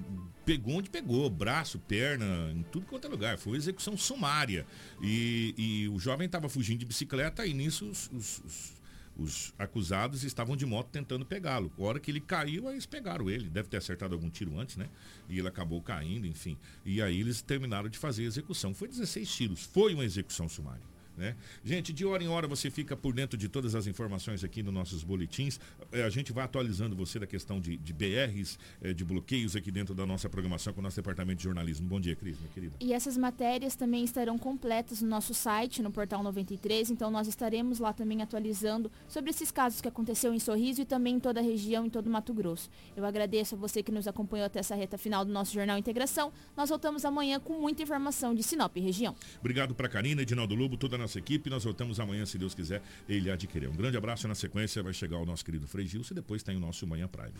pegou 0.45 0.75
onde 0.75 0.89
pegou, 0.89 1.29
braço, 1.29 1.79
perna, 1.79 2.51
em 2.53 2.63
tudo 2.63 2.85
quanto 2.85 3.07
é 3.07 3.09
lugar. 3.09 3.37
Foi 3.37 3.57
execução 3.57 3.97
sumária. 3.97 4.65
E, 5.01 5.53
e 5.57 5.89
o 5.89 5.97
jovem 5.99 6.25
estava 6.27 6.47
fugindo 6.47 6.79
de 6.79 6.85
bicicleta 6.85 7.45
e 7.45 7.53
nisso 7.53 7.89
os, 7.89 8.09
os- 8.11 8.39
os- 8.45 8.82
os 9.15 9.53
acusados 9.57 10.23
estavam 10.23 10.55
de 10.55 10.65
moto 10.65 10.89
tentando 10.89 11.25
pegá-lo. 11.25 11.71
A 11.77 11.83
hora 11.83 11.99
que 11.99 12.09
ele 12.09 12.19
caiu, 12.19 12.69
eles 12.69 12.85
pegaram 12.85 13.29
ele. 13.29 13.49
Deve 13.49 13.69
ter 13.69 13.77
acertado 13.77 14.15
algum 14.15 14.29
tiro 14.29 14.59
antes, 14.59 14.75
né? 14.75 14.89
E 15.29 15.37
ele 15.39 15.47
acabou 15.47 15.81
caindo, 15.81 16.25
enfim. 16.25 16.57
E 16.85 17.01
aí 17.01 17.19
eles 17.19 17.41
terminaram 17.41 17.89
de 17.89 17.97
fazer 17.97 18.23
a 18.23 18.27
execução. 18.27 18.73
Foi 18.73 18.87
16 18.87 19.35
tiros. 19.35 19.63
Foi 19.63 19.93
uma 19.93 20.05
execução 20.05 20.49
sumária. 20.49 20.92
Né? 21.15 21.35
Gente, 21.63 21.93
de 21.93 22.05
hora 22.05 22.23
em 22.23 22.27
hora 22.27 22.47
você 22.47 22.71
fica 22.71 22.97
por 22.97 23.13
dentro 23.13 23.37
de 23.37 23.47
todas 23.47 23.75
as 23.75 23.85
informações 23.87 24.43
aqui 24.43 24.63
nos 24.63 24.73
nossos 24.73 25.03
boletins. 25.03 25.59
Eh, 25.91 26.03
A 26.03 26.09
gente 26.09 26.33
vai 26.33 26.43
atualizando 26.43 26.95
você 26.95 27.19
da 27.19 27.27
questão 27.27 27.59
de, 27.59 27.77
de 27.77 27.93
BRs, 27.93 28.57
eh, 28.81 28.93
de 28.93 29.05
bloqueios 29.05 29.55
aqui 29.55 29.71
dentro 29.71 29.93
da 29.93 30.05
nossa 30.05 30.27
programação 30.29 30.73
com 30.73 30.79
o 30.79 30.83
nosso 30.83 30.95
departamento 30.95 31.37
de 31.37 31.43
jornalismo. 31.43 31.87
Bom 31.87 31.99
dia, 31.99 32.15
Cris, 32.15 32.37
minha 32.39 32.49
querida. 32.51 32.75
E 32.79 32.93
essas 32.93 33.15
matérias 33.17 33.75
também 33.75 34.03
estarão 34.03 34.37
completas 34.37 35.01
no 35.01 35.07
nosso 35.07 35.33
site, 35.33 35.81
no 35.81 35.91
Portal 35.91 36.23
93, 36.23 36.89
então 36.89 37.11
nós 37.11 37.27
estaremos 37.27 37.79
lá 37.79 37.93
também 37.93 38.21
atualizando 38.21 38.91
sobre 39.07 39.29
esses 39.29 39.51
casos 39.51 39.81
que 39.81 39.87
aconteceu 39.87 40.33
em 40.33 40.39
Sorriso 40.39 40.81
e 40.81 40.85
também 40.85 41.15
em 41.15 41.19
toda 41.19 41.39
a 41.39 41.43
região, 41.43 41.85
em 41.85 41.89
todo 41.89 42.07
o 42.07 42.09
Mato 42.09 42.33
Grosso. 42.33 42.69
Eu 42.95 43.05
agradeço 43.05 43.55
a 43.55 43.57
você 43.57 43.83
que 43.83 43.91
nos 43.91 44.07
acompanhou 44.07 44.45
até 44.47 44.59
essa 44.59 44.75
reta 44.75 44.97
final 44.97 45.23
do 45.23 45.31
nosso 45.31 45.53
Jornal 45.53 45.77
Integração. 45.77 46.31
Nós 46.57 46.69
voltamos 46.69 47.05
amanhã 47.05 47.39
com 47.39 47.59
muita 47.59 47.83
informação 47.83 48.33
de 48.33 48.41
Sinop 48.43 48.75
e 48.77 48.79
região. 48.79 49.15
Obrigado 49.39 49.75
para 49.75 49.87
Karina, 49.87 50.21
Edinaldo 50.21 50.55
Lobo, 50.55 50.77
toda 50.77 50.95
a 50.95 50.99
nossa 51.03 51.19
equipe. 51.19 51.49
Nós 51.49 51.63
voltamos 51.63 51.99
amanhã, 51.99 52.25
se 52.25 52.37
Deus 52.37 52.53
quiser, 52.53 52.81
ele 53.07 53.31
querer. 53.47 53.69
Um 53.69 53.75
grande 53.75 53.97
abraço. 53.97 54.27
Na 54.27 54.35
sequência 54.35 54.81
vai 54.81 54.93
chegar 54.93 55.17
o 55.17 55.25
nosso 55.25 55.45
querido 55.45 55.67
Frei 55.67 55.85
Gilson 55.85 56.13
e 56.13 56.15
depois 56.15 56.41
tem 56.41 56.55
o 56.55 56.59
nosso 56.59 56.87
Manhã 56.87 57.07
Prime. 57.07 57.33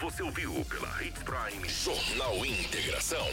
Você 0.00 0.22
ouviu 0.22 0.52
pela 0.64 1.02
Hits 1.02 1.22
Prime 1.22 1.68
Jornal 1.68 2.44
Integração. 2.44 3.26